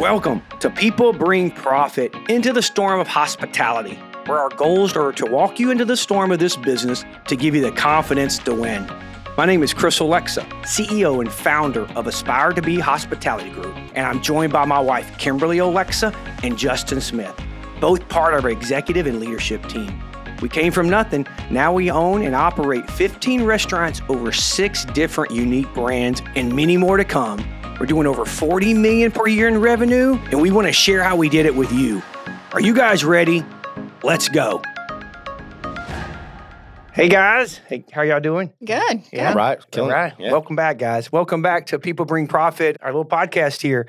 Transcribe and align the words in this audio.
Welcome 0.00 0.40
to 0.60 0.70
People 0.70 1.12
Bring 1.12 1.50
Profit 1.50 2.14
into 2.30 2.54
the 2.54 2.62
Storm 2.62 3.00
of 3.00 3.06
Hospitality, 3.06 3.96
where 4.24 4.38
our 4.38 4.48
goals 4.48 4.96
are 4.96 5.12
to 5.12 5.26
walk 5.26 5.60
you 5.60 5.70
into 5.70 5.84
the 5.84 5.94
storm 5.94 6.32
of 6.32 6.38
this 6.38 6.56
business 6.56 7.04
to 7.26 7.36
give 7.36 7.54
you 7.54 7.60
the 7.60 7.72
confidence 7.72 8.38
to 8.38 8.54
win. 8.54 8.90
My 9.36 9.44
name 9.44 9.62
is 9.62 9.74
Chris 9.74 10.00
Alexa, 10.00 10.40
CEO 10.62 11.20
and 11.20 11.30
founder 11.30 11.84
of 11.92 12.06
Aspire 12.06 12.52
to 12.52 12.62
Be 12.62 12.78
Hospitality 12.78 13.50
Group, 13.50 13.76
and 13.94 14.06
I'm 14.06 14.22
joined 14.22 14.54
by 14.54 14.64
my 14.64 14.80
wife, 14.80 15.18
Kimberly 15.18 15.58
Alexa, 15.58 16.16
and 16.42 16.56
Justin 16.56 17.02
Smith, 17.02 17.38
both 17.78 18.08
part 18.08 18.32
of 18.32 18.44
our 18.44 18.50
executive 18.50 19.04
and 19.06 19.20
leadership 19.20 19.68
team. 19.68 20.02
We 20.40 20.48
came 20.48 20.72
from 20.72 20.88
nothing. 20.88 21.26
Now 21.50 21.74
we 21.74 21.90
own 21.90 22.22
and 22.22 22.34
operate 22.34 22.90
15 22.90 23.44
restaurants, 23.44 24.00
over 24.08 24.32
six 24.32 24.86
different 24.86 25.32
unique 25.32 25.70
brands, 25.74 26.22
and 26.36 26.56
many 26.56 26.78
more 26.78 26.96
to 26.96 27.04
come. 27.04 27.44
We're 27.80 27.86
doing 27.86 28.06
over 28.06 28.26
40 28.26 28.74
million 28.74 29.10
per 29.10 29.26
year 29.26 29.48
in 29.48 29.58
revenue, 29.58 30.18
and 30.30 30.42
we 30.42 30.50
want 30.50 30.66
to 30.66 30.72
share 30.72 31.02
how 31.02 31.16
we 31.16 31.30
did 31.30 31.46
it 31.46 31.56
with 31.56 31.72
you. 31.72 32.02
Are 32.52 32.60
you 32.60 32.74
guys 32.74 33.06
ready? 33.06 33.42
Let's 34.02 34.28
go. 34.28 34.60
Hey 36.92 37.08
guys, 37.08 37.56
hey, 37.68 37.86
how 37.90 38.02
y'all 38.02 38.20
doing? 38.20 38.52
Good. 38.62 39.02
Yeah, 39.10 39.30
good. 39.30 39.36
Right. 39.36 39.58
All 39.58 39.64
Killing 39.70 39.92
it. 39.92 40.14
Yeah. 40.18 40.30
Welcome 40.30 40.56
back, 40.56 40.76
guys. 40.76 41.10
Welcome 41.10 41.40
back 41.40 41.68
to 41.68 41.78
People 41.78 42.04
Bring 42.04 42.26
Profit, 42.26 42.76
our 42.82 42.90
little 42.90 43.06
podcast 43.06 43.62
here. 43.62 43.88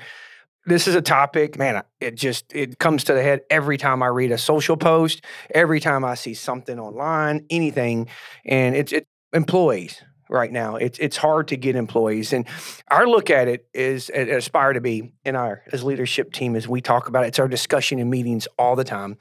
This 0.64 0.88
is 0.88 0.94
a 0.94 1.02
topic, 1.02 1.58
man, 1.58 1.82
it 2.00 2.14
just 2.14 2.46
it 2.54 2.78
comes 2.78 3.04
to 3.04 3.12
the 3.12 3.22
head 3.22 3.42
every 3.50 3.76
time 3.76 4.02
I 4.02 4.06
read 4.06 4.32
a 4.32 4.38
social 4.38 4.78
post, 4.78 5.22
every 5.54 5.80
time 5.80 6.02
I 6.02 6.14
see 6.14 6.32
something 6.32 6.78
online, 6.80 7.44
anything, 7.50 8.08
and 8.46 8.74
it's 8.74 8.90
it's 8.92 9.06
employees 9.34 10.02
right 10.32 10.50
now. 10.50 10.76
It's 10.76 10.98
it's 10.98 11.16
hard 11.16 11.48
to 11.48 11.56
get 11.56 11.76
employees. 11.76 12.32
And 12.32 12.46
our 12.88 13.06
look 13.06 13.30
at 13.30 13.48
it 13.48 13.68
is 13.74 14.10
at 14.10 14.28
Aspire 14.28 14.72
to 14.72 14.80
Be 14.80 15.12
in 15.24 15.36
our 15.36 15.62
as 15.72 15.84
leadership 15.84 16.32
team 16.32 16.56
as 16.56 16.66
we 16.66 16.80
talk 16.80 17.08
about 17.08 17.24
it, 17.24 17.28
it's 17.28 17.38
our 17.38 17.48
discussion 17.48 17.98
in 17.98 18.10
meetings 18.10 18.48
all 18.58 18.74
the 18.74 18.84
time, 18.84 19.18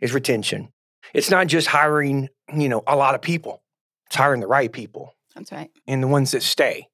is 0.00 0.14
retention. 0.14 0.70
It's 1.12 1.30
not 1.30 1.46
just 1.46 1.68
hiring, 1.68 2.28
you 2.52 2.68
know, 2.68 2.82
a 2.86 2.96
lot 2.96 3.14
of 3.14 3.22
people. 3.22 3.62
It's 4.06 4.16
hiring 4.16 4.40
the 4.40 4.46
right 4.46 4.72
people 4.72 5.14
That's 5.34 5.52
right. 5.52 5.70
and 5.86 6.02
the 6.02 6.08
ones 6.08 6.32
that 6.32 6.42
stay. 6.42 6.88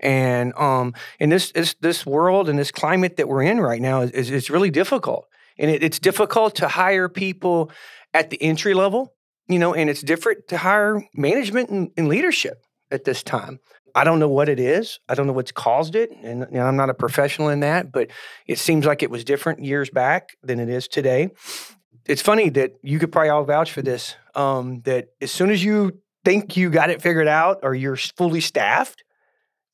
And 0.00 0.52
um, 0.54 0.94
in 1.20 1.30
this, 1.30 1.52
this 1.52 1.74
this 1.80 2.04
world 2.04 2.48
and 2.48 2.58
this 2.58 2.72
climate 2.72 3.18
that 3.18 3.28
we're 3.28 3.42
in 3.42 3.60
right 3.60 3.80
now 3.80 4.00
is, 4.00 4.10
is 4.10 4.30
it's 4.30 4.50
really 4.50 4.70
difficult. 4.70 5.26
And 5.58 5.70
it, 5.70 5.82
it's 5.82 5.98
difficult 5.98 6.56
to 6.56 6.68
hire 6.68 7.08
people 7.08 7.70
at 8.14 8.30
the 8.30 8.42
entry 8.42 8.74
level, 8.74 9.14
you 9.48 9.58
know, 9.58 9.74
and 9.74 9.88
it's 9.88 10.00
different 10.00 10.48
to 10.48 10.58
hire 10.58 11.06
management 11.14 11.70
and, 11.70 11.90
and 11.96 12.08
leadership 12.08 12.64
at 12.92 13.04
this 13.04 13.22
time. 13.22 13.58
I 13.94 14.04
don't 14.04 14.18
know 14.20 14.28
what 14.28 14.48
it 14.48 14.58
is. 14.60 15.00
I 15.08 15.14
don't 15.14 15.26
know 15.26 15.32
what's 15.34 15.52
caused 15.52 15.94
it, 15.96 16.10
and 16.22 16.46
you 16.50 16.58
know, 16.58 16.66
I'm 16.66 16.76
not 16.76 16.88
a 16.88 16.94
professional 16.94 17.48
in 17.48 17.60
that. 17.60 17.92
But 17.92 18.10
it 18.46 18.58
seems 18.58 18.86
like 18.86 19.02
it 19.02 19.10
was 19.10 19.24
different 19.24 19.64
years 19.64 19.90
back 19.90 20.36
than 20.42 20.60
it 20.60 20.68
is 20.68 20.88
today. 20.88 21.30
It's 22.06 22.22
funny 22.22 22.48
that 22.50 22.72
you 22.82 22.98
could 22.98 23.12
probably 23.12 23.28
all 23.28 23.44
vouch 23.44 23.70
for 23.72 23.82
this. 23.82 24.16
Um, 24.34 24.80
that 24.82 25.08
as 25.20 25.30
soon 25.30 25.50
as 25.50 25.62
you 25.62 25.98
think 26.24 26.56
you 26.56 26.70
got 26.70 26.88
it 26.90 27.02
figured 27.02 27.28
out 27.28 27.60
or 27.62 27.74
you're 27.74 27.96
fully 27.96 28.40
staffed, 28.40 29.04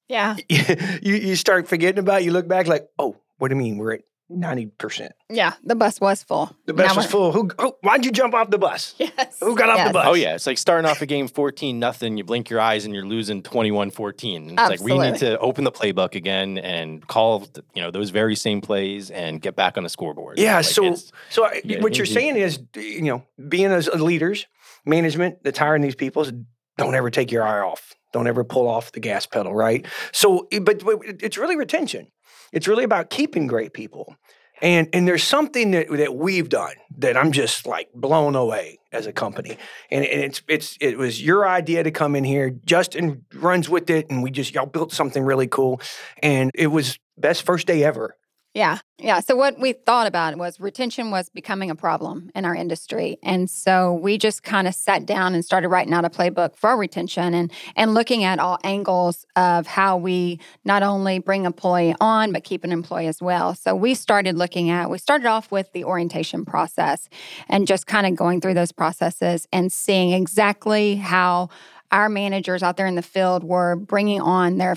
Yeah. 0.08 0.36
you 0.48 1.14
you 1.14 1.36
start 1.36 1.68
forgetting 1.68 2.00
about. 2.00 2.22
It, 2.22 2.24
you 2.24 2.32
look 2.32 2.48
back 2.48 2.66
like, 2.66 2.88
oh, 2.98 3.16
what 3.38 3.48
do 3.48 3.54
you 3.54 3.60
mean 3.62 3.78
we're 3.78 3.92
at 3.94 4.00
ninety 4.30 4.66
percent? 4.66 5.12
Yeah. 5.30 5.54
The 5.64 5.74
bus 5.74 6.00
was 6.00 6.22
full. 6.22 6.54
The 6.66 6.74
bus 6.74 6.88
Now 6.90 6.96
was 6.96 7.04
we're- 7.06 7.10
full. 7.10 7.32
Who? 7.32 7.50
Oh, 7.58 7.76
why'd 7.82 8.04
you 8.04 8.10
jump 8.12 8.34
off 8.34 8.50
the 8.50 8.58
bus? 8.58 8.94
Yes. 8.98 9.38
Who 9.40 9.56
got 9.56 9.68
off 9.70 9.86
the 9.88 9.92
bus? 9.92 10.06
Oh 10.08 10.14
yeah, 10.14 10.34
it's 10.34 10.46
like 10.46 10.58
starting 10.58 10.88
off 10.88 11.00
a 11.02 11.06
game 11.06 11.28
14 11.28 11.78
nothing, 11.78 12.16
you 12.16 12.24
blink 12.24 12.50
your 12.50 12.60
eyes 12.60 12.84
and 12.84 12.94
you're 12.94 13.06
losing 13.06 13.42
21-14. 13.42 14.36
And 14.36 14.50
It's 14.52 14.68
like 14.68 14.80
we 14.80 14.96
need 14.98 15.16
to 15.16 15.38
open 15.38 15.64
the 15.64 15.72
playbook 15.72 16.14
again 16.14 16.58
and 16.58 17.06
call, 17.06 17.46
you 17.74 17.82
know, 17.82 17.90
those 17.90 18.10
very 18.10 18.36
same 18.36 18.60
plays 18.60 19.10
and 19.10 19.40
get 19.40 19.56
back 19.56 19.76
on 19.76 19.82
the 19.82 19.88
scoreboard. 19.88 20.38
Yeah. 20.38 20.56
Like, 20.56 20.64
so 20.66 20.94
so 21.30 21.46
I- 21.46 21.60
yeah, 21.64 21.80
what 21.80 21.96
you're 21.96 22.06
saying 22.06 22.36
is, 22.36 22.60
you 22.76 23.02
know, 23.02 23.22
being 23.48 23.66
as 23.72 23.88
leaders, 23.88 24.46
management 24.84 25.42
that's 25.42 25.58
hiring 25.58 25.82
these 25.82 25.94
people, 25.94 26.22
is 26.22 26.32
don't 26.76 26.94
ever 26.94 27.10
take 27.10 27.32
your 27.32 27.42
eye 27.44 27.60
off. 27.60 27.94
Don't 28.12 28.26
ever 28.26 28.42
pull 28.44 28.68
off 28.68 28.92
the 28.92 29.00
gas 29.00 29.26
pedal, 29.26 29.54
right? 29.54 29.84
So, 30.12 30.48
but, 30.62 30.82
but 30.84 30.98
it's 31.04 31.36
really 31.36 31.56
retention. 31.56 32.06
It's 32.52 32.68
really 32.68 32.84
about 32.84 33.10
keeping 33.10 33.46
great 33.46 33.72
people. 33.72 34.16
And 34.60 34.88
and 34.92 35.06
there's 35.06 35.22
something 35.22 35.70
that, 35.70 35.88
that 35.90 36.14
we've 36.14 36.48
done 36.48 36.74
that 36.98 37.16
I'm 37.16 37.30
just 37.30 37.66
like 37.66 37.88
blown 37.94 38.34
away 38.34 38.78
as 38.92 39.06
a 39.06 39.12
company. 39.12 39.56
And, 39.90 40.04
and 40.04 40.20
it's 40.22 40.42
it's 40.48 40.76
it 40.80 40.98
was 40.98 41.22
your 41.22 41.48
idea 41.48 41.84
to 41.84 41.90
come 41.90 42.16
in 42.16 42.24
here. 42.24 42.50
Justin 42.64 43.24
runs 43.34 43.68
with 43.68 43.88
it, 43.90 44.10
and 44.10 44.22
we 44.22 44.30
just 44.30 44.54
y'all 44.54 44.66
built 44.66 44.92
something 44.92 45.22
really 45.22 45.46
cool. 45.46 45.80
And 46.22 46.50
it 46.54 46.68
was 46.68 46.98
best 47.16 47.44
first 47.44 47.66
day 47.66 47.84
ever. 47.84 48.16
Yeah. 48.58 48.78
Yeah. 48.98 49.20
So 49.20 49.36
what 49.36 49.60
we 49.60 49.72
thought 49.72 50.08
about 50.08 50.36
was 50.36 50.58
retention 50.58 51.12
was 51.12 51.30
becoming 51.30 51.70
a 51.70 51.76
problem 51.76 52.28
in 52.34 52.44
our 52.44 52.56
industry. 52.56 53.16
And 53.22 53.48
so 53.48 53.92
we 53.92 54.18
just 54.18 54.42
kind 54.42 54.66
of 54.66 54.74
sat 54.74 55.06
down 55.06 55.32
and 55.32 55.44
started 55.44 55.68
writing 55.68 55.94
out 55.94 56.04
a 56.04 56.10
playbook 56.10 56.56
for 56.56 56.76
retention 56.76 57.34
and 57.34 57.52
and 57.76 57.94
looking 57.94 58.24
at 58.24 58.40
all 58.40 58.58
angles 58.64 59.24
of 59.36 59.68
how 59.68 59.96
we 59.96 60.40
not 60.64 60.82
only 60.82 61.20
bring 61.20 61.44
employee 61.44 61.94
on 62.00 62.32
but 62.32 62.42
keep 62.42 62.64
an 62.64 62.72
employee 62.72 63.06
as 63.06 63.22
well. 63.22 63.54
So 63.54 63.76
we 63.76 63.94
started 63.94 64.36
looking 64.36 64.70
at 64.70 64.90
we 64.90 64.98
started 64.98 65.28
off 65.28 65.52
with 65.52 65.72
the 65.72 65.84
orientation 65.84 66.44
process 66.44 67.08
and 67.48 67.64
just 67.64 67.86
kind 67.86 68.08
of 68.08 68.16
going 68.16 68.40
through 68.40 68.54
those 68.54 68.72
processes 68.72 69.46
and 69.52 69.70
seeing 69.70 70.10
exactly 70.10 70.96
how 70.96 71.50
our 71.92 72.08
managers 72.08 72.64
out 72.64 72.76
there 72.76 72.88
in 72.88 72.96
the 72.96 73.02
field 73.02 73.44
were 73.44 73.76
bringing 73.76 74.20
on 74.20 74.58
their 74.58 74.74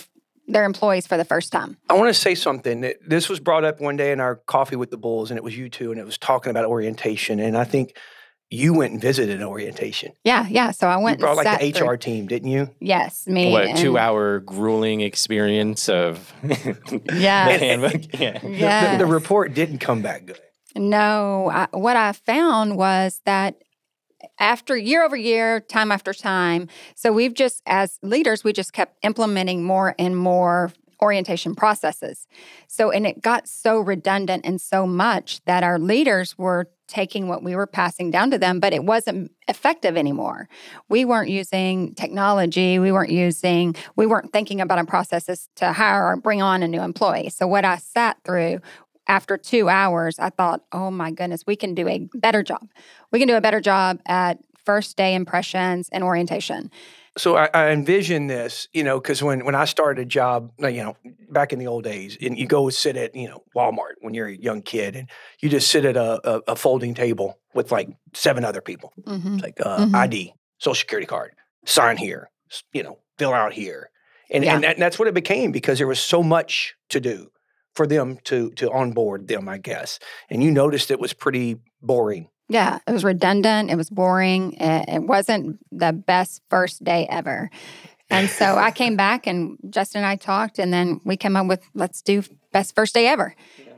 their 0.47 0.66
employees 0.66 1.07
for 1.07 1.18
the 1.18 1.25
first 1.25 1.52
time. 1.52 1.78
I 1.90 1.94
want 1.94 2.07
to 2.13 2.19
say 2.19 2.35
something. 2.35 2.94
This 3.06 3.29
was 3.29 3.40
brought 3.40 3.63
up 3.63 3.79
one 3.79 3.96
day 3.97 4.12
in 4.12 4.19
our 4.19 4.35
coffee 4.47 4.75
with 4.75 4.91
the 4.91 4.97
Bulls, 4.97 5.31
and 5.31 5.38
it 5.38 5.44
was 5.44 5.57
you 5.57 5.69
two, 5.69 5.91
and 5.91 6.00
it 6.00 6.06
was 6.06 6.18
talking 6.18 6.50
about 6.50 6.66
orientation. 6.66 7.40
And 7.40 7.57
I 7.57 7.63
think 7.63 7.96
you 8.53 8.74
went 8.74 8.91
and 8.91 9.02
visited 9.02 9.41
orientation. 9.41 10.12
Yeah, 10.25 10.46
yeah. 10.50 10.72
So 10.72 10.88
I 10.90 10.97
You 10.97 11.03
went 11.06 11.19
brought 11.22 11.38
and 11.38 11.38
like 11.38 11.47
sat 11.47 11.62
the 11.62 11.72
through- 11.72 11.88
HR 11.90 11.96
team, 11.97 12.28
didn't 12.28 12.50
you? 12.50 12.69
Yes, 12.81 13.25
me. 13.28 13.52
what 13.52 13.66
and- 13.68 13.78
two 13.78 13.97
hour 13.97 14.40
grueling 14.41 15.00
experience 15.00 15.88
of 15.88 16.34
Yes. 16.44 17.59
the 17.59 17.66
handbook. 17.66 18.19
Yeah. 18.19 18.40
The- 18.40 18.91
The, 18.97 19.06
the 19.06 19.06
report 19.06 19.53
didn't 19.53 19.78
come 19.78 20.02
back 20.02 20.25
good. 20.25 20.40
No, 20.75 21.50
I, 21.50 21.68
what 21.72 21.96
I 21.97 22.12
found 22.13 22.78
was 22.78 23.22
that 23.25 23.56
after 24.40 24.78
year 24.78 25.04
over 25.04 25.16
year, 25.16 25.59
time 25.59 25.92
after 25.92 26.14
time, 26.14 26.68
so 26.96 27.12
we've 27.12 27.34
just, 27.34 27.62
as 27.66 28.00
leaders, 28.02 28.44
we 28.44 28.54
just 28.54 28.74
kept 28.74 28.98
implementing 29.04 29.64
more 29.64 29.96
and 29.98 30.16
more 30.18 30.72
orientation 31.02 31.56
processes. 31.56 32.28
So, 32.68 32.92
and 32.92 33.08
it 33.08 33.22
got 33.22 33.48
so 33.48 33.80
redundant 33.80 34.46
and 34.46 34.62
so 34.62 34.86
much 34.86 35.44
that 35.46 35.64
our 35.64 35.80
leaders 35.80 36.38
were 36.38 36.70
taking 36.88 37.28
what 37.28 37.42
we 37.42 37.56
were 37.56 37.66
passing 37.66 38.12
down 38.12 38.30
to 38.32 38.38
them, 38.38 38.59
but 38.59 38.74
it 38.74 38.84
wasn't 38.84 39.32
effective 39.48 39.96
anymore. 39.96 40.50
We 40.90 41.06
weren't 41.06 41.30
using 41.30 41.96
technology. 41.96 42.80
We 42.80 42.92
weren't 42.92 43.12
using, 43.12 43.76
we 43.96 44.06
weren't 44.06 44.34
thinking 44.34 44.59
about 44.59 44.78
our 44.78 44.86
processes 44.86 45.48
to 45.56 45.72
hire 45.72 46.06
or 46.06 46.18
bring 46.18 46.42
on 46.42 46.64
a 46.64 46.68
new 46.68 46.82
employee. 46.82 47.30
So, 47.30 47.48
what 47.48 47.66
I 47.66 47.78
sat 47.78 48.18
through 48.24 48.59
after 49.12 49.36
two 49.38 49.68
hours, 49.68 50.18
I 50.20 50.30
thought, 50.30 50.64
oh 50.72 50.90
my 50.90 51.12
goodness, 51.12 51.44
we 51.46 51.58
can 51.58 51.76
do 51.76 51.86
a 51.90 52.08
better 52.14 52.42
job. 52.44 52.66
We 53.12 53.20
can 53.20 53.28
do 53.28 53.36
a 53.36 53.42
better 53.42 53.60
job 53.60 54.00
at 54.06 54.40
first 54.66 54.96
day 54.96 55.14
impressions 55.16 55.90
and 55.92 56.02
orientation. 56.02 56.72
So 57.18 57.36
I, 57.36 57.50
I 57.54 57.72
envision 57.72 58.28
this, 58.28 58.70
you 58.72 58.84
know, 58.86 59.02
because 59.02 59.22
when, 59.22 59.44
when 59.44 59.54
I 59.54 59.66
started 59.66 60.02
a 60.02 60.06
job, 60.06 60.54
you 60.60 60.82
know, 60.82 60.96
back 61.30 61.52
in 61.52 61.60
the 61.60 61.68
old 61.68 61.84
days, 61.84 62.18
and 62.22 62.38
you 62.38 62.48
go 62.48 62.70
sit 62.70 62.96
at, 62.96 63.14
you 63.14 63.28
know, 63.28 63.44
Walmart 63.54 63.96
when 64.00 64.14
you're 64.14 64.28
a 64.30 64.38
young 64.38 64.62
kid, 64.62 64.96
and 64.96 65.10
you 65.42 65.50
just 65.50 65.68
sit 65.70 65.84
at 65.84 65.98
a, 65.98 66.36
a, 66.36 66.42
a 66.54 66.56
folding 66.56 66.94
table 66.94 67.38
with 67.54 67.70
like 67.70 67.90
seven 68.14 68.46
other 68.46 68.62
people. 68.62 68.94
Mhm. 69.06 69.34
It's 69.34 69.44
like 69.44 69.60
uh, 69.60 69.88
Mhm. 69.88 69.96
ID, 69.96 70.34
social 70.60 70.76
security 70.76 71.06
card, 71.06 71.34
sign 71.66 71.98
here, 71.98 72.30
you 72.72 72.82
know, 72.82 72.98
fill 73.18 73.34
out 73.34 73.52
here. 73.52 73.90
And, 74.30 74.46
Yeah. 74.46 74.56
and, 74.56 74.64
that, 74.64 74.76
and 74.76 74.82
that's 74.82 74.98
what 74.98 75.10
it 75.10 75.14
became 75.14 75.52
because 75.52 75.80
there 75.80 75.88
was 75.88 76.00
so 76.00 76.24
much 76.24 76.76
to 76.92 77.02
do 77.02 77.30
for 77.76 77.88
them 77.88 78.18
to 78.26 78.52
to 78.52 78.72
onboard 78.72 79.28
them, 79.28 79.47
I 79.47 79.58
guess. 79.58 80.00
And 80.29 80.44
you 80.44 80.52
noticed 80.52 80.91
it 80.91 81.00
was 81.00 81.14
pretty 81.14 81.58
boring. 81.82 82.29
Yeah, 82.50 82.79
it 82.85 82.91
was 82.91 83.06
redundant. 83.06 83.70
It 83.70 83.78
was 83.78 83.90
boring. 83.90 84.53
It, 84.53 84.90
it 84.90 85.03
wasn't 85.03 85.59
the 85.72 85.94
best 85.94 86.41
first 86.50 86.84
day 86.84 87.08
ever. 87.09 87.50
And 88.09 88.29
so 88.29 88.58
I 88.58 88.72
came 88.82 88.97
back 88.97 89.26
and 89.26 89.58
Justin 89.70 90.00
and 90.00 90.08
I 90.08 90.18
talked, 90.18 90.59
and 90.59 90.73
then 90.73 91.00
we 91.06 91.16
came 91.16 91.35
up 91.35 91.47
with 91.47 91.62
let's 91.73 92.02
do 92.02 92.23
best 92.52 92.76
first 92.76 92.94
day 92.94 93.08
ever. 93.08 93.35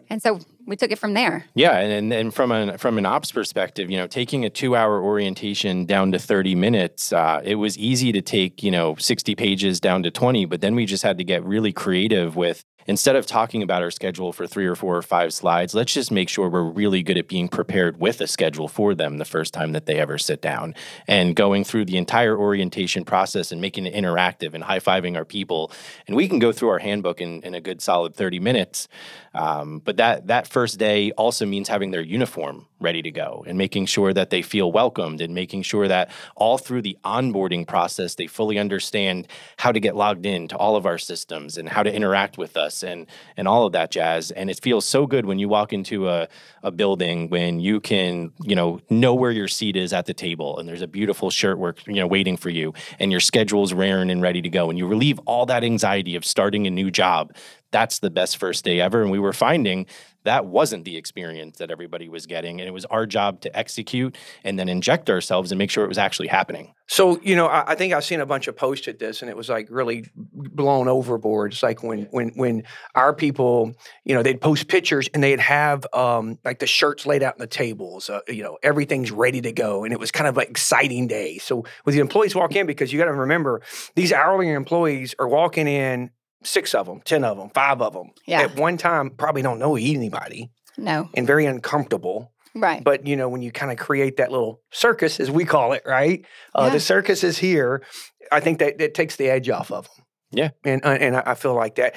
And 0.10 0.22
so 0.22 0.40
we 0.66 0.76
took 0.76 0.92
it 0.92 1.00
from 1.00 1.14
there. 1.14 1.46
Yeah, 1.56 1.78
and 1.78 2.14
and 2.14 2.34
from 2.34 2.52
an 2.52 2.78
from 2.78 2.98
an 2.98 3.06
ops 3.06 3.32
perspective, 3.32 3.90
you 3.90 3.98
know, 3.98 4.08
taking 4.08 4.46
a 4.46 4.50
two 4.50 4.76
hour 4.76 5.02
orientation 5.02 5.86
down 5.86 6.12
to 6.12 6.20
thirty 6.20 6.56
minutes, 6.56 7.14
uh, 7.14 7.42
it 7.44 7.56
was 7.56 7.78
easy 7.78 8.12
to 8.12 8.22
take 8.22 8.64
you 8.64 8.72
know 8.72 8.96
sixty 8.96 9.36
pages 9.36 9.80
down 9.80 10.04
to 10.04 10.12
twenty, 10.12 10.46
but 10.46 10.62
then 10.62 10.76
we 10.76 10.86
just 10.86 11.04
had 11.04 11.18
to 11.18 11.24
get 11.24 11.44
really 11.44 11.72
creative 11.72 12.36
with 12.36 12.64
instead 12.88 13.16
of 13.16 13.26
talking 13.26 13.64
about 13.64 13.82
our 13.82 13.92
schedule 13.92 14.34
for 14.34 14.48
three 14.48 14.66
or 14.66 14.76
four 14.76 14.96
or 14.96 15.02
five 15.02 15.34
slides, 15.34 15.74
let's 15.74 15.94
just 15.94 16.12
make 16.12 16.30
sure 16.30 16.50
we're 16.50 16.64
really 16.64 17.04
good 17.04 17.18
at 17.18 17.28
being 17.28 17.48
prepared 17.48 18.00
with 18.00 18.22
a 18.22 18.28
schedule 18.28 18.68
for 18.68 18.94
them 18.94 19.18
the 19.18 19.26
first 19.26 19.54
time 19.54 19.72
that 19.72 19.86
they 19.86 20.00
ever 20.00 20.18
sit 20.18 20.42
down 20.42 20.76
and 21.08 21.36
going 21.36 21.64
through 21.64 21.86
the 21.86 21.98
entire 21.98 22.38
orientation 22.38 23.06
process 23.06 23.52
and 23.52 23.62
making 23.62 23.86
it 23.86 23.94
interactive 23.94 24.54
and 24.54 24.64
high 24.64 24.80
fiving 24.80 25.16
our 25.16 25.26
people. 25.26 25.72
And 26.08 26.16
we 26.16 26.28
can 26.28 26.40
go 26.40 26.52
through 26.52 26.70
our 26.70 26.80
handbook 26.80 27.22
in, 27.22 27.42
in 27.44 27.56
a 27.56 27.62
good 27.62 27.82
solid 27.82 28.16
30 28.16 28.40
minutes. 28.40 28.88
Um, 29.34 29.80
but 29.80 29.98
that 29.98 30.28
that 30.28 30.48
first 30.48 30.78
day 30.78 31.12
also 31.12 31.46
means 31.46 31.68
having 31.68 31.92
their 31.92 32.02
uniform 32.02 32.68
ready 32.84 33.02
to 33.02 33.12
go 33.12 33.44
and 33.48 33.58
making 33.58 33.86
sure 33.86 34.14
that 34.14 34.30
they 34.30 34.42
feel 34.42 34.72
welcomed 34.72 35.22
and 35.22 35.34
making 35.34 35.64
sure 35.64 35.88
that 35.88 36.12
all 36.36 36.58
through 36.58 36.82
the 36.82 36.98
onboarding 37.04 37.66
process 37.68 38.16
they 38.16 38.28
fully 38.28 38.60
understand 38.60 39.28
how 39.58 39.72
to 39.72 39.80
get 39.80 39.96
logged 39.96 40.26
in 40.26 40.48
to 40.48 40.58
all 40.58 40.76
of 40.76 40.86
our 40.86 40.98
systems 40.98 41.58
and 41.58 41.70
how 41.70 41.84
to 41.84 41.94
interact 41.94 42.38
with 42.38 42.58
us 42.58 42.84
and 42.84 43.08
and 43.38 43.48
all 43.48 43.66
of 43.66 43.74
that 43.74 43.92
jazz. 43.92 44.32
And 44.32 44.50
it 44.50 44.60
feels 44.62 44.86
so 44.86 45.08
good 45.08 45.26
when 45.26 45.40
you 45.40 45.50
walk 45.50 45.74
into 45.74 46.10
a, 46.10 46.28
a 46.62 46.72
building 46.72 47.30
when 47.30 47.60
you 47.60 47.80
can 47.80 48.32
you 48.42 48.56
know 48.56 48.80
know 48.90 49.14
where 49.14 49.32
your 49.32 49.48
seat 49.48 49.76
is 49.76 49.94
at 49.94 50.06
the 50.06 50.14
table 50.14 50.58
and 50.60 50.68
there's 50.68 50.82
a 50.82 50.88
beautiful 50.88 51.30
shirt 51.30 51.58
work 51.58 51.86
you 51.88 51.96
know 51.96 52.08
waiting 52.08 52.38
for 52.38 52.50
you 52.50 52.74
and 53.00 53.12
your 53.12 53.20
schedule's 53.20 53.74
raring 53.74 54.10
and 54.10 54.22
ready 54.22 54.42
to 54.42 54.50
go 54.50 54.70
and 54.70 54.78
you 54.78 54.88
relieve 54.88 55.20
all 55.26 55.46
that 55.46 55.64
anxiety 55.64 56.16
of 56.16 56.26
starting 56.26 56.68
a 56.68 56.70
new 56.70 56.90
job 56.92 57.34
that's 57.74 58.00
the 58.00 58.10
best 58.10 58.38
first 58.38 58.64
day 58.64 58.80
ever 58.80 59.02
and 59.02 59.12
we 59.12 59.20
were 59.20 59.34
finding 59.34 59.86
that 60.24 60.46
wasn't 60.46 60.86
the 60.86 60.98
experience 60.98 61.58
that 61.58 61.70
everybody 61.70 62.10
was 62.10 62.26
getting. 62.26 62.60
And 62.60 62.68
it 62.68 62.72
was 62.72 62.86
our 62.86 63.06
job 63.06 63.42
to 63.42 63.58
execute 63.58 64.18
and 64.44 64.58
then 64.58 64.70
inject 64.70 65.10
ourselves 65.10 65.52
and 65.52 65.60
make 65.60 65.70
sure 65.70 65.84
it 65.84 65.90
was 65.90 65.98
actually 65.98 66.28
happening. 66.28 66.74
So, 66.88 67.20
you 67.22 67.36
know, 67.36 67.48
I, 67.48 67.72
I 67.72 67.76
think 67.76 67.94
I've 67.94 68.04
seen 68.04 68.20
a 68.20 68.26
bunch 68.26 68.48
of 68.48 68.56
posts 68.56 68.88
at 68.88 69.00
this 69.00 69.22
and 69.22 69.30
it 69.30 69.38
was 69.38 69.50
like 69.50 69.68
really 69.70 70.10
blown 70.16 70.88
overboard. 70.88 71.54
It's 71.54 71.64
like 71.64 71.84
when 71.84 72.08
when 72.12 72.30
when 72.36 72.64
our 72.96 73.14
people, 73.14 73.74
you 74.06 74.16
know, 74.16 74.24
they'd 74.24 74.40
post 74.40 74.68
pictures 74.68 75.10
and 75.14 75.24
they'd 75.24 75.40
have 75.40 75.86
um, 75.94 76.40
like 76.44 76.60
the 76.60 76.68
shirts 76.68 77.06
laid 77.06 77.24
out 77.24 77.34
on 77.34 77.40
the 77.40 77.48
tables, 77.48 78.10
uh, 78.10 78.20
you 78.28 78.44
know, 78.44 78.58
everything's 78.64 79.12
ready 79.12 79.42
to 79.42 79.52
go. 79.52 79.84
And 79.84 79.94
it 79.94 80.00
was 80.00 80.12
kind 80.12 80.28
of 80.28 80.38
an 80.38 80.48
exciting 80.48 81.08
day. 81.08 81.38
So 81.38 81.66
when 81.84 81.96
the 81.96 82.02
employees 82.02 82.36
walk 82.36 82.56
in, 82.56 82.66
because 82.66 82.94
you 82.94 83.00
got 83.00 83.06
to 83.06 83.14
remember, 83.14 83.62
these 83.96 84.14
hourly 84.14 84.50
employees 84.50 85.16
are 85.20 85.28
walking 85.28 85.68
in 85.68 86.12
six 86.44 86.74
of 86.76 86.86
them, 86.86 87.02
10 87.06 87.24
of 87.24 87.38
them, 87.38 87.50
five 87.54 87.82
of 87.82 87.94
them 87.94 88.12
Yeah. 88.26 88.42
at 88.42 88.56
one 88.56 88.78
time 88.78 89.10
probably 89.12 89.42
don't 89.42 89.60
know 89.60 89.76
anybody 89.76 90.50
No. 90.78 91.10
and 91.14 91.26
very 91.28 91.46
uncomfortable. 91.46 92.32
Right. 92.56 92.84
But, 92.84 93.08
you 93.08 93.16
know, 93.16 93.30
when 93.30 93.42
you 93.42 93.52
kind 93.52 93.72
of 93.72 93.78
create 93.80 94.18
that 94.18 94.32
little 94.32 94.62
circus, 94.72 95.20
as 95.20 95.32
we 95.32 95.44
call 95.46 95.74
it, 95.74 95.82
right? 95.86 96.24
Uh, 96.54 96.66
Yeah. 96.66 96.70
The 96.74 96.80
circus 96.80 97.24
is 97.24 97.38
here. 97.40 97.84
I 98.32 98.40
think 98.40 98.60
that 98.60 98.78
that 98.78 98.94
takes 98.94 99.16
the 99.16 99.30
edge 99.30 99.50
off 99.50 99.72
of 99.72 99.86
them. 99.86 100.06
Yeah. 100.32 100.50
And, 100.64 100.86
uh, 100.86 100.90
and 100.90 101.16
I 101.18 101.24
I 101.28 101.36
feel 101.36 101.56
like 101.56 101.76
that. 101.76 101.96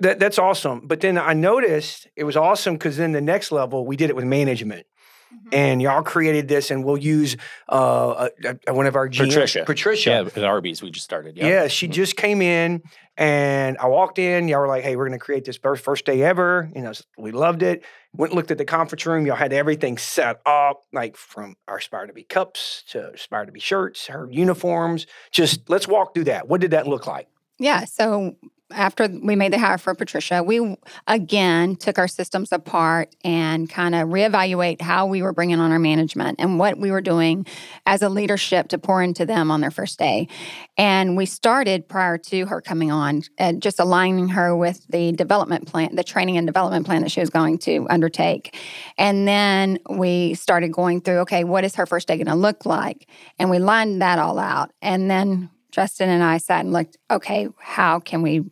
That, 0.00 0.18
that's 0.18 0.38
awesome. 0.38 0.86
But 0.86 1.00
then 1.00 1.18
I 1.18 1.34
noticed 1.34 2.08
it 2.16 2.24
was 2.24 2.34
awesome 2.36 2.74
because 2.74 2.96
then 2.96 3.12
the 3.12 3.20
next 3.20 3.52
level, 3.52 3.84
we 3.86 3.96
did 3.96 4.08
it 4.08 4.16
with 4.16 4.24
management. 4.24 4.86
Mm-hmm. 5.32 5.48
And 5.54 5.80
y'all 5.82 6.02
created 6.02 6.48
this, 6.48 6.70
and 6.70 6.84
we'll 6.84 6.98
use 6.98 7.36
uh, 7.68 7.72
uh, 7.72 8.28
uh, 8.68 8.74
one 8.74 8.86
of 8.86 8.96
our 8.96 9.08
GM, 9.08 9.26
Patricia. 9.28 9.64
Patricia. 9.64 10.10
Yeah, 10.10 10.20
at 10.42 10.44
Arby's, 10.44 10.82
we 10.82 10.90
just 10.90 11.04
started. 11.04 11.36
Yep. 11.36 11.46
Yeah, 11.46 11.68
she 11.68 11.86
Mhm. 11.88 11.92
just 11.92 12.16
came 12.16 12.42
in 12.42 12.82
and 13.16 13.78
I 13.78 13.86
walked 13.86 14.18
in. 14.18 14.48
Y'all 14.48 14.60
were 14.60 14.66
like, 14.68 14.82
hey, 14.82 14.96
we're 14.96 15.06
going 15.06 15.18
to 15.18 15.24
create 15.24 15.44
this 15.44 15.56
first, 15.56 15.84
first 15.84 16.04
day 16.04 16.22
ever. 16.22 16.68
You 16.74 16.82
know, 16.82 16.92
we 17.18 17.30
loved 17.30 17.62
it. 17.62 17.84
Went 18.12 18.32
and 18.32 18.36
looked 18.36 18.50
at 18.50 18.58
the 18.58 18.64
conference 18.64 19.06
room. 19.06 19.24
Y'all 19.26 19.36
had 19.36 19.52
everything 19.52 19.98
set 19.98 20.40
up, 20.46 20.82
like 20.92 21.16
from 21.16 21.54
our 21.68 21.76
Aspire 21.76 22.06
to 22.06 22.12
Be 22.12 22.24
cups 22.24 22.82
to 22.88 23.12
Aspire 23.12 23.46
to 23.46 23.52
Be 23.52 23.60
shirts, 23.60 24.08
her 24.08 24.28
uniforms. 24.30 25.06
Just 25.30 25.68
let's 25.70 25.86
walk 25.86 26.12
through 26.14 26.24
that. 26.24 26.48
What 26.48 26.60
did 26.60 26.72
that 26.72 26.88
look 26.88 27.06
like? 27.06 27.28
Yeah. 27.58 27.84
So 27.84 28.36
after 28.72 29.08
we 29.08 29.36
made 29.36 29.52
the 29.52 29.58
hire 29.58 29.78
for 29.78 29.94
Patricia, 29.94 30.42
we 30.42 30.76
again 31.06 31.76
took 31.76 31.98
our 31.98 32.08
systems 32.08 32.52
apart 32.52 33.14
and 33.24 33.68
kind 33.68 33.94
of 33.94 34.08
reevaluate 34.08 34.80
how 34.80 35.06
we 35.06 35.22
were 35.22 35.32
bringing 35.32 35.58
on 35.58 35.72
our 35.72 35.78
management 35.78 36.40
and 36.40 36.58
what 36.58 36.78
we 36.78 36.90
were 36.90 37.00
doing 37.00 37.46
as 37.86 38.02
a 38.02 38.08
leadership 38.08 38.68
to 38.68 38.78
pour 38.78 39.02
into 39.02 39.26
them 39.26 39.50
on 39.50 39.60
their 39.60 39.70
first 39.70 39.98
day. 39.98 40.28
And 40.76 41.16
we 41.16 41.26
started 41.26 41.88
prior 41.88 42.18
to 42.18 42.46
her 42.46 42.60
coming 42.60 42.90
on, 42.90 43.22
uh, 43.38 43.52
just 43.54 43.80
aligning 43.80 44.28
her 44.28 44.56
with 44.56 44.86
the 44.88 45.12
development 45.12 45.66
plan, 45.66 45.94
the 45.94 46.04
training 46.04 46.36
and 46.36 46.46
development 46.46 46.86
plan 46.86 47.02
that 47.02 47.10
she 47.10 47.20
was 47.20 47.30
going 47.30 47.58
to 47.58 47.86
undertake. 47.90 48.56
And 48.98 49.26
then 49.26 49.78
we 49.88 50.34
started 50.34 50.72
going 50.72 51.00
through, 51.00 51.18
okay, 51.20 51.44
what 51.44 51.64
is 51.64 51.74
her 51.76 51.86
first 51.86 52.08
day 52.08 52.16
going 52.16 52.26
to 52.26 52.34
look 52.34 52.64
like? 52.66 53.08
And 53.38 53.50
we 53.50 53.58
lined 53.58 54.02
that 54.02 54.18
all 54.18 54.38
out. 54.38 54.70
And 54.80 55.10
then 55.10 55.50
Justin 55.70 56.08
and 56.08 56.22
I 56.22 56.38
sat 56.38 56.60
and 56.60 56.72
looked, 56.72 56.96
okay, 57.10 57.48
how 57.58 58.00
can 58.00 58.22
we 58.22 58.44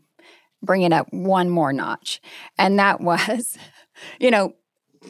bring 0.62 0.82
it 0.82 0.92
up 0.92 1.12
one 1.12 1.48
more 1.48 1.72
notch? 1.72 2.20
And 2.58 2.78
that 2.78 3.00
was, 3.00 3.58
you 4.18 4.30
know, 4.30 4.54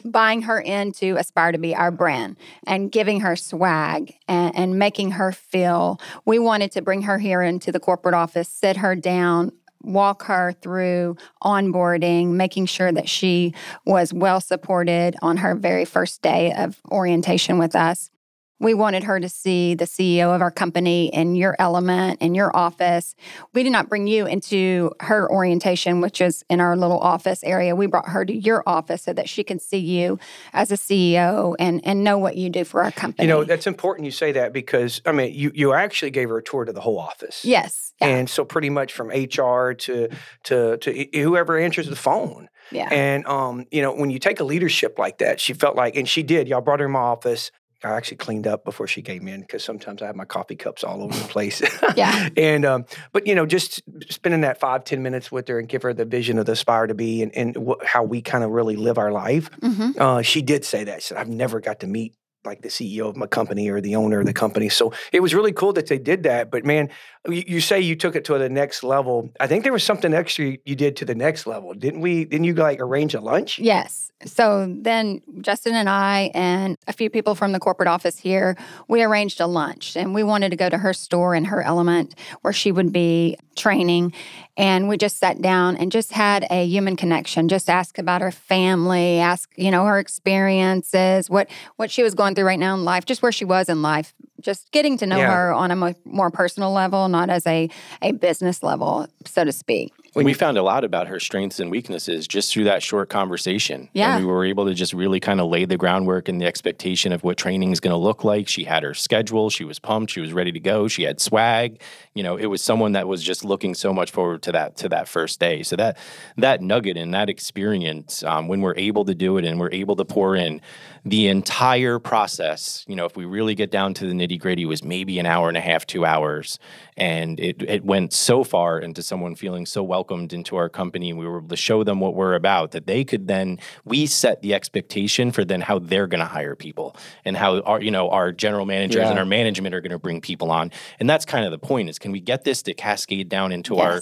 buying 0.05 0.43
her 0.43 0.59
into 0.59 1.17
Aspire 1.17 1.51
to 1.51 1.57
be 1.57 1.75
our 1.75 1.91
brand 1.91 2.37
and 2.65 2.91
giving 2.91 3.21
her 3.21 3.35
swag 3.35 4.13
and, 4.27 4.55
and 4.55 4.79
making 4.79 5.11
her 5.11 5.31
feel 5.31 5.99
we 6.25 6.39
wanted 6.39 6.71
to 6.73 6.81
bring 6.81 7.03
her 7.03 7.17
here 7.17 7.41
into 7.41 7.71
the 7.71 7.79
corporate 7.79 8.15
office, 8.15 8.47
sit 8.47 8.77
her 8.77 8.95
down, 8.95 9.51
walk 9.81 10.23
her 10.23 10.53
through 10.61 11.15
onboarding, 11.43 12.31
making 12.31 12.65
sure 12.65 12.91
that 12.91 13.09
she 13.09 13.53
was 13.85 14.13
well 14.13 14.41
supported 14.41 15.15
on 15.21 15.37
her 15.37 15.55
very 15.55 15.85
first 15.85 16.21
day 16.21 16.53
of 16.53 16.79
orientation 16.91 17.57
with 17.57 17.75
us. 17.75 18.11
We 18.59 18.73
wanted 18.73 19.03
her 19.03 19.19
to 19.19 19.29
see 19.29 19.73
the 19.73 19.85
CEO 19.85 20.35
of 20.35 20.41
our 20.41 20.51
company 20.51 21.07
in 21.07 21.35
your 21.35 21.55
element, 21.59 22.21
in 22.21 22.35
your 22.35 22.55
office. 22.55 23.15
We 23.53 23.63
did 23.63 23.71
not 23.71 23.87
bring 23.87 24.07
you 24.07 24.25
into 24.25 24.91
her 24.99 25.29
orientation, 25.31 26.01
which 26.01 26.19
is 26.19 26.43
in 26.49 26.59
our 26.59 26.75
little 26.75 26.99
office 26.99 27.43
area. 27.43 27.75
We 27.75 27.87
brought 27.87 28.09
her 28.09 28.25
to 28.25 28.33
your 28.33 28.63
office 28.67 29.03
so 29.03 29.13
that 29.13 29.29
she 29.29 29.43
can 29.43 29.59
see 29.59 29.77
you 29.77 30.19
as 30.53 30.71
a 30.71 30.75
CEO 30.75 31.55
and, 31.57 31.79
and 31.85 32.03
know 32.03 32.17
what 32.17 32.35
you 32.35 32.49
do 32.49 32.65
for 32.65 32.83
our 32.83 32.91
company. 32.91 33.27
You 33.27 33.33
know, 33.33 33.43
that's 33.43 33.67
important 33.67 34.05
you 34.05 34.11
say 34.11 34.33
that 34.33 34.51
because, 34.51 35.01
I 35.05 35.13
mean, 35.13 35.33
you, 35.33 35.51
you 35.55 35.73
actually 35.73 36.11
gave 36.11 36.29
her 36.29 36.39
a 36.39 36.43
tour 36.43 36.65
to 36.65 36.73
the 36.73 36.81
whole 36.81 36.99
office. 36.99 37.45
yes. 37.45 37.89
Yeah. 38.01 38.07
And 38.07 38.29
so 38.29 38.45
pretty 38.45 38.69
much 38.69 38.93
from 38.93 39.09
HR 39.09 39.73
to 39.73 40.07
to 40.43 40.77
to 40.77 41.07
whoever 41.13 41.57
answers 41.57 41.89
the 41.89 41.97
phone. 41.97 42.47
yeah. 42.71 42.87
And 42.91 43.25
um, 43.27 43.65
you 43.71 43.81
know, 43.81 43.93
when 43.93 44.09
you 44.09 44.19
take 44.19 44.39
a 44.39 44.45
leadership 44.45 44.97
like 44.97 45.17
that, 45.17 45.41
she 45.41 45.53
felt 45.53 45.75
like, 45.75 45.97
and 45.97 46.07
she 46.07 46.23
did. 46.23 46.47
Y'all 46.47 46.61
brought 46.61 46.79
her 46.79 46.85
in 46.85 46.93
my 46.93 46.99
office. 46.99 47.51
I 47.83 47.91
actually 47.91 48.17
cleaned 48.17 48.45
up 48.47 48.65
before 48.65 48.87
she 48.87 49.01
came 49.01 49.27
in 49.27 49.41
because 49.41 49.63
sometimes 49.63 50.01
I 50.01 50.07
have 50.07 50.15
my 50.15 50.25
coffee 50.25 50.55
cups 50.55 50.83
all 50.83 51.01
over 51.01 51.17
the 51.17 51.27
place. 51.29 51.61
Yeah. 51.95 52.29
and 52.37 52.65
um, 52.65 52.85
but 53.13 53.25
you 53.25 53.35
know, 53.35 53.45
just 53.45 53.81
spending 54.11 54.41
that 54.41 54.59
five 54.59 54.83
ten 54.83 55.01
minutes 55.01 55.31
with 55.31 55.47
her 55.47 55.59
and 55.59 55.67
give 55.69 55.83
her 55.83 55.93
the 55.93 56.05
vision 56.05 56.37
of 56.37 56.45
the 56.45 56.51
aspire 56.53 56.87
to 56.87 56.93
be 56.93 57.21
and 57.23 57.35
and 57.35 57.55
wh- 57.55 57.85
how 57.85 58.03
we 58.03 58.21
kind 58.21 58.43
of 58.43 58.51
really 58.51 58.75
live 58.75 58.97
our 58.97 59.11
life. 59.11 59.49
hmm 59.61 59.91
Uh, 59.97 60.21
she 60.21 60.41
did 60.41 60.65
say 60.65 60.83
that. 60.83 61.01
She 61.01 61.09
said, 61.09 61.17
"I've 61.17 61.29
never 61.29 61.59
got 61.59 61.79
to 61.81 61.87
meet." 61.87 62.13
Like 62.45 62.61
the 62.61 62.69
CEO 62.69 63.09
of 63.09 63.17
my 63.17 63.27
company 63.27 63.69
or 63.69 63.81
the 63.81 63.95
owner 63.95 64.21
of 64.21 64.25
the 64.25 64.33
company. 64.33 64.69
So 64.69 64.93
it 65.11 65.19
was 65.19 65.35
really 65.35 65.51
cool 65.51 65.73
that 65.73 65.87
they 65.87 65.97
did 65.97 66.23
that. 66.23 66.49
But 66.49 66.65
man, 66.65 66.89
you, 67.27 67.43
you 67.45 67.61
say 67.61 67.81
you 67.81 67.95
took 67.95 68.15
it 68.15 68.23
to 68.25 68.37
the 68.37 68.49
next 68.49 68.83
level. 68.83 69.29
I 69.39 69.47
think 69.47 69.63
there 69.63 69.73
was 69.73 69.83
something 69.83 70.13
extra 70.13 70.57
you 70.65 70.75
did 70.75 70.95
to 70.97 71.05
the 71.05 71.15
next 71.15 71.45
level, 71.47 71.73
didn't 71.73 72.01
we? 72.01 72.25
Didn't 72.25 72.45
you 72.45 72.53
like 72.53 72.79
arrange 72.79 73.13
a 73.13 73.19
lunch? 73.19 73.59
Yes. 73.59 74.09
So 74.25 74.73
then 74.77 75.21
Justin 75.39 75.75
and 75.75 75.89
I 75.89 76.31
and 76.33 76.75
a 76.87 76.93
few 76.93 77.09
people 77.09 77.35
from 77.35 77.53
the 77.53 77.59
corporate 77.59 77.87
office 77.87 78.17
here, 78.17 78.57
we 78.89 79.01
arranged 79.01 79.39
a 79.39 79.47
lunch 79.47 79.95
and 79.95 80.13
we 80.13 80.23
wanted 80.23 80.49
to 80.49 80.57
go 80.57 80.69
to 80.69 80.77
her 80.77 80.93
store 80.93 81.35
in 81.35 81.45
her 81.45 81.61
element 81.61 82.15
where 82.41 82.51
she 82.51 82.71
would 82.71 82.91
be 82.91 83.37
training. 83.55 84.13
And 84.57 84.89
we 84.89 84.97
just 84.97 85.19
sat 85.19 85.41
down 85.41 85.77
and 85.77 85.89
just 85.89 86.11
had 86.11 86.45
a 86.49 86.65
human 86.65 86.97
connection, 86.97 87.47
just 87.47 87.69
ask 87.69 87.97
about 87.97 88.21
her 88.21 88.31
family, 88.31 89.19
ask, 89.19 89.49
you 89.55 89.71
know, 89.71 89.85
her 89.85 89.99
experiences, 89.99 91.29
what 91.29 91.49
what 91.77 91.89
she 91.89 92.03
was 92.03 92.13
going 92.13 92.28
through 92.35 92.45
right 92.45 92.59
now 92.59 92.73
in 92.75 92.83
life, 92.83 93.05
just 93.05 93.21
where 93.21 93.31
she 93.31 93.45
was 93.45 93.69
in 93.69 93.81
life, 93.81 94.13
just 94.41 94.71
getting 94.71 94.97
to 94.97 95.05
know 95.05 95.17
Yeah. 95.17 95.33
her 95.33 95.53
on 95.53 95.71
a 95.71 95.95
more 96.05 96.29
personal 96.31 96.71
level, 96.71 97.07
not 97.09 97.29
as 97.29 97.45
a, 97.47 97.69
a 98.01 98.11
business 98.13 98.63
level, 98.63 99.07
so 99.25 99.43
to 99.43 99.51
speak. 99.51 99.93
When 100.13 100.25
we 100.25 100.31
you- 100.31 100.35
found 100.35 100.57
a 100.57 100.63
lot 100.63 100.83
about 100.83 101.07
her 101.07 101.19
strengths 101.19 101.59
and 101.59 101.69
weaknesses 101.71 102.27
just 102.27 102.51
through 102.51 102.63
that 102.65 102.81
short 102.83 103.09
conversation. 103.09 103.89
Yeah. 103.93 104.15
And 104.15 104.25
we 104.25 104.31
were 104.31 104.45
able 104.45 104.65
to 104.65 104.73
just 104.73 104.93
really 104.93 105.19
kind 105.19 105.39
of 105.39 105.49
lay 105.49 105.65
the 105.65 105.77
groundwork 105.77 106.27
and 106.29 106.41
the 106.41 106.45
expectation 106.45 107.11
of 107.11 107.23
what 107.23 107.37
training 107.37 107.71
is 107.71 107.79
going 107.79 107.91
to 107.91 107.97
look 107.97 108.23
like. 108.23 108.47
She 108.47 108.63
had 108.63 108.83
her 108.83 108.93
schedule. 108.93 109.49
She 109.49 109.63
was 109.63 109.79
pumped. 109.79 110.11
She 110.11 110.21
was 110.21 110.33
ready 110.33 110.51
to 110.51 110.59
go. 110.59 110.87
She 110.87 111.03
had 111.03 111.19
swag. 111.19 111.81
You 112.13 112.23
know, 112.23 112.37
it 112.37 112.47
was 112.47 112.61
someone 112.61 112.93
that 112.93 113.07
was 113.07 113.23
just 113.23 113.45
looking 113.45 113.73
so 113.73 113.93
much 113.93 114.11
forward 114.11 114.41
to 114.43 114.51
that 114.51 114.77
to 114.77 114.89
that 114.89 115.07
first 115.07 115.39
day. 115.39 115.63
So 115.63 115.75
that 115.75 115.97
that 116.37 116.61
nugget 116.61 116.97
and 116.97 117.13
that 117.13 117.29
experience, 117.29 118.23
um, 118.23 118.47
when 118.47 118.61
we're 118.61 118.75
able 118.77 119.05
to 119.05 119.15
do 119.15 119.37
it 119.37 119.45
and 119.45 119.59
we're 119.59 119.71
able 119.71 119.95
to 119.95 120.05
pour 120.05 120.35
in 120.35 120.61
the 121.05 121.27
entire 121.27 121.97
process, 121.97 122.83
you 122.87 122.95
know, 122.95 123.05
if 123.05 123.15
we 123.15 123.25
really 123.25 123.55
get 123.55 123.71
down 123.71 123.93
to 123.93 124.05
the 124.05 124.13
nitty 124.13 124.39
gritty, 124.39 124.65
was 124.65 124.83
maybe 124.83 125.17
an 125.19 125.25
hour 125.25 125.47
and 125.47 125.57
a 125.57 125.61
half, 125.61 125.85
two 125.87 126.05
hours, 126.05 126.59
and 126.97 127.39
it 127.39 127.61
it 127.61 127.85
went 127.85 128.11
so 128.13 128.43
far 128.43 128.79
into 128.79 129.01
someone 129.01 129.35
feeling 129.35 129.65
so 129.65 129.83
welcomed 129.99 130.31
into 130.31 130.55
our 130.55 130.69
company. 130.69 131.09
and 131.09 131.19
We 131.19 131.27
were 131.27 131.39
able 131.39 131.49
to 131.49 131.57
show 131.57 131.83
them 131.83 131.99
what 131.99 132.15
we're 132.15 132.33
about 132.35 132.71
that 132.71 132.87
they 132.87 133.03
could 133.03 133.27
then 133.27 133.59
we 133.83 134.05
set 134.05 134.41
the 134.41 134.53
expectation 134.53 135.31
for 135.33 135.43
then 135.43 135.59
how 135.59 135.79
they're 135.79 136.07
going 136.07 136.21
to 136.21 136.25
hire 136.25 136.55
people 136.55 136.95
and 137.25 137.35
how 137.35 137.59
our 137.61 137.81
you 137.81 137.91
know 137.91 138.09
our 138.09 138.31
general 138.31 138.65
managers 138.65 139.09
and 139.09 139.19
our 139.19 139.25
management 139.25 139.75
are 139.75 139.81
going 139.81 139.91
to 139.91 139.99
bring 139.99 140.21
people 140.21 140.51
on. 140.51 140.71
And 141.01 141.09
that's 141.09 141.25
kind 141.25 141.43
of 141.43 141.51
the 141.51 141.59
point 141.59 141.89
is 141.89 141.99
can 141.99 142.13
we 142.13 142.21
get 142.21 142.45
this 142.45 142.61
to 142.63 142.73
cascade 142.73 143.27
down 143.27 143.51
into 143.51 143.75
Yes. 143.75 143.83
our 143.83 144.01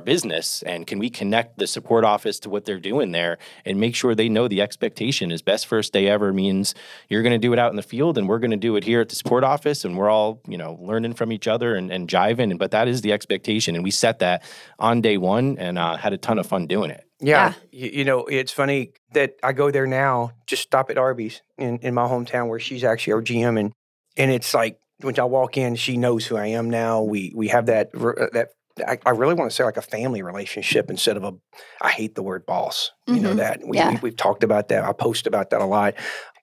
business 0.00 0.62
and 0.62 0.86
can 0.86 0.98
we 0.98 1.10
connect 1.10 1.58
the 1.58 1.66
support 1.66 2.04
office 2.04 2.38
to 2.40 2.50
what 2.50 2.64
they're 2.64 2.78
doing 2.78 3.12
there 3.12 3.38
and 3.64 3.78
make 3.78 3.94
sure 3.94 4.14
they 4.14 4.28
know 4.28 4.48
the 4.48 4.60
expectation 4.60 5.30
is 5.30 5.42
best 5.42 5.66
first 5.66 5.92
day 5.92 6.08
ever 6.08 6.32
means 6.32 6.74
you're 7.08 7.22
going 7.22 7.32
to 7.32 7.38
do 7.38 7.52
it 7.52 7.58
out 7.58 7.70
in 7.70 7.76
the 7.76 7.82
field 7.82 8.18
and 8.18 8.28
we're 8.28 8.38
going 8.38 8.50
to 8.50 8.56
do 8.56 8.76
it 8.76 8.84
here 8.84 9.00
at 9.00 9.08
the 9.08 9.14
support 9.14 9.44
office 9.44 9.84
and 9.84 9.96
we're 9.96 10.10
all 10.10 10.40
you 10.46 10.58
know 10.58 10.78
learning 10.80 11.14
from 11.14 11.32
each 11.32 11.46
other 11.46 11.74
and, 11.74 11.90
and 11.90 12.08
jiving 12.08 12.56
but 12.58 12.70
that 12.70 12.88
is 12.88 13.02
the 13.02 13.12
expectation 13.12 13.74
and 13.74 13.84
we 13.84 13.90
set 13.90 14.18
that 14.18 14.42
on 14.78 15.00
day 15.00 15.16
one 15.16 15.56
and 15.58 15.78
uh, 15.78 15.96
had 15.96 16.12
a 16.12 16.18
ton 16.18 16.38
of 16.38 16.46
fun 16.46 16.66
doing 16.66 16.90
it 16.90 17.06
yeah, 17.20 17.54
yeah. 17.70 17.84
You, 17.84 17.90
you, 17.98 18.04
know 18.04 18.26
it's 18.26 18.52
funny 18.52 18.92
that 19.12 19.34
i 19.42 19.52
go 19.52 19.70
there 19.70 19.86
now 19.86 20.32
just 20.46 20.62
stop 20.62 20.90
at 20.90 20.98
arby's 20.98 21.42
in, 21.58 21.78
in 21.78 21.94
my 21.94 22.06
hometown 22.06 22.48
where 22.48 22.58
she's 22.58 22.84
actually 22.84 23.12
our 23.14 23.22
gm 23.22 23.58
and 23.58 23.72
and 24.16 24.30
it's 24.30 24.52
like 24.52 24.78
when 25.02 25.18
I 25.18 25.24
walk 25.24 25.56
in, 25.56 25.76
she 25.76 25.96
knows 25.96 26.26
who 26.26 26.36
I 26.36 26.46
am 26.48 26.70
now. 26.70 27.02
We 27.02 27.32
we 27.34 27.48
have 27.48 27.66
that 27.66 27.90
uh, 27.94 28.26
that 28.32 28.48
I, 28.86 28.98
I, 29.04 29.10
really 29.10 29.34
want 29.34 29.50
to 29.50 29.54
say 29.54 29.64
like 29.64 29.76
a 29.76 29.82
family 29.82 30.22
relationship 30.22 30.90
instead 30.90 31.16
of 31.16 31.24
a 31.24 31.32
I 31.80 31.90
hate 31.90 32.14
the 32.14 32.22
word 32.22 32.46
boss. 32.46 32.92
Mm-hmm. 33.06 33.16
You 33.16 33.22
know 33.22 33.28
mm-hmm. 33.30 33.38
that 33.38 33.60
we, 33.66 33.76
yeah. 33.76 33.98
we 34.00 34.10
have 34.10 34.16
talked 34.16 34.44
about 34.44 34.68
that. 34.68 34.84
I 34.84 34.92
post 34.92 35.26
about 35.26 35.50
that 35.50 35.60
a 35.60 35.66
lot, 35.66 35.94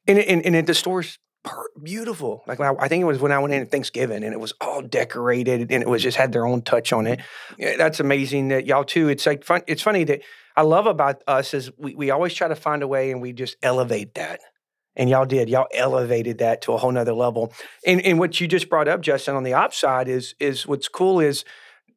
and 0.07 0.19
and, 0.19 0.45
and 0.45 0.67
the 0.67 0.73
store's 0.73 1.17
beautiful. 1.81 2.43
Like 2.47 2.59
I, 2.59 2.73
I, 2.79 2.87
think 2.87 3.01
it 3.01 3.05
was 3.05 3.19
when 3.19 3.31
I 3.31 3.39
went 3.39 3.53
in 3.53 3.61
at 3.61 3.71
Thanksgiving 3.71 4.23
and 4.23 4.33
it 4.33 4.39
was 4.39 4.53
all 4.59 4.81
decorated 4.81 5.71
and 5.71 5.81
it 5.81 5.87
was 5.87 6.03
just 6.03 6.17
had 6.17 6.33
their 6.33 6.45
own 6.45 6.61
touch 6.61 6.91
on 6.91 7.07
it. 7.07 7.21
Yeah, 7.57 7.77
that's 7.77 8.01
amazing 8.01 8.49
that 8.49 8.65
y'all 8.65 8.83
too. 8.83 9.07
It's 9.07 9.25
like 9.25 9.45
fun. 9.45 9.61
It's 9.65 9.81
funny 9.81 10.03
that 10.03 10.21
I 10.57 10.63
love 10.63 10.85
about 10.85 11.23
us 11.27 11.53
is 11.53 11.71
we 11.77 11.95
we 11.95 12.11
always 12.11 12.33
try 12.33 12.49
to 12.49 12.55
find 12.55 12.83
a 12.83 12.87
way 12.87 13.11
and 13.11 13.21
we 13.21 13.31
just 13.31 13.55
elevate 13.63 14.15
that 14.15 14.41
and 14.95 15.09
y'all 15.09 15.25
did 15.25 15.49
y'all 15.49 15.67
elevated 15.73 16.39
that 16.39 16.61
to 16.63 16.73
a 16.73 16.77
whole 16.77 16.91
nother 16.91 17.13
level 17.13 17.53
and, 17.85 18.01
and 18.01 18.19
what 18.19 18.39
you 18.39 18.47
just 18.47 18.69
brought 18.69 18.87
up 18.87 19.01
justin 19.01 19.35
on 19.35 19.43
the 19.43 19.53
ops 19.53 19.77
side 19.77 20.07
is 20.07 20.35
is 20.39 20.67
what's 20.67 20.87
cool 20.87 21.19
is 21.19 21.45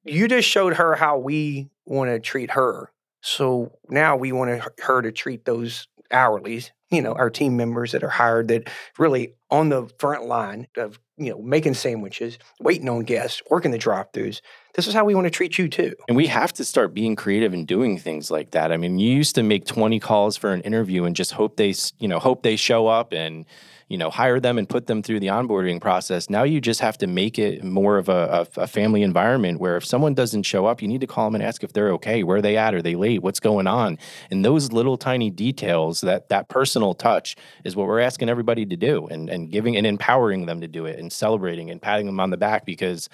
you 0.04 0.28
just 0.28 0.48
showed 0.48 0.74
her 0.74 0.94
how 0.94 1.18
we 1.18 1.68
want 1.86 2.10
to 2.10 2.20
treat 2.20 2.52
her. 2.52 2.90
So 3.20 3.72
now 3.88 4.16
we 4.16 4.32
want 4.32 4.62
her 4.80 5.02
to 5.02 5.12
treat 5.12 5.44
those 5.44 5.86
hourlies 6.12 6.70
you 6.92 7.02
know 7.02 7.14
our 7.14 7.30
team 7.30 7.56
members 7.56 7.92
that 7.92 8.04
are 8.04 8.08
hired 8.08 8.48
that 8.48 8.68
really 8.98 9.34
on 9.50 9.70
the 9.70 9.88
front 9.98 10.26
line 10.26 10.68
of 10.76 11.00
you 11.16 11.30
know 11.30 11.40
making 11.40 11.74
sandwiches 11.74 12.38
waiting 12.60 12.88
on 12.88 13.00
guests 13.02 13.42
working 13.50 13.70
the 13.70 13.78
drive-throughs 13.78 14.40
this 14.74 14.86
is 14.86 14.94
how 14.94 15.04
we 15.04 15.14
want 15.14 15.26
to 15.26 15.30
treat 15.30 15.58
you 15.58 15.68
too. 15.68 15.94
And 16.08 16.16
we 16.16 16.26
have 16.28 16.52
to 16.54 16.64
start 16.64 16.94
being 16.94 17.14
creative 17.14 17.52
and 17.52 17.66
doing 17.66 17.98
things 17.98 18.30
like 18.30 18.52
that. 18.52 18.72
I 18.72 18.76
mean, 18.78 18.98
you 18.98 19.14
used 19.14 19.34
to 19.34 19.42
make 19.42 19.66
20 19.66 20.00
calls 20.00 20.36
for 20.36 20.52
an 20.52 20.62
interview 20.62 21.04
and 21.04 21.14
just 21.14 21.32
hope 21.32 21.56
they, 21.56 21.74
you 21.98 22.08
know, 22.08 22.18
hope 22.18 22.42
they 22.42 22.56
show 22.56 22.86
up 22.86 23.12
and, 23.12 23.44
you 23.88 23.98
know, 23.98 24.08
hire 24.08 24.40
them 24.40 24.56
and 24.56 24.66
put 24.66 24.86
them 24.86 25.02
through 25.02 25.20
the 25.20 25.26
onboarding 25.26 25.78
process. 25.78 26.30
Now 26.30 26.44
you 26.44 26.58
just 26.62 26.80
have 26.80 26.96
to 26.98 27.06
make 27.06 27.38
it 27.38 27.62
more 27.62 27.98
of 27.98 28.08
a, 28.08 28.46
a, 28.56 28.62
a, 28.62 28.66
family 28.66 29.02
environment 29.02 29.60
where 29.60 29.76
if 29.76 29.84
someone 29.84 30.14
doesn't 30.14 30.44
show 30.44 30.64
up, 30.64 30.80
you 30.80 30.88
need 30.88 31.02
to 31.02 31.06
call 31.06 31.26
them 31.26 31.34
and 31.34 31.44
ask 31.44 31.62
if 31.62 31.74
they're 31.74 31.92
okay. 31.92 32.22
Where 32.22 32.38
are 32.38 32.42
they 32.42 32.56
at? 32.56 32.74
Are 32.74 32.80
they 32.80 32.94
late? 32.94 33.22
What's 33.22 33.40
going 33.40 33.66
on? 33.66 33.98
And 34.30 34.42
those 34.42 34.72
little 34.72 34.96
tiny 34.96 35.28
details, 35.28 36.00
that 36.00 36.30
that 36.30 36.48
personal 36.48 36.94
touch, 36.94 37.36
is 37.64 37.76
what 37.76 37.86
we're 37.86 38.00
asking 38.00 38.30
everybody 38.30 38.64
to 38.64 38.76
do, 38.76 39.06
and 39.08 39.28
and 39.28 39.50
giving 39.50 39.76
and 39.76 39.86
empowering 39.86 40.46
them 40.46 40.62
to 40.62 40.68
do 40.68 40.86
it, 40.86 40.98
and 40.98 41.12
celebrating 41.12 41.70
and 41.70 41.82
patting 41.82 42.06
them 42.06 42.18
on 42.18 42.30
the 42.30 42.38
back 42.38 42.64
because 42.64 43.10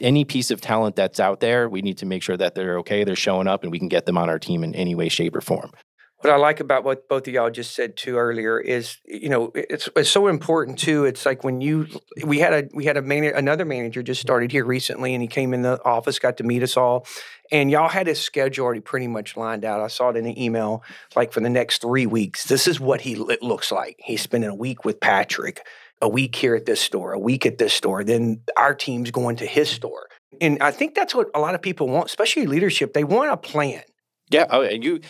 any 0.00 0.24
piece 0.24 0.50
of 0.50 0.60
talent 0.60 0.96
that's 0.96 1.20
out 1.20 1.40
there, 1.40 1.68
we 1.68 1.82
need 1.82 1.98
to 1.98 2.06
make 2.06 2.22
sure 2.22 2.36
that 2.36 2.54
they're 2.54 2.78
okay, 2.78 3.04
they're 3.04 3.16
showing 3.16 3.48
up, 3.48 3.62
and 3.62 3.72
we 3.72 3.78
can 3.78 3.88
get 3.88 4.06
them 4.06 4.18
on 4.18 4.28
our 4.28 4.38
team 4.38 4.64
in 4.64 4.74
any 4.74 4.94
way, 4.94 5.08
shape, 5.08 5.34
or 5.34 5.40
form. 5.40 5.70
What 6.20 6.32
I 6.32 6.36
like 6.36 6.58
about 6.58 6.82
what 6.82 7.08
both 7.08 7.28
of 7.28 7.34
y'all 7.34 7.48
just 7.48 7.76
said 7.76 7.96
too 7.96 8.16
earlier 8.16 8.58
is, 8.58 8.96
you 9.04 9.28
know, 9.28 9.52
it's 9.54 9.88
it's 9.94 10.10
so 10.10 10.26
important 10.26 10.76
too. 10.76 11.04
It's 11.04 11.24
like 11.24 11.44
when 11.44 11.60
you 11.60 11.86
we 12.24 12.40
had 12.40 12.52
a 12.52 12.68
we 12.74 12.86
had 12.86 12.96
a 12.96 13.02
man, 13.02 13.24
another 13.36 13.64
manager 13.64 14.02
just 14.02 14.20
started 14.20 14.50
here 14.50 14.64
recently, 14.64 15.14
and 15.14 15.22
he 15.22 15.28
came 15.28 15.54
in 15.54 15.62
the 15.62 15.80
office, 15.84 16.18
got 16.18 16.36
to 16.38 16.42
meet 16.42 16.64
us 16.64 16.76
all, 16.76 17.06
and 17.52 17.70
y'all 17.70 17.88
had 17.88 18.08
his 18.08 18.20
schedule 18.20 18.64
already 18.64 18.80
pretty 18.80 19.06
much 19.06 19.36
lined 19.36 19.64
out. 19.64 19.80
I 19.80 19.86
saw 19.86 20.08
it 20.10 20.16
in 20.16 20.26
an 20.26 20.36
email, 20.36 20.82
like 21.14 21.32
for 21.32 21.38
the 21.38 21.50
next 21.50 21.82
three 21.82 22.06
weeks. 22.06 22.46
This 22.46 22.66
is 22.66 22.80
what 22.80 23.02
he 23.02 23.12
it 23.12 23.40
looks 23.40 23.70
like. 23.70 23.94
He's 24.00 24.20
spending 24.20 24.50
a 24.50 24.56
week 24.56 24.84
with 24.84 24.98
Patrick 24.98 25.64
a 26.00 26.08
week 26.08 26.34
here 26.36 26.54
at 26.54 26.66
this 26.66 26.80
store, 26.80 27.12
a 27.12 27.18
week 27.18 27.46
at 27.46 27.58
this 27.58 27.72
store, 27.72 28.04
then 28.04 28.40
our 28.56 28.74
team's 28.74 29.10
going 29.10 29.36
to 29.36 29.46
his 29.46 29.68
store. 29.68 30.08
And 30.40 30.62
I 30.62 30.70
think 30.70 30.94
that's 30.94 31.14
what 31.14 31.28
a 31.34 31.40
lot 31.40 31.54
of 31.54 31.62
people 31.62 31.88
want, 31.88 32.06
especially 32.06 32.46
leadership. 32.46 32.92
They 32.92 33.04
want 33.04 33.30
a 33.32 33.36
plan. 33.36 33.82
Yeah. 34.30 34.46
Oh, 34.50 34.62
you 34.62 35.00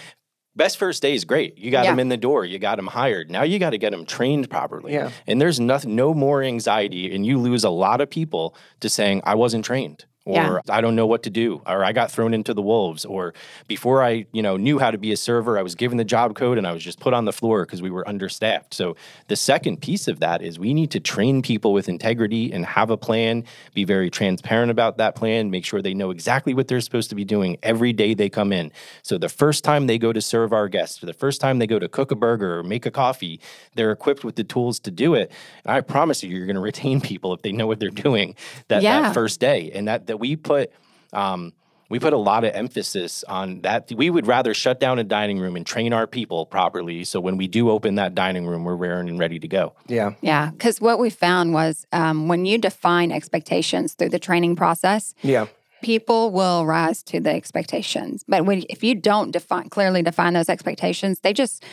best 0.57 0.77
first 0.77 1.03
day 1.03 1.15
is 1.15 1.25
great. 1.25 1.57
You 1.59 1.71
got 1.71 1.85
yeah. 1.85 1.93
them 1.93 2.01
in 2.01 2.09
the 2.09 2.17
door, 2.17 2.45
you 2.45 2.59
got 2.59 2.77
them 2.77 2.87
hired. 2.87 3.31
Now 3.31 3.43
you 3.43 3.59
got 3.59 3.71
to 3.71 3.79
get 3.79 3.93
them 3.93 4.07
trained 4.07 4.51
properly. 4.51 4.93
Yeah. 4.93 5.11
And 5.27 5.41
there's 5.41 5.61
nothing, 5.61 5.95
no 5.95 6.15
more 6.15 6.43
anxiety, 6.43 7.15
and 7.15 7.25
you 7.25 7.39
lose 7.39 7.65
a 7.65 7.71
lot 7.71 8.01
of 8.01 8.11
people 8.11 8.55
to 8.81 8.89
saying 8.89 9.23
I 9.25 9.35
wasn't 9.35 9.65
trained 9.65 10.05
or 10.29 10.63
yeah. 10.67 10.75
I 10.75 10.83
don't 10.83 10.95
know 10.95 11.07
what 11.07 11.23
to 11.23 11.31
do, 11.31 11.63
or 11.67 11.83
I 11.83 11.93
got 11.93 12.11
thrown 12.11 12.35
into 12.35 12.53
the 12.53 12.61
wolves, 12.61 13.07
or 13.07 13.33
before 13.67 14.03
I, 14.05 14.27
you 14.33 14.43
know, 14.43 14.59
knew 14.59 14.79
how 14.79 14.91
to 14.91 14.99
be 14.99 15.11
a 15.11 15.17
server, 15.17 15.59
I 15.59 15.63
was 15.63 15.75
given 15.75 15.97
the 15.97 16.05
job 16.05 16.35
code 16.35 16.59
and 16.59 16.67
I 16.67 16.73
was 16.73 16.85
just 16.85 17.01
put 17.01 17.15
on 17.15 17.25
the 17.25 17.33
floor 17.33 17.65
because 17.65 17.81
we 17.81 17.91
were 17.91 18.07
understaffed. 18.07 18.75
So 18.75 18.95
the 19.29 19.37
second 19.37 19.81
piece 19.81 20.07
of 20.07 20.21
that 20.21 20.43
is 20.43 20.59
we 20.59 20.75
need 20.75 20.91
to 20.91 21.01
train 21.01 21.41
people 21.41 21.73
with 21.73 21.89
integrity 21.89 22.53
and 22.53 22.67
have 22.67 22.91
a 22.91 22.99
plan, 22.99 23.45
be 23.73 23.85
very 23.85 24.11
transparent 24.11 24.71
about 24.71 24.99
that 24.99 25.15
plan, 25.15 25.51
make 25.51 25.65
sure 25.65 25.81
they 25.81 25.95
know 25.95 26.11
exactly 26.11 26.53
what 26.53 26.69
they're 26.69 26.83
supposed 26.83 27.09
to 27.09 27.17
be 27.17 27.25
doing 27.25 27.57
every 27.63 27.95
day 27.95 28.13
they 28.13 28.29
come 28.29 28.53
in. 28.53 28.71
So 29.03 29.17
the 29.17 29.31
first 29.31 29.65
time 29.65 29.87
they 29.87 29.97
go 29.97 30.13
to 30.13 30.21
serve 30.21 30.53
our 30.53 30.69
guests, 30.69 31.03
or 31.03 31.07
the 31.07 31.15
first 31.15 31.41
time 31.41 31.59
they 31.59 31.67
go 31.67 31.79
to 31.79 31.89
cook 31.89 32.11
a 32.11 32.17
burger 32.17 32.59
or 32.59 32.63
make 32.63 32.85
a 32.85 32.91
coffee, 32.91 33.41
they're 33.77 33.93
equipped 33.93 34.25
with 34.25 34.37
the 34.37 34.45
tools 34.45 34.79
to 34.81 34.91
do 34.91 35.15
it. 35.15 35.33
And 35.65 35.75
I 35.75 35.81
promise 35.81 36.23
you, 36.23 36.37
you're 36.37 36.47
going 36.47 36.57
to 36.57 36.61
retain 36.61 37.01
people 37.11 37.33
if 37.33 37.41
they 37.41 37.53
know 37.53 37.67
what 37.67 37.81
they're 37.81 37.89
doing 37.89 38.35
that, 38.69 38.83
yeah. 38.83 39.01
that 39.01 39.15
first 39.15 39.41
day. 39.41 39.71
And 39.73 39.89
that, 39.89 40.07
that 40.09 40.18
we 40.19 40.37
put 40.37 40.71
um, 41.13 41.53
we 41.89 41.99
put 41.99 42.13
a 42.13 42.19
lot 42.19 42.45
of 42.45 42.55
emphasis 42.55 43.25
on 43.25 43.63
that. 43.63 43.91
We 43.95 44.11
would 44.11 44.27
rather 44.27 44.53
shut 44.53 44.79
down 44.79 44.99
a 44.99 45.05
dining 45.05 45.39
room 45.39 45.57
and 45.57 45.65
train 45.65 45.93
our 45.93 46.07
people 46.07 46.45
properly. 46.45 47.05
So 47.05 47.19
when 47.19 47.37
we 47.37 47.49
do 47.49 47.71
open 47.71 47.95
that 47.95 48.15
dining 48.15 48.47
room, 48.47 48.65
we're 48.65 48.77
raring 48.77 49.09
and 49.09 49.19
ready 49.19 49.39
to 49.39 49.49
go. 49.49 49.73
Yeah. 49.87 50.13
Yeah. 50.21 50.51
Because 50.51 50.81
what 50.81 50.99
we 50.99 51.09
found 51.09 51.55
was 51.55 51.87
um, 51.93 52.29
when 52.29 52.45
you 52.45 52.59
define 52.59 53.11
expectations 53.11 53.95
through 53.95 54.11
the 54.11 54.19
training 54.19 54.57
process, 54.57 55.15
yeah. 55.23 55.47
People 55.81 56.33
will 56.33 56.67
rise 56.67 57.05
to 57.05 57.21
the 57.21 57.31
expectations, 57.31 58.25
but 58.27 58.45
when, 58.45 58.65
if 58.69 58.83
you 58.83 58.97
don't 58.97 59.31
define 59.31 59.69
clearly 59.69 60.03
define 60.03 60.33
those 60.33 60.49
expectations, 60.49 61.21
they 61.21 61.33
just 61.33 61.65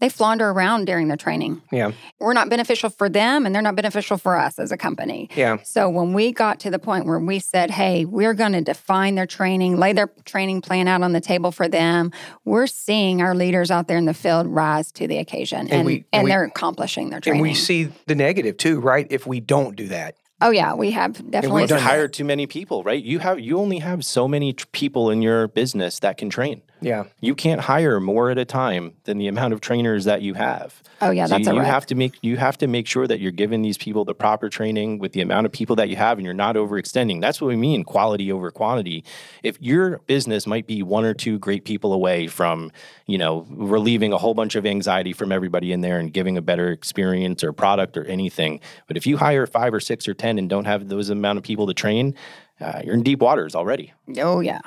they 0.00 0.08
flounder 0.08 0.50
around 0.50 0.86
during 0.86 1.08
their 1.08 1.16
training. 1.16 1.62
Yeah. 1.70 1.92
We're 2.18 2.32
not 2.32 2.50
beneficial 2.50 2.90
for 2.90 3.08
them 3.08 3.46
and 3.46 3.54
they're 3.54 3.62
not 3.62 3.76
beneficial 3.76 4.18
for 4.18 4.36
us 4.36 4.58
as 4.58 4.72
a 4.72 4.76
company. 4.76 5.30
Yeah. 5.34 5.58
So 5.62 5.88
when 5.88 6.12
we 6.12 6.32
got 6.32 6.60
to 6.60 6.70
the 6.70 6.78
point 6.78 7.06
where 7.06 7.18
we 7.18 7.38
said, 7.38 7.70
hey, 7.70 8.04
we're 8.04 8.34
going 8.34 8.52
to 8.52 8.60
define 8.60 9.14
their 9.14 9.26
training, 9.26 9.78
lay 9.78 9.92
their 9.92 10.12
training 10.24 10.62
plan 10.62 10.88
out 10.88 11.02
on 11.02 11.12
the 11.12 11.20
table 11.20 11.52
for 11.52 11.68
them, 11.68 12.10
we're 12.44 12.66
seeing 12.66 13.22
our 13.22 13.34
leaders 13.34 13.70
out 13.70 13.88
there 13.88 13.98
in 13.98 14.04
the 14.04 14.14
field 14.14 14.46
rise 14.46 14.90
to 14.92 15.06
the 15.06 15.18
occasion 15.18 15.60
and, 15.60 15.72
and, 15.72 15.86
we, 15.86 16.04
and 16.12 16.24
we, 16.24 16.30
they're 16.30 16.44
accomplishing 16.44 17.10
their 17.10 17.20
training. 17.20 17.40
And 17.40 17.48
we 17.48 17.54
see 17.54 17.88
the 18.06 18.14
negative 18.14 18.56
too, 18.56 18.80
right? 18.80 19.06
If 19.10 19.26
we 19.26 19.40
don't 19.40 19.76
do 19.76 19.88
that. 19.88 20.16
Oh 20.40 20.50
yeah, 20.50 20.74
we 20.74 20.90
have 20.90 21.14
definitely 21.30 21.62
we've 21.62 21.70
hired 21.70 22.12
too 22.12 22.24
many 22.24 22.46
people, 22.46 22.82
right? 22.82 23.02
You 23.02 23.20
have 23.20 23.38
you 23.38 23.58
only 23.58 23.78
have 23.78 24.04
so 24.04 24.26
many 24.26 24.52
t- 24.52 24.64
people 24.72 25.08
in 25.08 25.22
your 25.22 25.48
business 25.48 26.00
that 26.00 26.18
can 26.18 26.28
train. 26.28 26.60
Yeah. 26.84 27.04
You 27.20 27.34
can't 27.34 27.62
hire 27.62 27.98
more 27.98 28.30
at 28.30 28.36
a 28.36 28.44
time 28.44 28.92
than 29.04 29.16
the 29.16 29.26
amount 29.26 29.54
of 29.54 29.60
trainers 29.62 30.04
that 30.04 30.20
you 30.20 30.34
have. 30.34 30.82
Oh 31.00 31.10
yeah, 31.10 31.26
so 31.26 31.36
that's 31.36 31.46
you, 31.46 31.54
you 31.54 31.60
have 31.60 31.86
to 31.86 31.94
make 31.94 32.14
you 32.22 32.36
have 32.36 32.58
to 32.58 32.66
make 32.66 32.86
sure 32.86 33.06
that 33.06 33.20
you're 33.20 33.32
giving 33.32 33.62
these 33.62 33.78
people 33.78 34.04
the 34.04 34.14
proper 34.14 34.48
training 34.48 34.98
with 34.98 35.12
the 35.12 35.22
amount 35.22 35.46
of 35.46 35.52
people 35.52 35.76
that 35.76 35.88
you 35.88 35.96
have 35.96 36.18
and 36.18 36.24
you're 36.24 36.34
not 36.34 36.56
overextending. 36.56 37.20
That's 37.20 37.40
what 37.40 37.48
we 37.48 37.56
mean 37.56 37.84
quality 37.84 38.30
over 38.30 38.50
quantity. 38.50 39.02
If 39.42 39.60
your 39.60 39.98
business 40.06 40.46
might 40.46 40.66
be 40.66 40.82
one 40.82 41.04
or 41.04 41.14
two 41.14 41.38
great 41.38 41.64
people 41.64 41.92
away 41.92 42.26
from, 42.26 42.70
you 43.06 43.16
know, 43.16 43.46
relieving 43.48 44.12
a 44.12 44.18
whole 44.18 44.34
bunch 44.34 44.54
of 44.54 44.66
anxiety 44.66 45.14
from 45.14 45.32
everybody 45.32 45.72
in 45.72 45.80
there 45.80 45.98
and 45.98 46.12
giving 46.12 46.36
a 46.36 46.42
better 46.42 46.70
experience 46.70 47.42
or 47.42 47.52
product 47.52 47.96
or 47.96 48.04
anything, 48.04 48.60
but 48.86 48.96
if 48.96 49.06
you 49.06 49.16
hire 49.16 49.46
5 49.46 49.74
or 49.74 49.80
6 49.80 50.06
or 50.06 50.14
10 50.14 50.38
and 50.38 50.50
don't 50.50 50.66
have 50.66 50.88
those 50.88 51.08
amount 51.08 51.38
of 51.38 51.44
people 51.44 51.66
to 51.66 51.74
train, 51.74 52.14
uh, 52.60 52.82
you're 52.84 52.94
in 52.94 53.02
deep 53.02 53.20
waters 53.20 53.54
already. 53.54 53.92
Oh 54.18 54.40
yeah. 54.40 54.60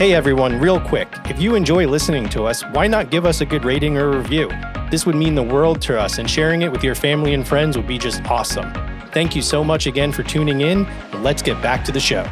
Hey 0.00 0.14
everyone, 0.14 0.58
real 0.58 0.80
quick, 0.80 1.08
if 1.26 1.38
you 1.38 1.54
enjoy 1.54 1.86
listening 1.86 2.26
to 2.30 2.44
us, 2.44 2.62
why 2.72 2.86
not 2.86 3.10
give 3.10 3.26
us 3.26 3.42
a 3.42 3.44
good 3.44 3.66
rating 3.66 3.98
or 3.98 4.16
review? 4.16 4.48
This 4.90 5.04
would 5.04 5.14
mean 5.14 5.34
the 5.34 5.42
world 5.42 5.82
to 5.82 6.00
us, 6.00 6.16
and 6.16 6.30
sharing 6.30 6.62
it 6.62 6.72
with 6.72 6.82
your 6.82 6.94
family 6.94 7.34
and 7.34 7.46
friends 7.46 7.76
would 7.76 7.86
be 7.86 7.98
just 7.98 8.24
awesome. 8.24 8.72
Thank 9.12 9.36
you 9.36 9.42
so 9.42 9.62
much 9.62 9.86
again 9.86 10.10
for 10.10 10.22
tuning 10.22 10.62
in, 10.62 10.86
and 10.86 11.22
let's 11.22 11.42
get 11.42 11.60
back 11.60 11.84
to 11.84 11.92
the 11.92 12.00
show. 12.00 12.26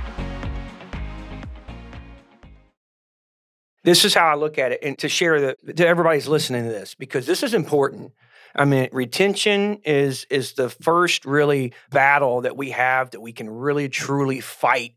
This 3.84 4.02
is 4.06 4.14
how 4.14 4.28
I 4.28 4.34
look 4.34 4.56
at 4.56 4.72
it, 4.72 4.80
and 4.82 4.96
to 5.00 5.10
share 5.10 5.38
the, 5.38 5.74
to 5.74 5.86
everybody's 5.86 6.26
listening 6.26 6.64
to 6.64 6.70
this 6.70 6.94
because 6.94 7.26
this 7.26 7.42
is 7.42 7.52
important. 7.52 8.12
I 8.56 8.64
mean, 8.64 8.88
retention 8.92 9.80
is 9.84 10.26
is 10.30 10.54
the 10.54 10.70
first 10.70 11.26
really 11.26 11.74
battle 11.90 12.40
that 12.40 12.56
we 12.56 12.70
have 12.70 13.10
that 13.10 13.20
we 13.20 13.34
can 13.34 13.50
really 13.50 13.90
truly 13.90 14.40
fight 14.40 14.94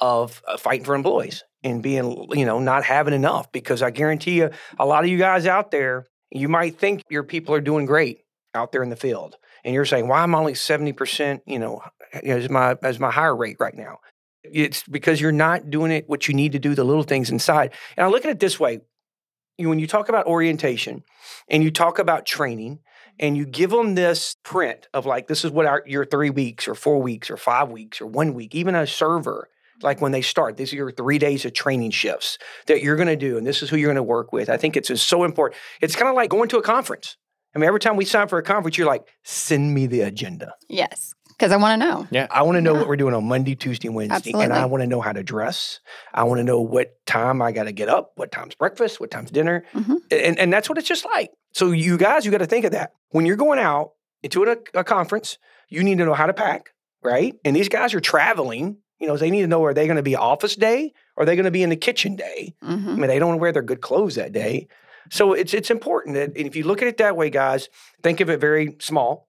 of 0.00 0.42
uh, 0.46 0.56
fighting 0.56 0.84
for 0.84 0.94
employees 0.94 1.44
and 1.62 1.82
being, 1.82 2.28
you 2.32 2.44
know, 2.44 2.58
not 2.58 2.84
having 2.84 3.14
enough. 3.14 3.50
Because 3.52 3.82
I 3.82 3.90
guarantee 3.90 4.38
you, 4.38 4.50
a 4.78 4.86
lot 4.86 5.04
of 5.04 5.10
you 5.10 5.18
guys 5.18 5.46
out 5.46 5.70
there, 5.70 6.06
you 6.30 6.48
might 6.48 6.78
think 6.78 7.02
your 7.08 7.22
people 7.22 7.54
are 7.54 7.60
doing 7.60 7.86
great 7.86 8.20
out 8.54 8.72
there 8.72 8.82
in 8.82 8.90
the 8.90 8.96
field, 8.96 9.36
and 9.64 9.74
you're 9.74 9.84
saying, 9.84 10.08
"Why 10.08 10.22
I'm 10.22 10.34
only 10.34 10.54
seventy 10.54 10.92
percent?" 10.92 11.42
You 11.46 11.58
know, 11.58 11.82
as 12.12 12.50
my 12.50 12.76
as 12.82 12.98
my 12.98 13.10
hire 13.10 13.36
rate 13.36 13.56
right 13.60 13.74
now. 13.74 13.98
It's 14.46 14.82
because 14.82 15.22
you're 15.22 15.32
not 15.32 15.70
doing 15.70 15.90
it 15.90 16.06
what 16.06 16.28
you 16.28 16.34
need 16.34 16.52
to 16.52 16.58
do, 16.58 16.74
the 16.74 16.84
little 16.84 17.02
things 17.02 17.30
inside. 17.30 17.72
And 17.96 18.04
I 18.04 18.10
look 18.10 18.26
at 18.26 18.30
it 18.30 18.40
this 18.40 18.60
way 18.60 18.80
you, 19.58 19.68
when 19.68 19.78
you 19.78 19.86
talk 19.86 20.08
about 20.08 20.26
orientation 20.26 21.02
and 21.48 21.62
you 21.62 21.70
talk 21.70 21.98
about 21.98 22.26
training 22.26 22.80
and 23.18 23.36
you 23.36 23.46
give 23.46 23.70
them 23.70 23.94
this 23.94 24.36
print 24.42 24.88
of 24.92 25.06
like, 25.06 25.28
this 25.28 25.44
is 25.44 25.50
what 25.50 25.66
our, 25.66 25.82
your 25.86 26.04
three 26.04 26.30
weeks 26.30 26.66
or 26.66 26.74
four 26.74 27.00
weeks 27.00 27.30
or 27.30 27.36
five 27.36 27.70
weeks 27.70 28.00
or 28.00 28.06
one 28.06 28.34
week, 28.34 28.54
even 28.54 28.74
a 28.74 28.86
server, 28.86 29.48
like 29.82 30.00
when 30.00 30.12
they 30.12 30.22
start, 30.22 30.56
these 30.56 30.72
are 30.72 30.76
your 30.76 30.90
three 30.92 31.18
days 31.18 31.44
of 31.44 31.52
training 31.52 31.90
shifts 31.90 32.38
that 32.66 32.82
you're 32.82 32.96
going 32.96 33.08
to 33.08 33.16
do, 33.16 33.36
and 33.38 33.46
this 33.46 33.62
is 33.62 33.70
who 33.70 33.76
you're 33.76 33.88
going 33.88 33.96
to 33.96 34.02
work 34.02 34.32
with. 34.32 34.48
I 34.50 34.56
think 34.56 34.76
it's 34.76 34.88
just 34.88 35.08
so 35.08 35.24
important. 35.24 35.60
It's 35.80 35.96
kind 35.96 36.08
of 36.08 36.14
like 36.14 36.30
going 36.30 36.48
to 36.50 36.58
a 36.58 36.62
conference. 36.62 37.16
I 37.54 37.58
mean, 37.58 37.66
every 37.68 37.80
time 37.80 37.96
we 37.96 38.04
sign 38.04 38.28
for 38.28 38.38
a 38.38 38.42
conference, 38.42 38.76
you're 38.76 38.86
like, 38.86 39.06
send 39.22 39.72
me 39.74 39.86
the 39.86 40.00
agenda. 40.00 40.54
Yes, 40.68 41.14
because 41.28 41.52
I 41.52 41.56
want 41.56 41.80
to 41.80 41.86
know. 41.86 42.08
Yeah. 42.10 42.26
I 42.30 42.42
want 42.42 42.56
to 42.56 42.60
know 42.60 42.72
Yeah. 42.72 42.80
what 42.80 42.88
we're 42.88 42.96
doing 42.96 43.14
on 43.14 43.24
Monday, 43.28 43.54
Tuesday, 43.54 43.88
and 43.88 43.94
Wednesday. 43.94 44.32
And 44.34 44.52
I 44.52 44.66
want 44.66 44.82
to 44.82 44.88
know 44.88 45.00
how 45.00 45.12
to 45.12 45.22
dress. 45.22 45.78
I 46.12 46.24
want 46.24 46.38
to 46.40 46.44
know 46.44 46.60
what 46.60 46.94
time 47.06 47.40
I 47.40 47.52
got 47.52 47.64
to 47.64 47.72
get 47.72 47.88
up, 47.88 48.12
what 48.16 48.32
time's 48.32 48.54
breakfast, 48.56 49.00
what 49.00 49.10
time's 49.12 49.30
dinner. 49.30 49.64
Mhm. 49.72 49.96
And, 50.10 50.38
and 50.38 50.52
that's 50.52 50.68
what 50.68 50.78
it's 50.78 50.88
just 50.88 51.04
like. 51.04 51.30
So, 51.52 51.70
you 51.70 51.96
guys, 51.96 52.24
you 52.24 52.32
got 52.32 52.38
to 52.38 52.46
think 52.46 52.64
of 52.64 52.72
that. 52.72 52.92
When 53.10 53.24
you're 53.24 53.36
going 53.36 53.60
out 53.60 53.92
into 54.24 54.42
a, 54.42 54.56
a 54.74 54.82
conference, 54.82 55.38
you 55.68 55.84
need 55.84 55.98
to 55.98 56.04
know 56.04 56.14
how 56.14 56.26
to 56.26 56.34
pack, 56.34 56.70
right? 57.04 57.34
And 57.44 57.54
these 57.54 57.68
guys 57.68 57.94
are 57.94 58.00
traveling. 58.00 58.78
You 59.04 59.10
know, 59.10 59.18
they 59.18 59.30
need 59.30 59.42
to 59.42 59.46
know 59.46 59.62
are 59.64 59.74
they 59.74 59.86
going 59.86 59.98
to 59.98 60.02
be 60.02 60.16
office 60.16 60.56
day 60.56 60.94
or 61.14 61.24
are 61.24 61.26
they 61.26 61.36
going 61.36 61.44
to 61.44 61.50
be 61.50 61.62
in 61.62 61.68
the 61.68 61.76
kitchen 61.76 62.16
day? 62.16 62.54
I 62.62 62.74
hmm 62.74 62.96
mean, 62.96 63.08
they 63.08 63.18
don't 63.18 63.38
wear 63.38 63.52
their 63.52 63.60
good 63.60 63.82
clothes 63.82 64.14
that 64.14 64.32
day. 64.32 64.66
So 65.10 65.34
it's 65.34 65.52
it's 65.52 65.70
important 65.70 66.14
that 66.14 66.34
if 66.34 66.56
you 66.56 66.64
look 66.64 66.80
at 66.80 66.88
it 66.88 66.96
that 66.96 67.14
way, 67.14 67.28
guys, 67.28 67.68
think 68.02 68.20
of 68.20 68.30
it 68.30 68.40
very 68.40 68.76
small. 68.80 69.28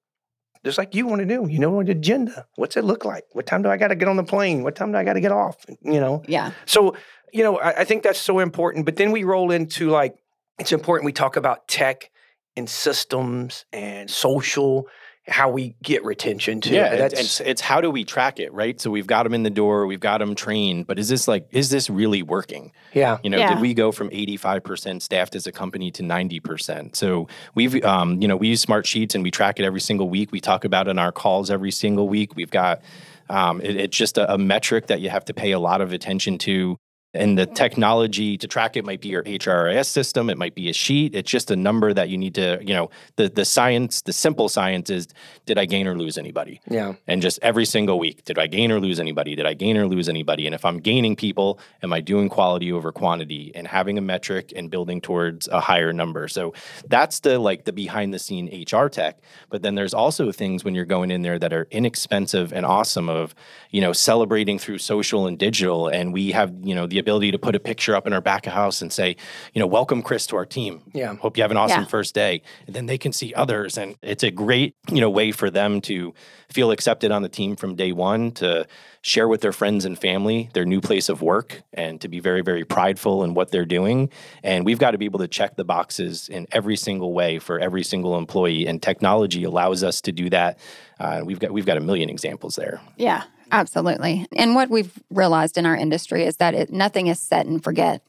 Just 0.64 0.78
like 0.78 0.96
you 0.96 1.06
want 1.08 1.20
to 1.20 1.26
do. 1.26 1.46
You 1.50 1.60
know 1.60 1.82
an 1.82 1.90
agenda. 1.90 2.48
What's 2.56 2.78
it 2.78 2.86
look 2.86 3.04
like? 3.04 3.26
What 3.34 3.46
time 3.46 3.64
do 3.64 3.70
I 3.70 3.76
got 3.76 3.90
to 3.90 3.96
get 3.96 4.08
on 4.08 4.16
the 4.16 4.24
plane? 4.24 4.64
What 4.64 4.78
time 4.78 4.94
do 4.94 4.98
I 4.98 5.04
got 5.04 5.14
to 5.14 5.20
get 5.20 5.34
off? 5.34 5.58
You 5.82 6.00
know. 6.00 6.24
Yeah. 6.26 6.52
So, 6.66 6.96
you 7.34 7.44
know, 7.44 7.58
I, 7.58 7.82
I 7.82 7.84
think 7.84 8.02
that's 8.04 8.18
so 8.18 8.40
important. 8.40 8.86
But 8.86 8.96
then 8.96 9.12
we 9.12 9.26
roll 9.26 9.52
into 9.52 9.90
like 9.90 10.16
it's 10.58 10.72
important 10.72 11.06
we 11.06 11.12
talk 11.12 11.36
about 11.36 11.68
tech 11.68 12.10
and 12.56 12.70
systems 12.70 13.66
and 13.74 14.10
social, 14.10 14.88
how 15.28 15.50
we 15.50 15.76
get 15.82 16.04
retention 16.06 16.62
too. 16.62 16.76
Yeah, 16.76 16.96
that's 16.96 17.14
it's, 17.14 17.22
it's 17.40 17.50
it's 17.50 17.62
how 17.62 17.82
do 17.82 17.90
we 17.90 18.04
track 18.04 18.40
it, 18.40 18.54
right? 18.54 18.80
So 18.80 18.92
we've 18.92 19.08
got 19.08 19.24
them 19.24 19.34
in 19.34 19.42
the 19.44 19.50
door, 19.50 19.88
we've 19.88 20.00
got 20.00 20.20
them 20.20 20.36
trained, 20.36 20.86
but 20.86 21.00
is 21.00 21.10
this 21.10 21.28
like 21.28 21.48
is 21.52 21.70
this 21.72 21.90
really 21.90 22.22
working? 22.22 22.72
yeah. 22.94 23.18
You 23.24 23.30
know, 23.32 23.38
Yeah. 23.38 23.54
did 23.56 23.62
we 23.62 23.74
go 23.74 23.92
from 23.92 24.10
85% 24.12 25.02
staffed 25.02 25.36
as 25.36 25.48
a 25.48 25.52
company 25.52 25.90
to 25.92 26.04
90%? 26.04 26.96
So 26.96 27.28
we've, 27.56 27.84
um, 27.84 28.22
you 28.22 28.28
know, 28.28 28.38
we 28.38 28.50
use 28.50 28.62
smart 28.62 28.86
sheets 28.86 29.16
and 29.16 29.24
we 29.24 29.32
track 29.32 29.60
it 29.60 29.64
every 29.66 29.82
single 29.82 30.10
week. 30.10 30.32
We 30.32 30.40
talk 30.40 30.64
about 30.66 30.88
it 30.88 30.92
in 30.92 31.00
our 31.00 31.12
calls 31.12 31.50
every 31.50 31.72
single 31.72 32.08
week. 32.08 32.36
We've 32.36 32.52
got, 32.52 32.82
um, 33.30 33.62
it- 33.62 33.76
it's 33.78 33.98
just 33.98 34.18
a, 34.18 34.34
a 34.34 34.38
metric 34.38 34.88
that 34.88 35.02
you 35.02 35.10
have 35.10 35.26
to 35.26 35.34
pay 35.34 35.52
a 35.52 35.60
lot 35.60 35.82
of 35.82 35.92
attention 35.94 36.38
to. 36.40 36.78
And 37.16 37.38
the 37.38 37.46
technology 37.46 38.38
to 38.38 38.48
track 38.48 38.76
it 38.78 38.86
might 38.86 39.02
be 39.02 39.08
your 39.10 39.24
HRIS 39.24 39.86
system. 39.86 40.30
It 40.30 40.38
might 40.38 40.56
be 40.56 40.70
a 40.70 40.74
sheet. 40.74 41.16
It's 41.16 41.30
just 41.32 41.50
a 41.52 41.56
number 41.56 41.94
that 41.94 42.10
you 42.10 42.18
need 42.18 42.36
to, 42.36 42.60
you 42.62 42.74
know, 42.74 42.90
the 43.16 43.30
the 43.30 43.46
science, 43.46 44.02
the 44.02 44.14
simple 44.14 44.50
science 44.50 44.90
is, 44.90 45.08
did 45.46 45.58
I 45.58 45.66
gain 45.66 45.88
or 45.88 45.98
lose 45.98 46.18
anybody? 46.18 46.62
Yeah. 46.70 46.94
and 47.08 47.22
just 47.22 47.40
every 47.42 47.66
single 47.66 48.00
week 48.00 48.24
did 48.26 48.38
i 48.40 48.48
gain 48.48 48.72
or 48.72 48.80
lose 48.80 49.00
anybody 49.00 49.36
did 49.36 49.46
i 49.46 49.54
gain 49.54 49.78
or 49.78 49.88
lose 49.88 50.10
anybody 50.10 50.46
and 50.46 50.56
if 50.56 50.66
i'm 50.66 50.80
gaining 50.80 51.16
people 51.16 51.60
am 51.84 51.94
i 51.94 52.02
doing 52.02 52.28
quality 52.30 52.72
over 52.72 52.92
quantity 52.92 53.52
and 53.56 53.68
having 53.68 53.98
a 53.98 54.02
metric 54.02 54.52
and 54.56 54.70
building 54.70 55.00
towards 55.00 55.48
a 55.50 55.60
higher 55.60 55.94
number 55.94 56.28
so 56.28 56.54
that's 56.88 57.20
the 57.22 57.40
like 57.40 57.66
the 57.66 57.72
behind 57.74 58.14
the 58.14 58.20
scene 58.20 58.48
hr 58.72 58.88
tech 58.88 59.20
but 59.50 59.62
then 59.62 59.76
there's 59.76 59.94
also 59.94 60.32
things 60.32 60.64
when 60.64 60.76
you're 60.76 60.86
going 60.86 61.12
in 61.12 61.22
there 61.22 61.40
that 61.40 61.54
are 61.54 61.68
inexpensive 61.72 62.52
and 62.52 62.66
awesome 62.66 63.10
of 63.10 63.34
you 63.72 63.82
know 63.82 63.94
celebrating 63.94 64.58
through 64.60 64.78
social 64.78 65.28
and 65.28 65.38
digital 65.40 65.88
and 65.88 66.14
we 66.14 66.32
have 66.32 66.54
you 66.64 66.76
know 66.76 66.86
the 66.88 66.98
ability 67.06 67.30
to 67.32 67.38
put 67.38 67.56
a 67.56 67.60
picture 67.60 67.96
up 67.96 68.08
in 68.08 68.14
our 68.14 68.22
back 68.22 68.48
of 68.48 68.54
house 68.54 68.82
and 68.82 68.92
say 68.92 69.16
you 69.54 69.60
know 69.60 69.68
welcome 69.68 70.02
chris 70.02 70.26
to 70.26 70.36
our 70.36 70.46
team. 70.46 70.82
Yeah. 70.92 71.14
hope 71.18 71.38
you 71.38 71.44
have 71.44 71.52
an 71.52 71.58
awesome 71.58 71.82
Yeah. 71.82 71.88
first 71.88 72.16
day. 72.16 72.42
And 72.66 72.76
then 72.76 72.88
they 72.88 72.98
can 72.98 73.14
see 73.14 73.32
others. 73.36 73.78
And 73.78 73.96
it's 74.02 74.24
a 74.24 74.32
great 74.32 74.74
you 74.92 75.00
know 75.02 75.10
way 75.12 75.32
for 75.32 75.52
them 75.52 75.82
to 75.82 76.14
feel 76.50 76.72
accepted 76.72 77.12
on 77.12 77.22
the 77.22 77.30
team 77.30 77.56
from 77.56 77.76
day 77.76 77.92
one 77.92 78.32
to 78.32 78.66
share 79.02 79.28
with 79.28 79.42
their 79.42 79.52
friends 79.54 79.86
and 79.86 80.00
family 80.00 80.50
their 80.54 80.66
new 80.66 80.82
place 80.82 81.08
of 81.10 81.22
work 81.22 81.62
and 81.74 82.02
to 82.02 82.08
be 82.08 82.20
very 82.20 82.42
very 82.42 82.64
prideful 82.66 83.24
in 83.24 83.36
what 83.36 83.52
they're 83.52 83.66
doing. 83.80 84.10
And 84.44 84.66
we've 84.66 84.80
got 84.80 84.92
to 84.92 84.98
be 84.98 85.06
able 85.06 85.20
to 85.20 85.28
check 85.28 85.56
the 85.58 85.64
boxes 85.64 86.28
in 86.28 86.48
every 86.52 86.76
single 86.76 87.14
way 87.14 87.38
for 87.38 87.60
every 87.60 87.84
single 87.84 88.18
employee. 88.18 88.66
And 88.66 88.82
technology 88.82 89.44
allows 89.44 89.84
us 89.84 90.02
to 90.02 90.12
do 90.12 90.30
that. 90.32 90.58
Uh, 91.00 91.22
we've 91.24 91.40
got 91.40 91.52
we've 91.52 91.66
got 91.68 91.78
a 91.78 91.82
million 91.82 92.10
examples 92.10 92.56
there. 92.56 92.82
Yeah, 92.98 93.24
absolutely. 93.52 94.26
And 94.36 94.56
what 94.56 94.70
we've 94.70 94.92
realized 95.10 95.58
in 95.58 95.66
our 95.66 95.76
industry 95.76 96.24
is 96.24 96.38
that 96.38 96.54
it, 96.54 96.72
nothing 96.72 97.08
is 97.08 97.20
set 97.20 97.46
and 97.46 97.64
forget. 97.64 98.02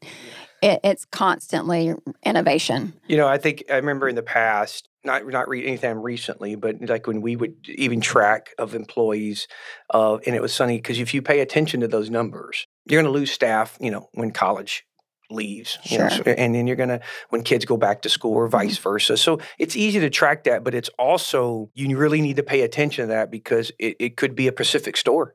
It, 0.63 0.81
it's 0.83 1.05
constantly 1.05 1.95
innovation. 2.25 2.95
You 3.07 3.19
know, 3.19 3.29
I 3.29 3.39
think 3.39 3.65
I 3.71 3.77
remember 3.77 4.09
in 4.09 4.15
the 4.15 4.23
past, 4.23 4.89
not 5.05 5.27
not 5.27 5.49
re- 5.49 5.67
anytime 5.67 6.01
recently, 6.01 6.55
but 6.55 6.77
like 6.81 7.07
when 7.07 7.21
we 7.21 7.37
would 7.37 7.55
even 7.69 8.01
track 8.01 8.55
of 8.59 8.75
employees, 8.75 9.49
uh, 9.93 10.17
and 10.27 10.35
it 10.35 10.43
was 10.43 10.57
funny 10.57 10.79
because 10.79 10.99
if 10.99 11.13
you 11.13 11.23
pay 11.23 11.41
attention 11.41 11.81
to 11.81 11.89
those 11.89 12.11
numbers, 12.11 12.67
you're 12.87 13.01
going 13.01 13.13
to 13.13 13.17
lose 13.17 13.31
staff. 13.31 13.77
You 13.81 13.91
know, 13.91 14.09
when 14.15 14.31
college 14.31 14.85
leaves, 15.31 15.79
you 15.85 15.99
know, 15.99 16.09
so- 16.09 16.23
and 16.27 16.55
then 16.55 16.67
you're 16.67 16.77
going 16.77 16.89
to 16.89 17.01
when 17.31 17.43
kids 17.43 17.65
go 17.65 17.77
back 17.77 18.03
to 18.03 18.09
school 18.09 18.35
or 18.35 18.49
vice 18.49 18.79
versa. 18.79 19.17
So 19.17 19.39
it's 19.59 19.77
easy 19.77 20.01
to 20.01 20.11
track 20.11 20.45
that, 20.45 20.65
but 20.65 20.75
it's 20.75 20.89
also 20.99 21.71
you 21.75 21.97
really 21.97 22.21
need 22.21 22.37
to 22.37 22.43
pay 22.43 22.63
attention 22.63 23.05
to 23.05 23.09
that 23.15 23.31
because 23.31 23.73
it, 23.79 23.97
it 23.99 24.17
could 24.17 24.35
be 24.35 24.47
a 24.47 24.53
Pacific 24.53 24.97
store. 24.97 25.35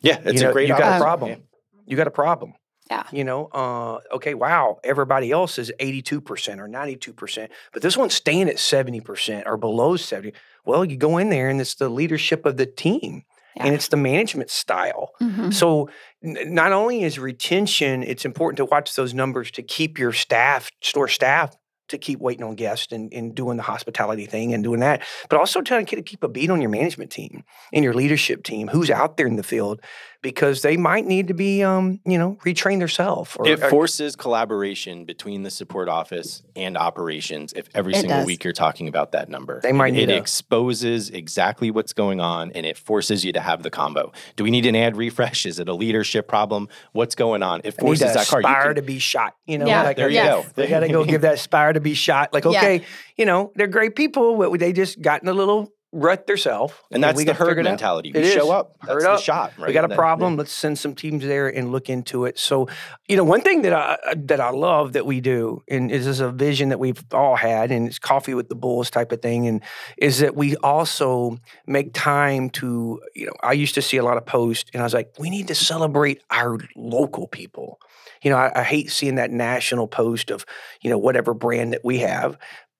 yeah 0.00 0.18
it's 0.24 0.34
you 0.34 0.40
know, 0.42 0.50
a 0.50 0.52
great 0.52 0.68
you 0.68 0.74
got 0.74 0.82
a 0.82 0.86
option. 0.86 1.02
problem. 1.02 1.42
You 1.86 1.96
got 1.96 2.06
a 2.06 2.10
problem. 2.12 2.54
Yeah. 2.90 3.02
You 3.10 3.24
know, 3.24 3.46
uh, 3.46 3.98
okay, 4.14 4.34
wow, 4.34 4.78
everybody 4.84 5.32
else 5.32 5.58
is 5.58 5.72
82% 5.80 6.12
or 6.58 6.68
92%, 6.68 7.48
but 7.72 7.82
this 7.82 7.96
one's 7.96 8.14
staying 8.14 8.48
at 8.48 8.56
70% 8.56 9.42
or 9.44 9.56
below 9.56 9.96
70. 9.96 10.32
Well, 10.64 10.84
you 10.84 10.96
go 10.96 11.18
in 11.18 11.30
there 11.30 11.48
and 11.48 11.60
it's 11.60 11.74
the 11.74 11.88
leadership 11.88 12.46
of 12.46 12.56
the 12.58 12.66
team 12.66 13.24
and 13.56 13.74
it's 13.74 13.88
the 13.88 13.96
management 13.96 14.50
style. 14.50 15.10
Mhm. 15.20 15.52
So 15.52 15.88
n- 16.24 16.38
not 16.54 16.72
only 16.72 17.02
is 17.02 17.18
retention, 17.18 18.02
it's 18.02 18.24
important 18.24 18.56
to 18.58 18.64
watch 18.64 18.94
those 18.94 19.14
numbers 19.14 19.50
to 19.52 19.62
keep 19.62 19.98
your 19.98 20.12
staff, 20.12 20.70
store 20.82 21.08
staff, 21.08 21.56
to 21.88 21.98
keep 21.98 22.20
waiting 22.20 22.44
on 22.44 22.54
guests 22.54 22.92
and, 22.92 23.12
and 23.12 23.34
doing 23.34 23.56
the 23.56 23.62
hospitality 23.62 24.26
thing 24.26 24.52
and 24.54 24.64
doing 24.64 24.80
that, 24.80 25.02
but 25.28 25.38
also 25.38 25.60
trying 25.60 25.86
to 25.86 26.02
keep 26.02 26.22
a 26.22 26.28
beat 26.28 26.50
on 26.50 26.60
your 26.60 26.70
management 26.70 27.10
team 27.10 27.44
and 27.72 27.84
your 27.84 27.94
leadership 27.94 28.42
team, 28.42 28.68
who's 28.68 28.90
out 28.90 29.16
there 29.16 29.26
in 29.26 29.36
the 29.36 29.42
field, 29.42 29.80
because 30.22 30.62
they 30.62 30.76
might 30.76 31.06
need 31.06 31.28
to 31.28 31.34
be, 31.34 31.62
um, 31.62 32.00
you 32.04 32.18
know, 32.18 32.36
retrain 32.44 32.80
themselves. 32.80 33.36
Or, 33.36 33.46
it 33.46 33.62
or- 33.62 33.70
forces 33.70 34.16
collaboration 34.16 35.04
between 35.04 35.42
the 35.44 35.50
support 35.50 35.88
office 35.88 36.42
and 36.56 36.76
operations 36.76 37.52
if 37.54 37.68
every 37.74 37.94
single 37.94 38.18
does. 38.18 38.26
week 38.26 38.42
you're 38.42 38.52
talking 38.52 38.88
about 38.88 39.12
that 39.12 39.28
number. 39.28 39.60
They 39.62 39.72
might 39.72 39.88
it, 39.88 39.96
need 39.96 40.08
it 40.10 40.14
a- 40.14 40.16
exposes 40.16 41.10
exactly 41.10 41.70
what's 41.70 41.92
going 41.92 42.20
on 42.20 42.50
and 42.52 42.66
it 42.66 42.76
forces 42.76 43.24
you 43.24 43.32
to 43.34 43.40
have 43.40 43.62
the 43.62 43.70
combo. 43.70 44.10
Do 44.34 44.42
we 44.44 44.50
need 44.50 44.66
an 44.66 44.74
ad 44.74 44.96
refresh? 44.96 45.46
Is 45.46 45.60
it 45.60 45.68
a 45.68 45.74
leadership 45.74 46.26
problem? 46.26 46.68
What's 46.92 47.14
going 47.14 47.42
on? 47.42 47.60
It 47.60 47.66
I 47.66 47.68
need 47.68 47.80
forces 47.80 48.08
to 48.12 48.18
that 48.18 48.26
car. 48.26 48.40
You 48.40 48.46
aspire 48.48 48.62
can- 48.66 48.74
to 48.76 48.82
be 48.82 48.98
shot. 48.98 49.36
You 49.46 49.58
know, 49.58 49.66
Yeah, 49.66 49.82
like 49.84 49.96
there 49.96 50.08
you 50.08 50.14
Yes. 50.16 50.44
go. 50.46 50.50
They 50.54 50.66
got 50.68 50.80
to 50.80 50.88
go 50.88 51.04
give 51.04 51.20
that 51.20 51.34
aspire 51.34 51.72
to 51.76 51.80
be 51.80 51.94
shot. 51.94 52.32
Like, 52.34 52.44
Yeah. 52.44 52.50
okay, 52.58 52.84
you 53.16 53.24
know, 53.24 53.52
they're 53.54 53.66
great 53.66 53.94
people, 53.96 54.36
but 54.36 54.58
they 54.58 54.72
just 54.72 55.00
got 55.00 55.22
in 55.22 55.28
a 55.28 55.32
little 55.34 55.72
rut 55.92 56.26
themselves. 56.26 56.74
and 56.90 57.02
that's 57.02 57.16
we 57.16 57.24
the 57.24 57.32
gotta 57.32 57.44
herd 57.44 57.58
it 57.58 57.60
out. 57.66 57.70
mentality. 57.70 58.10
It 58.14 58.16
We 58.22 58.30
show 58.30 58.46
is. 58.46 58.50
up. 58.50 58.76
Herd 58.80 59.00
That's 59.00 59.04
the 59.04 59.10
up. 59.12 59.20
shot. 59.20 59.52
Right? 59.56 59.68
We 59.68 59.72
got 59.72 59.84
a 59.84 59.88
That- 59.88 59.96
problem. 59.96 60.36
Let's 60.36 60.52
send 60.52 60.78
some 60.78 60.94
teams 60.94 61.24
there 61.24 61.48
and 61.48 61.72
look 61.72 61.88
into 61.88 62.26
it. 62.26 62.38
So, 62.38 62.68
you 63.08 63.16
know, 63.16 63.24
one 63.24 63.40
thing 63.40 63.62
that 63.62 63.72
I 63.72 63.96
uh, 64.10 64.14
that 64.26 64.38
I 64.40 64.50
love 64.50 64.92
that 64.92 65.06
we 65.06 65.22
do, 65.22 65.62
and 65.70 65.90
is 65.90 66.04
this 66.04 66.16
is 66.16 66.20
a 66.20 66.30
vision 66.30 66.68
that 66.68 66.78
we've 66.80 67.02
all 67.12 67.36
had, 67.36 67.70
and 67.70 67.86
it's 67.86 67.98
coffee 67.98 68.34
with 68.34 68.50
the 68.50 68.56
bulls 68.56 68.90
type 68.90 69.10
of 69.10 69.22
thing, 69.22 69.46
and 69.46 69.62
is 69.96 70.18
that 70.18 70.34
we 70.36 70.54
also 70.56 71.38
make 71.66 71.94
time 71.94 72.50
to, 72.50 73.00
you 73.14 73.26
know, 73.26 73.32
I 73.42 73.52
used 73.52 73.74
to 73.76 73.80
see 73.82 73.96
a 73.96 74.02
lot 74.04 74.18
of 74.18 74.26
posts, 74.26 74.68
and 74.74 74.82
I 74.82 74.84
was 74.84 74.92
like, 74.92 75.12
we 75.18 75.30
need 75.30 75.48
to 75.48 75.54
celebrate 75.54 76.20
our 76.30 76.58
local 76.74 77.26
people. 77.26 77.78
You 78.22 78.30
know, 78.30 78.36
I, 78.36 78.60
I 78.60 78.62
hate 78.62 78.90
seeing 78.90 79.16
that 79.16 79.30
national 79.30 79.88
post 79.88 80.30
of, 80.30 80.44
you 80.80 80.90
know, 80.90 80.98
whatever 80.98 81.34
brand 81.34 81.72
that 81.72 81.84
we 81.84 81.98
have, 81.98 82.38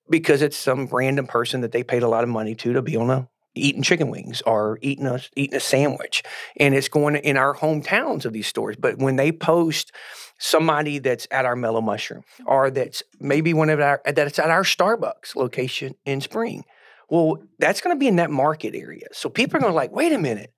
because 0.09 0.43
it's 0.43 0.57
some 0.57 0.87
random 0.87 1.27
person 1.27 1.61
that 1.63 1.73
they 1.73 1.83
paid 1.83 2.03
a 2.03 2.09
lot 2.09 2.25
of 2.25 2.31
money 2.31 2.55
to 2.57 2.73
to 2.73 2.83
be 2.83 2.97
on 2.97 3.11
a 3.11 3.29
eating 3.57 3.83
chicken 3.83 4.11
wings 4.11 4.43
or 4.43 4.79
eating 4.83 5.07
a 5.07 5.21
eating 5.35 5.57
a 5.57 5.61
sandwich. 5.61 6.23
And 6.57 6.75
it's 6.75 6.89
going 6.89 7.17
in 7.17 7.37
our 7.37 7.55
hometowns 7.55 8.25
of 8.25 8.33
these 8.33 8.47
stores. 8.47 8.77
But 8.77 8.99
when 8.99 9.17
they 9.17 9.33
post 9.33 9.93
somebody 10.39 10.99
that's 10.99 11.27
at 11.31 11.45
our 11.45 11.57
mellow 11.57 11.81
mushroom 11.81 12.23
or 12.47 12.71
that's 12.71 13.03
maybe 13.19 13.55
one 13.55 13.71
of 13.71 13.81
our 13.81 14.03
that's 14.05 14.39
at 14.39 14.51
our 14.51 14.63
starbucks 14.63 15.35
location 15.35 15.95
in 16.05 16.21
spring 16.21 16.63
well 17.09 17.39
that's 17.59 17.81
going 17.81 17.97
to 17.97 17.99
be 17.99 18.07
in 18.07 18.17
that 18.17 18.31
market 18.31 18.75
area. 18.75 19.07
So 19.13 19.31
people 19.31 19.57
are 19.57 19.61
going 19.61 19.73
to 19.73 19.77
like 19.77 19.93
wait 19.93 20.13
a 20.13 20.19
minute. 20.19 20.53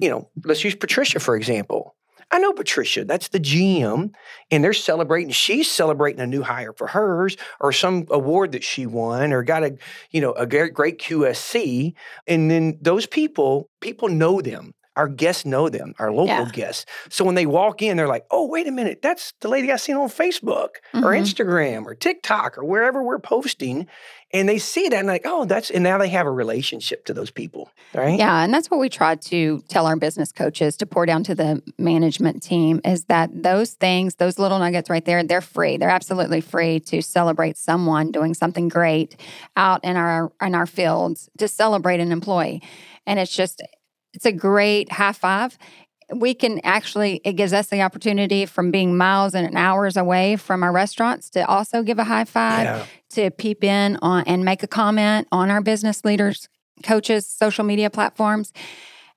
You 0.00 0.10
know 0.10 0.30
let's 0.44 0.64
use 0.64 0.74
patricia 0.74 1.20
for 1.20 1.36
example 1.36 1.94
I 2.34 2.38
know 2.38 2.52
Patricia, 2.52 3.04
that's 3.04 3.28
the 3.28 3.38
GM, 3.38 4.12
and 4.50 4.64
they're 4.64 4.72
celebrating. 4.72 5.30
She's 5.30 5.70
celebrating 5.70 6.20
a 6.20 6.26
new 6.26 6.42
hire 6.42 6.72
for 6.72 6.88
hers 6.88 7.36
or 7.60 7.70
some 7.70 8.06
award 8.10 8.50
that 8.52 8.64
she 8.64 8.86
won 8.86 9.32
or 9.32 9.44
got 9.44 9.62
a, 9.62 9.76
you 10.10 10.20
know, 10.20 10.32
a 10.32 10.44
great, 10.44 10.74
QSC. 10.74 11.94
And 12.26 12.50
then 12.50 12.76
those 12.80 13.06
people, 13.06 13.70
people 13.80 14.08
know 14.08 14.40
them. 14.40 14.74
Our 14.96 15.08
guests 15.08 15.44
know 15.44 15.68
them, 15.68 15.94
our 15.98 16.10
local 16.10 16.26
Yeah. 16.26 16.48
guests. 16.52 16.86
So 17.08 17.24
when 17.24 17.34
they 17.34 17.46
walk 17.46 17.82
in, 17.82 17.96
they're 17.96 18.06
like, 18.08 18.24
"Oh, 18.30 18.46
wait 18.46 18.68
a 18.68 18.70
minute, 18.70 19.00
that's 19.02 19.32
the 19.40 19.48
lady 19.48 19.72
I 19.72 19.76
seen 19.76 19.96
on 19.96 20.08
Facebook 20.08 20.76
or 20.94 21.12
Mhm. 21.12 21.20
Instagram 21.22 21.84
or 21.86 21.94
TikTok 21.94 22.56
or 22.58 22.64
wherever 22.64 23.02
we're 23.02 23.18
posting." 23.18 23.86
And 24.32 24.48
they 24.48 24.58
see 24.58 24.88
that 24.88 24.96
and 24.98 25.06
like, 25.06 25.22
"Oh, 25.24 25.44
that's," 25.44 25.70
and 25.70 25.84
now 25.84 25.96
they 25.98 26.08
have 26.08 26.26
a 26.26 26.30
relationship 26.30 27.04
to 27.06 27.14
those 27.14 27.30
people, 27.30 27.70
right? 27.94 28.18
Yeah, 28.18 28.42
and 28.42 28.52
that's 28.52 28.68
what 28.70 28.80
we 28.80 28.88
try 28.88 29.14
to 29.14 29.62
tell 29.68 29.86
our 29.86 29.94
business 29.96 30.32
coaches 30.32 30.76
to 30.78 30.86
pour 30.86 31.06
down 31.06 31.22
to 31.24 31.34
the 31.36 31.62
management 31.78 32.42
team 32.42 32.80
is 32.84 33.04
that 33.04 33.30
those 33.42 33.72
things, 33.72 34.16
those 34.16 34.38
little 34.38 34.58
nuggets 34.58 34.90
right 34.90 35.04
there, 35.04 35.22
they're 35.22 35.40
free. 35.40 35.76
They're 35.76 35.88
absolutely 35.90 36.40
free 36.40 36.80
to 36.80 37.00
celebrate 37.00 37.56
someone 37.56 38.10
doing 38.10 38.34
something 38.34 38.68
great 38.68 39.16
out 39.56 39.84
in 39.84 39.96
our 39.96 40.32
in 40.40 40.54
our 40.54 40.66
fields 40.66 41.28
to 41.38 41.46
celebrate 41.46 42.00
an 42.00 42.10
employee. 42.10 42.60
And 43.06 43.20
it's 43.20 43.34
just 43.34 43.62
it's 44.14 44.24
a 44.26 44.32
great 44.32 44.90
high 44.92 45.12
five. 45.12 45.58
We 46.14 46.34
can 46.34 46.60
actually 46.64 47.20
it 47.24 47.32
gives 47.34 47.52
us 47.52 47.68
the 47.68 47.82
opportunity 47.82 48.46
from 48.46 48.70
being 48.70 48.96
miles 48.96 49.34
and 49.34 49.56
hours 49.56 49.96
away 49.96 50.36
from 50.36 50.62
our 50.62 50.72
restaurants 50.72 51.30
to 51.30 51.46
also 51.48 51.82
give 51.82 51.98
a 51.98 52.04
high 52.04 52.24
five 52.24 52.64
Yeah. 52.64 52.86
to 53.10 53.30
peep 53.30 53.64
in 53.64 53.98
on 54.02 54.24
and 54.26 54.44
make 54.44 54.62
a 54.62 54.66
comment 54.66 55.26
on 55.32 55.50
our 55.50 55.62
business 55.62 56.04
leaders, 56.04 56.48
coaches, 56.82 57.26
social 57.26 57.64
media 57.64 57.88
platforms. 57.90 58.52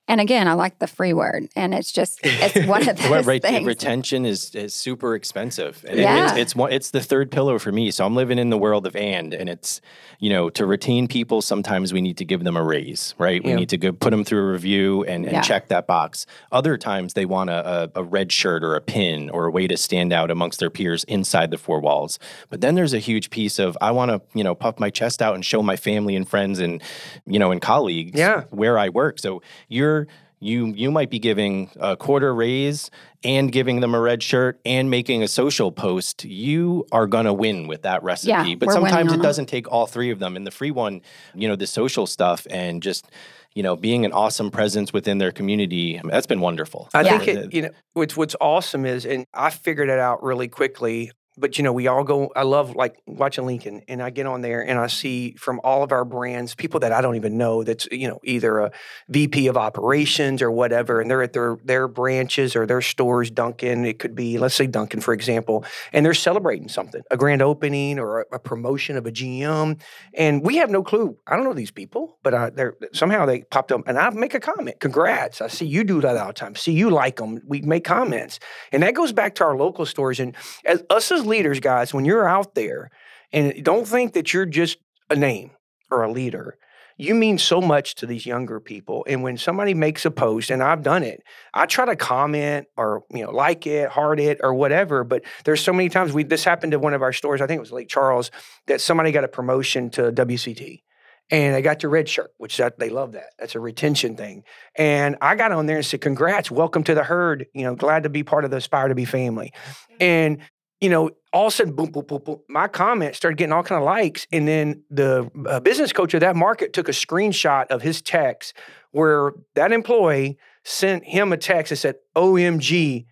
And 0.08 0.20
again, 0.22 0.48
I 0.48 0.54
like 0.54 0.78
the 0.78 0.86
free 0.86 1.12
word, 1.12 1.48
and 1.54 1.74
it's 1.74 1.92
just 1.92 2.18
it's 2.22 2.66
one 2.66 2.88
of 2.88 2.96
those 3.00 3.10
Well, 3.10 3.22
right, 3.24 3.42
things. 3.42 3.66
retention 3.66 4.24
is, 4.24 4.54
is 4.54 4.74
super 4.74 5.14
expensive. 5.14 5.84
And 5.86 5.98
it- 5.98 6.02
Yeah. 6.02 6.30
it's, 6.30 6.36
it's 6.38 6.56
one 6.56 6.72
it's 6.72 6.90
the 6.90 7.00
third 7.02 7.30
pillar 7.30 7.58
for 7.58 7.70
me. 7.70 7.90
So 7.90 8.06
I'm 8.06 8.14
living 8.16 8.38
in 8.38 8.48
the 8.50 8.56
world 8.58 8.86
of 8.86 8.96
and, 8.96 9.34
and 9.34 9.48
it's 9.50 9.80
you 10.18 10.30
know 10.30 10.48
to 10.50 10.64
retain 10.66 11.08
people. 11.08 11.42
Sometimes 11.42 11.92
we 11.92 12.00
need 12.00 12.16
to 12.16 12.24
give 12.24 12.42
them 12.42 12.56
a 12.56 12.62
raise, 12.62 13.14
right? 13.18 13.44
We 13.44 13.52
need 13.54 13.68
to 13.68 13.76
go 13.76 13.92
put 13.92 14.10
them 14.10 14.24
through 14.24 14.48
a 14.48 14.52
review 14.52 15.04
and, 15.04 15.24
and 15.26 15.32
Yeah. 15.34 15.40
check 15.42 15.68
that 15.68 15.86
box. 15.86 16.24
Other 16.50 16.78
times 16.78 17.12
they 17.12 17.26
want 17.26 17.50
a, 17.50 17.90
a, 17.94 18.00
a 18.00 18.02
red 18.02 18.32
shirt 18.32 18.64
or 18.64 18.74
a 18.76 18.80
pin 18.80 19.28
or 19.30 19.44
a 19.46 19.50
way 19.50 19.66
to 19.66 19.76
stand 19.76 20.12
out 20.12 20.30
amongst 20.30 20.58
their 20.58 20.70
peers 20.70 21.04
inside 21.04 21.50
the 21.50 21.58
four 21.58 21.80
walls. 21.80 22.18
But 22.48 22.62
then 22.62 22.74
there's 22.76 22.94
a 22.94 22.98
huge 22.98 23.28
piece 23.28 23.58
of 23.58 23.76
I 23.82 23.90
want 23.90 24.10
to 24.10 24.22
you 24.34 24.42
know 24.42 24.54
puff 24.54 24.78
my 24.80 24.88
chest 24.88 25.20
out 25.20 25.34
and 25.34 25.44
show 25.44 25.62
my 25.62 25.76
family 25.76 26.16
and 26.16 26.26
friends 26.26 26.58
and 26.60 26.82
you 27.26 27.38
know 27.38 27.50
and 27.52 27.60
colleagues 27.60 28.18
Yeah. 28.18 28.44
where 28.50 28.78
I 28.78 28.88
work. 28.88 29.18
So 29.18 29.42
you're 29.68 29.97
you 30.40 30.66
you 30.76 30.90
might 30.92 31.10
be 31.10 31.18
giving 31.18 31.70
a 31.80 31.96
quarter 31.96 32.32
raise 32.32 32.90
and 33.24 33.50
giving 33.50 33.80
them 33.80 33.92
a 33.94 34.00
red 34.00 34.22
shirt 34.22 34.60
and 34.64 34.88
making 34.88 35.22
a 35.22 35.28
social 35.28 35.72
post. 35.72 36.24
You 36.24 36.86
are 36.92 37.06
gonna 37.08 37.32
win 37.34 37.66
with 37.66 37.82
that 37.82 38.02
recipe. 38.04 38.28
Yeah, 38.30 38.54
but 38.54 38.70
sometimes 38.70 39.12
it 39.12 39.20
doesn't 39.22 39.46
take 39.46 39.70
all 39.72 39.86
three 39.86 40.10
of 40.10 40.20
them. 40.20 40.36
and 40.36 40.46
the 40.46 40.52
free 40.52 40.70
one, 40.70 41.00
you 41.34 41.48
know, 41.48 41.56
the 41.56 41.66
social 41.66 42.06
stuff 42.06 42.46
and 42.50 42.80
just 42.82 43.06
you 43.54 43.62
know 43.64 43.74
being 43.74 44.04
an 44.04 44.12
awesome 44.12 44.50
presence 44.52 44.92
within 44.92 45.18
their 45.18 45.32
community. 45.32 45.98
I 45.98 46.02
mean, 46.02 46.10
that's 46.12 46.26
been 46.28 46.40
wonderful. 46.40 46.88
I 46.94 47.00
Yeah. 47.02 47.18
think 47.18 47.28
it, 47.28 47.54
you 47.54 47.62
know 47.62 47.70
what's 47.94 48.16
what's 48.16 48.36
awesome 48.40 48.86
is, 48.86 49.04
and 49.04 49.24
I 49.34 49.50
figured 49.50 49.88
it 49.88 49.98
out 49.98 50.22
really 50.22 50.46
quickly. 50.48 51.10
But 51.38 51.58
you 51.58 51.64
know, 51.64 51.72
we 51.72 51.86
all 51.86 52.04
go. 52.04 52.30
I 52.34 52.42
love 52.42 52.74
like 52.74 53.00
watching 53.06 53.44
LinkedIn, 53.44 53.84
and 53.88 54.02
I 54.02 54.10
get 54.10 54.26
on 54.26 54.40
there 54.40 54.60
and 54.60 54.78
I 54.78 54.88
see 54.88 55.34
from 55.38 55.60
all 55.62 55.82
of 55.82 55.92
our 55.92 56.04
brands 56.04 56.54
people 56.54 56.80
that 56.80 56.92
I 56.92 57.00
don't 57.00 57.16
even 57.16 57.38
know. 57.38 57.62
That's 57.62 57.86
you 57.92 58.08
know 58.08 58.18
either 58.24 58.58
a 58.58 58.72
VP 59.08 59.46
of 59.46 59.56
operations 59.56 60.42
or 60.42 60.50
whatever, 60.50 61.00
and 61.00 61.10
they're 61.10 61.22
at 61.22 61.32
their 61.32 61.56
their 61.64 61.88
branches 61.88 62.56
or 62.56 62.66
their 62.66 62.82
stores. 62.82 63.30
Dunkin', 63.30 63.84
it 63.84 63.98
could 63.98 64.14
be 64.14 64.38
let's 64.38 64.54
say 64.54 64.66
Dunkin' 64.66 65.00
for 65.00 65.14
example, 65.14 65.64
and 65.92 66.04
they're 66.04 66.14
celebrating 66.14 66.68
something, 66.68 67.02
a 67.10 67.16
grand 67.16 67.42
opening 67.42 67.98
or 67.98 68.22
a, 68.22 68.24
a 68.32 68.38
promotion 68.38 68.96
of 68.96 69.06
a 69.06 69.12
GM, 69.12 69.80
and 70.14 70.44
we 70.44 70.56
have 70.56 70.70
no 70.70 70.82
clue. 70.82 71.16
I 71.26 71.36
don't 71.36 71.44
know 71.44 71.54
these 71.54 71.70
people, 71.70 72.18
but 72.22 72.34
I, 72.34 72.50
they're 72.50 72.76
somehow 72.92 73.26
they 73.26 73.42
popped 73.42 73.72
up, 73.72 73.82
and 73.86 73.98
I 73.98 74.10
make 74.10 74.34
a 74.34 74.40
comment. 74.40 74.80
Congrats! 74.80 75.40
I 75.40 75.48
see 75.48 75.66
you 75.66 75.84
do 75.84 76.00
that 76.00 76.16
all 76.16 76.28
the 76.28 76.32
time. 76.32 76.54
See 76.56 76.72
you 76.72 76.90
like 76.90 77.16
them. 77.16 77.40
We 77.46 77.60
make 77.60 77.84
comments, 77.84 78.40
and 78.72 78.82
that 78.82 78.94
goes 78.94 79.12
back 79.12 79.34
to 79.36 79.44
our 79.44 79.56
local 79.56 79.86
stores. 79.86 80.20
And 80.20 80.34
as 80.64 80.82
us 80.90 81.12
as 81.12 81.27
leaders, 81.28 81.60
guys, 81.60 81.94
when 81.94 82.04
you're 82.04 82.28
out 82.28 82.54
there, 82.54 82.90
and 83.32 83.62
don't 83.62 83.86
think 83.86 84.14
that 84.14 84.32
you're 84.32 84.46
just 84.46 84.78
a 85.10 85.16
name 85.16 85.50
or 85.90 86.02
a 86.02 86.10
leader. 86.10 86.56
You 87.00 87.14
mean 87.14 87.38
so 87.38 87.60
much 87.60 87.94
to 87.96 88.06
these 88.06 88.26
younger 88.26 88.58
people. 88.58 89.04
And 89.06 89.22
when 89.22 89.36
somebody 89.36 89.72
makes 89.72 90.04
a 90.04 90.10
post, 90.10 90.50
and 90.50 90.60
I've 90.60 90.82
done 90.82 91.04
it, 91.04 91.22
I 91.54 91.66
try 91.66 91.84
to 91.84 91.94
comment 91.94 92.66
or 92.76 93.04
you 93.12 93.24
know 93.24 93.30
like 93.30 93.68
it, 93.68 93.90
heart 93.90 94.18
it, 94.18 94.40
or 94.42 94.52
whatever. 94.52 95.04
But 95.04 95.22
there's 95.44 95.62
so 95.62 95.72
many 95.72 95.88
times 95.88 96.12
we 96.12 96.24
this 96.24 96.42
happened 96.42 96.72
to 96.72 96.78
one 96.80 96.94
of 96.94 97.02
our 97.02 97.12
stores. 97.12 97.40
I 97.40 97.46
think 97.46 97.58
it 97.58 97.60
was 97.60 97.72
Lake 97.72 97.88
Charles 97.88 98.32
that 98.66 98.80
somebody 98.80 99.12
got 99.12 99.22
a 99.22 99.28
promotion 99.28 99.90
to 99.90 100.10
WCT 100.10 100.82
and 101.30 101.54
I 101.54 101.60
got 101.60 101.80
the 101.80 101.88
red 101.88 102.08
shirt, 102.08 102.30
which 102.38 102.56
that 102.56 102.78
they 102.78 102.88
love 102.88 103.12
that. 103.12 103.30
That's 103.38 103.54
a 103.54 103.60
retention 103.60 104.16
thing. 104.16 104.44
And 104.76 105.16
I 105.20 105.34
got 105.34 105.52
on 105.52 105.66
there 105.66 105.76
and 105.76 105.86
said, 105.86 106.00
"Congrats, 106.00 106.50
welcome 106.50 106.84
to 106.84 106.94
the 106.94 107.04
herd. 107.04 107.46
You 107.52 107.64
know, 107.64 107.74
glad 107.74 108.04
to 108.04 108.08
be 108.08 108.22
part 108.22 108.44
of 108.44 108.50
the 108.50 108.58
Aspire 108.58 108.88
to 108.88 108.94
Be 108.94 109.04
family." 109.04 109.52
Mm-hmm. 109.54 109.96
And 110.00 110.38
you 110.80 110.88
know, 110.88 111.10
all 111.32 111.46
of 111.48 111.52
a 111.52 111.56
sudden, 111.56 111.74
boom, 111.74 111.90
boom, 111.90 112.04
boom, 112.06 112.22
boom. 112.24 112.38
My 112.48 112.68
comment 112.68 113.14
started 113.16 113.36
getting 113.36 113.52
all 113.52 113.62
kind 113.62 113.80
of 113.80 113.84
likes, 113.84 114.26
and 114.32 114.46
then 114.46 114.82
the 114.90 115.30
uh, 115.46 115.60
business 115.60 115.92
coach 115.92 116.14
of 116.14 116.20
that 116.20 116.36
market 116.36 116.72
took 116.72 116.88
a 116.88 116.92
screenshot 116.92 117.66
of 117.66 117.82
his 117.82 118.00
text 118.00 118.54
where 118.92 119.32
that 119.54 119.72
employee 119.72 120.38
sent 120.64 121.04
him 121.04 121.32
a 121.32 121.36
text 121.36 121.70
that 121.70 121.76
said, 121.76 121.96
"OMG." 122.16 123.06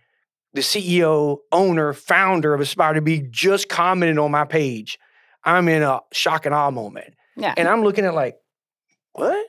The 0.55 0.63
CEO, 0.63 1.39
owner, 1.53 1.93
founder 1.93 2.55
of 2.55 2.63
Aspire 2.63 2.95
to 2.95 3.03
Be 3.03 3.21
just 3.31 3.69
commented 3.69 4.17
on 4.17 4.31
my 4.31 4.47
page. 4.47 4.99
I'm 5.45 5.69
in 5.69 5.83
a 5.83 6.01
shock 6.15 6.47
and 6.47 6.55
awe 6.55 6.71
moment. 6.71 7.13
yeah. 7.37 7.53
And 7.59 7.69
I'm 7.69 7.83
looking 7.83 8.07
at 8.07 8.15
like, 8.15 8.37
what? 9.13 9.47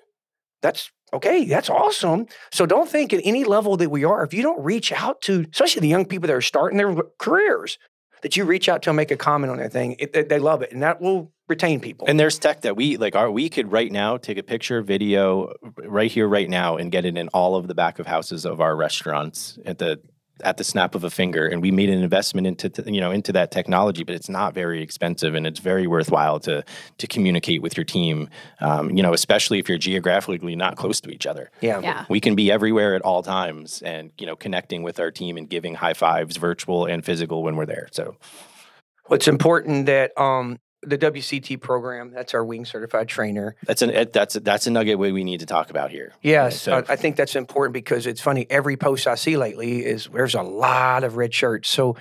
That's 0.61 0.91
okay. 1.13 1.45
That's 1.45 1.69
awesome. 1.69 2.25
So 2.51 2.65
don't 2.65 2.89
think 2.89 3.13
at 3.13 3.21
any 3.23 3.45
level 3.45 3.77
that 3.77 3.89
we 3.89 4.03
are, 4.03 4.25
if 4.25 4.33
you 4.33 4.43
don't 4.43 4.61
reach 4.61 4.91
out 4.91 5.21
to, 5.21 5.45
especially 5.49 5.79
the 5.79 5.87
young 5.87 6.05
people 6.05 6.27
that 6.27 6.35
are 6.35 6.41
starting 6.41 6.77
their 6.77 6.93
careers, 7.19 7.77
that 8.21 8.37
you 8.37 8.45
reach 8.45 8.69
out 8.69 8.81
to 8.83 8.89
and 8.89 8.97
make 8.97 9.11
a 9.11 9.17
comment 9.17 9.51
on 9.51 9.57
their 9.57 9.69
thing, 9.69 9.95
it, 9.99 10.13
they, 10.13 10.23
they 10.23 10.39
love 10.39 10.61
it, 10.61 10.71
and 10.71 10.81
that 10.83 11.01
will 11.01 11.31
retain 11.47 11.79
people. 11.79 12.07
And 12.07 12.19
there's 12.19 12.37
tech 12.37 12.61
that 12.61 12.75
we 12.75 12.97
like. 12.97 13.15
Our 13.15 13.31
we 13.31 13.49
could 13.49 13.71
right 13.71 13.91
now 13.91 14.17
take 14.17 14.37
a 14.37 14.43
picture, 14.43 14.81
video, 14.81 15.53
right 15.77 16.11
here, 16.11 16.27
right 16.27 16.49
now, 16.49 16.77
and 16.77 16.91
get 16.91 17.05
it 17.05 17.17
in 17.17 17.29
all 17.29 17.55
of 17.55 17.67
the 17.67 17.75
back 17.75 17.99
of 17.99 18.07
houses 18.07 18.45
of 18.45 18.61
our 18.61 18.75
restaurants 18.75 19.57
at 19.65 19.77
the 19.77 20.01
at 20.43 20.57
the 20.57 20.63
snap 20.63 20.95
of 20.95 21.03
a 21.03 21.09
finger. 21.09 21.47
And 21.47 21.61
we 21.61 21.71
made 21.71 21.89
an 21.89 22.01
investment 22.01 22.47
into 22.47 22.69
t- 22.69 22.91
you 22.91 23.01
know 23.01 23.11
into 23.11 23.31
that 23.33 23.51
technology, 23.51 24.03
but 24.03 24.15
it's 24.15 24.29
not 24.29 24.53
very 24.53 24.81
expensive, 24.81 25.35
and 25.35 25.45
it's 25.45 25.59
very 25.59 25.87
worthwhile 25.87 26.39
to 26.41 26.63
to 26.97 27.07
communicate 27.07 27.61
with 27.61 27.77
your 27.77 27.83
team. 27.83 28.29
Um, 28.59 28.91
you 28.91 29.03
know, 29.03 29.13
especially 29.13 29.59
if 29.59 29.69
you're 29.69 29.77
geographically 29.77 30.55
not 30.55 30.75
close 30.75 31.01
to 31.01 31.09
each 31.09 31.25
other. 31.25 31.51
yeah. 31.61 31.79
yeah. 31.79 32.05
We 32.09 32.19
can 32.19 32.35
be 32.35 32.51
everywhere 32.51 32.95
at 32.95 33.01
all 33.01 33.23
times, 33.23 33.81
and 33.81 34.11
you 34.17 34.25
know, 34.25 34.35
connecting 34.35 34.83
with 34.83 34.99
our 34.99 35.11
team 35.11 35.37
and 35.37 35.49
giving 35.49 35.75
high 35.75 35.93
fives, 35.93 36.37
virtual 36.37 36.85
and 36.85 37.03
physical, 37.03 37.43
when 37.43 37.55
we're 37.55 37.65
there. 37.65 37.87
So 37.91 38.15
What's 39.07 39.27
important 39.27 39.85
that 39.85 40.17
um, 40.19 40.59
the 40.83 40.97
WCT 40.97 41.59
program, 41.59 42.11
that's 42.11 42.33
our 42.33 42.45
wing 42.45 42.65
certified 42.65 43.07
trainer. 43.07 43.55
that's 43.63 43.81
an 43.81 44.07
that's 44.13 44.35
that's 44.35 44.67
a 44.67 44.71
nugget 44.71 44.99
we 44.99 45.11
we 45.11 45.23
need 45.23 45.39
to 45.39 45.45
talk 45.45 45.69
about 45.69 45.91
here. 45.91 46.13
Yes, 46.21 46.61
So- 46.61 46.73
I, 46.73 46.93
I 46.93 46.95
think 46.95 47.15
that's 47.15 47.35
important 47.35 47.73
because 47.73 48.05
it's 48.05 48.21
funny. 48.21 48.45
Every 48.49 48.77
post 48.77 49.07
I 49.07 49.15
see 49.15 49.37
lately 49.37 49.85
is 49.85 50.07
there's 50.13 50.35
a 50.35 50.41
lot 50.43 51.03
of 51.03 51.17
red 51.17 51.33
shirts. 51.33 51.69
So 51.69 51.95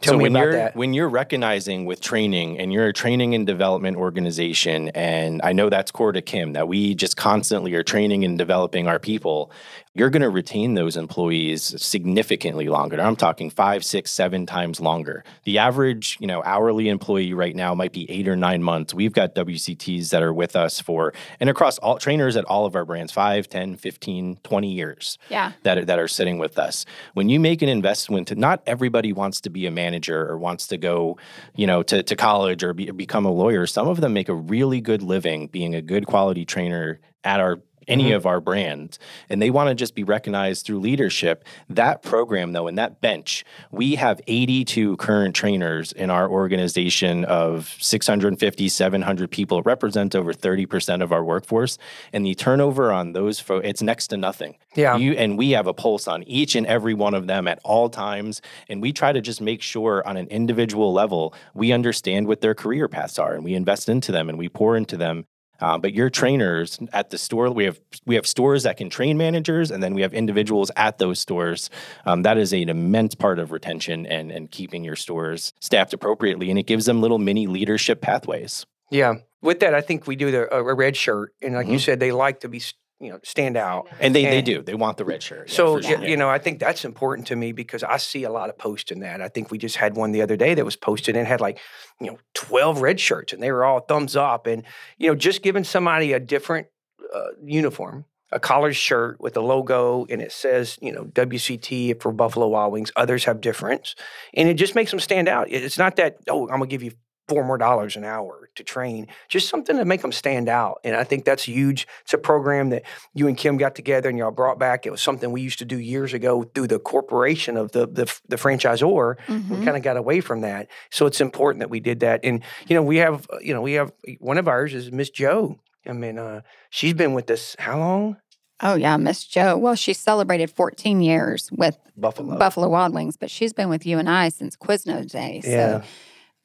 tell 0.00 0.14
so 0.14 0.18
me 0.18 0.22
when 0.24 0.32
about 0.32 0.42
you're 0.42 0.52
that. 0.52 0.76
when 0.76 0.94
you're 0.94 1.08
recognizing 1.08 1.84
with 1.84 2.00
training 2.00 2.58
and 2.58 2.72
you're 2.72 2.86
a 2.88 2.92
training 2.92 3.34
and 3.34 3.46
development 3.46 3.96
organization 3.96 4.88
and 4.96 5.40
i 5.44 5.52
know 5.52 5.70
that's 5.70 5.92
core 5.92 6.10
to 6.10 6.20
kim 6.20 6.54
that 6.54 6.66
we 6.66 6.92
just 6.96 7.16
constantly 7.16 7.72
are 7.74 7.84
training 7.84 8.24
and 8.24 8.36
developing 8.36 8.88
our 8.88 8.98
people 8.98 9.52
you're 9.94 10.08
going 10.10 10.22
to 10.22 10.30
retain 10.30 10.74
those 10.74 10.96
employees 10.96 11.74
significantly 11.82 12.68
longer 12.68 13.00
i'm 13.00 13.16
talking 13.16 13.50
five 13.50 13.84
six 13.84 14.10
seven 14.10 14.46
times 14.46 14.80
longer 14.80 15.22
the 15.44 15.58
average 15.58 16.16
you 16.20 16.26
know 16.26 16.42
hourly 16.44 16.88
employee 16.88 17.34
right 17.34 17.54
now 17.54 17.74
might 17.74 17.92
be 17.92 18.10
eight 18.10 18.26
or 18.26 18.36
nine 18.36 18.62
months 18.62 18.94
we've 18.94 19.12
got 19.12 19.34
wcts 19.34 20.08
that 20.10 20.22
are 20.22 20.32
with 20.32 20.56
us 20.56 20.80
for 20.80 21.12
and 21.40 21.50
across 21.50 21.78
all 21.78 21.98
trainers 21.98 22.36
at 22.36 22.44
all 22.46 22.64
of 22.66 22.74
our 22.74 22.84
brands 22.84 23.12
5 23.12 23.48
10 23.48 23.76
15 23.76 24.38
20 24.42 24.72
years 24.72 25.18
Yeah. 25.28 25.52
that 25.62 25.78
are, 25.78 25.84
that 25.84 25.98
are 25.98 26.08
sitting 26.08 26.38
with 26.38 26.58
us. 26.58 26.84
When 27.14 27.28
you 27.28 27.38
make 27.38 27.62
an 27.62 27.68
investment, 27.68 28.36
not 28.36 28.62
everybody 28.66 29.12
wants 29.12 29.40
to 29.42 29.50
be 29.50 29.66
a 29.66 29.70
manager 29.70 30.28
or 30.28 30.38
wants 30.38 30.66
to 30.68 30.76
go, 30.78 31.18
you 31.54 31.66
know, 31.66 31.82
to, 31.84 32.02
to 32.02 32.16
college 32.16 32.62
or 32.64 32.72
be, 32.72 32.90
become 32.90 33.24
a 33.24 33.30
lawyer. 33.30 33.66
Some 33.66 33.88
of 33.88 34.00
them 34.00 34.12
make 34.12 34.28
a 34.28 34.34
really 34.34 34.80
good 34.80 35.02
living 35.02 35.46
being 35.48 35.74
a 35.74 35.82
good 35.82 36.06
quality 36.06 36.44
trainer 36.44 37.00
at 37.24 37.40
our 37.40 37.60
any 37.88 38.06
mm-hmm. 38.06 38.16
of 38.16 38.26
our 38.26 38.40
brands 38.40 38.98
and 39.28 39.40
they 39.40 39.50
want 39.50 39.68
to 39.68 39.74
just 39.74 39.94
be 39.94 40.04
recognized 40.04 40.66
through 40.66 40.78
leadership 40.80 41.44
that 41.68 42.02
program 42.02 42.52
though 42.52 42.66
and 42.66 42.78
that 42.78 43.00
bench 43.00 43.44
we 43.70 43.94
have 43.94 44.20
82 44.26 44.96
current 44.96 45.34
trainers 45.34 45.92
in 45.92 46.10
our 46.10 46.28
organization 46.28 47.24
of 47.24 47.76
650 47.80 48.68
700 48.68 49.30
people 49.30 49.58
it 49.58 49.66
represents 49.66 50.14
over 50.14 50.32
30% 50.32 51.02
of 51.02 51.12
our 51.12 51.24
workforce 51.24 51.78
and 52.12 52.24
the 52.24 52.34
turnover 52.34 52.92
on 52.92 53.12
those 53.12 53.40
fo- 53.40 53.58
it's 53.58 53.82
next 53.82 54.08
to 54.08 54.16
nothing 54.16 54.56
Yeah. 54.74 54.96
you 54.96 55.12
and 55.12 55.38
we 55.38 55.50
have 55.50 55.66
a 55.66 55.74
pulse 55.74 56.08
on 56.08 56.22
each 56.24 56.54
and 56.54 56.66
every 56.66 56.94
one 56.94 57.14
of 57.14 57.26
them 57.26 57.48
at 57.48 57.58
all 57.64 57.88
times 57.88 58.40
and 58.68 58.82
we 58.82 58.92
try 58.92 59.12
to 59.12 59.20
just 59.20 59.40
make 59.40 59.62
sure 59.62 60.06
on 60.06 60.16
an 60.16 60.28
individual 60.28 60.92
level 60.92 61.34
we 61.54 61.72
understand 61.72 62.26
what 62.26 62.40
their 62.40 62.54
career 62.54 62.88
paths 62.88 63.18
are 63.18 63.34
and 63.34 63.44
we 63.44 63.54
invest 63.54 63.88
into 63.88 64.12
them 64.12 64.28
and 64.28 64.38
we 64.38 64.48
pour 64.48 64.76
into 64.76 64.96
them 64.96 65.26
Uh, 65.62 65.78
but 65.78 65.94
your 65.94 66.10
trainers 66.10 66.78
at 66.92 67.10
the 67.10 67.16
store, 67.18 67.48
we 67.50 67.64
have 67.64 67.78
we 68.04 68.16
have 68.16 68.26
stores 68.26 68.64
that 68.64 68.76
can 68.76 68.90
train 68.90 69.16
managers, 69.16 69.70
and 69.70 69.80
then 69.80 69.94
we 69.94 70.02
have 70.02 70.12
individuals 70.12 70.72
at 70.74 70.98
those 70.98 71.20
stores. 71.20 71.70
Um, 72.04 72.22
that 72.22 72.36
is 72.36 72.52
an 72.52 72.68
immense 72.68 73.14
part 73.14 73.38
of 73.38 73.52
retention 73.52 74.04
and 74.06 74.32
and 74.32 74.50
keeping 74.50 74.82
your 74.82 74.96
stores 74.96 75.52
staffed 75.60 75.94
appropriately, 75.94 76.50
and 76.50 76.58
it 76.58 76.66
gives 76.66 76.86
them 76.86 77.00
little 77.00 77.18
mini 77.18 77.46
leadership 77.46 78.00
pathways. 78.00 78.66
Yeah. 78.90 79.14
With 79.40 79.60
that, 79.60 79.72
I 79.74 79.80
think 79.80 80.06
we 80.08 80.16
do 80.16 80.30
the 80.32 80.52
a 80.52 80.74
red 80.74 80.96
shirt, 80.96 81.32
and 81.40 81.54
like 81.54 81.68
you 81.68 81.76
Mhm. 81.76 81.80
said, 81.84 82.00
they 82.00 82.10
like 82.12 82.40
to 82.40 82.48
be 82.48 82.60
you 83.02 83.10
know 83.10 83.18
stand 83.24 83.56
out. 83.56 83.88
And 84.00 84.14
they, 84.14 84.24
they 84.24 84.40
do. 84.40 84.62
They 84.62 84.74
want 84.74 84.96
the 84.96 85.04
red 85.04 85.22
shirt. 85.22 85.48
yeah, 85.50 85.54
So 85.56 85.76
for 85.76 85.82
sure. 85.82 85.98
y- 85.98 86.06
you 86.06 86.16
know, 86.16 86.30
I 86.30 86.38
think 86.38 86.58
that's 86.60 86.84
important 86.84 87.26
to 87.28 87.36
me 87.36 87.52
because 87.52 87.82
I 87.82 87.96
see 87.98 88.22
a 88.24 88.30
lot 88.30 88.48
of 88.48 88.56
posts 88.56 88.90
in 88.90 89.00
that. 89.00 89.20
I 89.20 89.28
think 89.28 89.50
we 89.50 89.58
just 89.58 89.76
had 89.76 89.96
one 89.96 90.12
the 90.12 90.22
other 90.22 90.36
day 90.36 90.54
that 90.54 90.64
was 90.64 90.76
posted 90.76 91.16
and 91.16 91.26
had 91.26 91.40
like 91.40 91.58
you 92.00 92.06
know 92.06 92.18
twelve 92.32 92.80
red 92.80 92.98
shirts, 93.00 93.32
and 93.34 93.42
they 93.42 93.52
were 93.52 93.64
all 93.64 93.80
thumbs 93.80 94.16
up, 94.16 94.46
and 94.46 94.62
you 94.96 95.08
know 95.08 95.14
just 95.14 95.42
giving 95.42 95.64
somebody 95.64 96.12
a 96.12 96.20
different 96.20 96.68
uh, 97.14 97.32
uniform. 97.44 98.04
A 98.34 98.40
collared 98.40 98.74
shirt 98.74 99.20
with 99.20 99.36
a 99.36 99.42
logo 99.42 100.06
and 100.08 100.22
it 100.22 100.32
says, 100.32 100.78
you 100.80 100.90
know, 100.90 101.04
WCT 101.04 102.00
for 102.00 102.12
Buffalo 102.12 102.48
Wild 102.48 102.72
Wings. 102.72 102.90
Others 102.96 103.24
have 103.24 103.42
difference, 103.42 103.94
and 104.32 104.48
it 104.48 104.54
just 104.54 104.74
makes 104.74 104.90
them 104.90 105.00
stand 105.00 105.28
out. 105.28 105.50
It's 105.50 105.76
not 105.76 105.96
that 105.96 106.16
oh, 106.30 106.44
I'm 106.44 106.54
gonna 106.56 106.66
give 106.68 106.82
you 106.82 106.92
four 107.28 107.44
more 107.44 107.56
dollars 107.58 107.96
an 107.96 108.04
hour 108.04 108.48
to 108.56 108.64
train, 108.64 109.06
just 109.28 109.48
something 109.48 109.76
to 109.76 109.84
make 109.84 110.02
them 110.02 110.12
stand 110.12 110.48
out. 110.48 110.80
And 110.84 110.96
I 110.96 111.04
think 111.04 111.24
that's 111.24 111.44
huge. 111.44 111.86
It's 112.02 112.12
a 112.12 112.18
program 112.18 112.70
that 112.70 112.82
you 113.14 113.28
and 113.28 113.36
Kim 113.36 113.56
got 113.56 113.74
together 113.74 114.08
and 114.08 114.18
y'all 114.18 114.30
brought 114.32 114.58
back. 114.58 114.86
It 114.86 114.90
was 114.90 115.00
something 115.00 115.30
we 115.30 115.40
used 115.40 115.58
to 115.60 115.64
do 115.64 115.78
years 115.78 116.12
ago 116.12 116.42
through 116.54 116.66
the 116.66 116.78
corporation 116.78 117.56
of 117.56 117.72
the 117.72 117.86
the, 117.86 118.12
the 118.28 118.36
franchisor. 118.36 119.16
We 119.28 119.34
Mhm. 119.34 119.64
kind 119.64 119.76
of 119.76 119.82
got 119.82 119.96
away 119.96 120.20
from 120.20 120.40
that, 120.42 120.68
so 120.90 121.06
it's 121.06 121.20
important 121.20 121.60
that 121.60 121.70
we 121.70 121.80
did 121.80 122.00
that. 122.00 122.20
And 122.24 122.42
you 122.68 122.74
know, 122.74 122.82
we 122.82 122.96
have 122.98 123.26
uh, 123.32 123.38
you 123.40 123.54
know 123.54 123.62
we 123.62 123.72
have 123.74 123.92
one 124.18 124.38
of 124.38 124.48
ours 124.48 124.74
is 124.74 124.90
Miss 124.92 125.10
Joe. 125.10 125.58
I 125.86 125.92
mean, 125.92 126.18
uh, 126.18 126.42
she's 126.70 126.94
been 126.94 127.12
with 127.12 127.30
us 127.30 127.56
how 127.58 127.78
long? 127.78 128.16
Oh 128.60 128.74
yeah, 128.76 128.96
Miss 128.96 129.24
Joe. 129.24 129.56
Well, 129.56 129.74
she 129.74 129.92
celebrated 129.92 130.48
14 130.50 131.00
years 131.00 131.50
with 131.52 131.76
Buffalo. 131.96 132.38
Buffalo 132.38 132.68
Wild 132.68 132.94
Wings, 132.94 133.16
but 133.16 133.28
she's 133.30 133.52
been 133.52 133.68
with 133.68 133.84
you 133.86 133.98
and 133.98 134.08
I 134.08 134.28
since 134.28 134.54
Quiznos 134.56 135.10
days. 135.10 135.44
Yeah. 135.46 135.82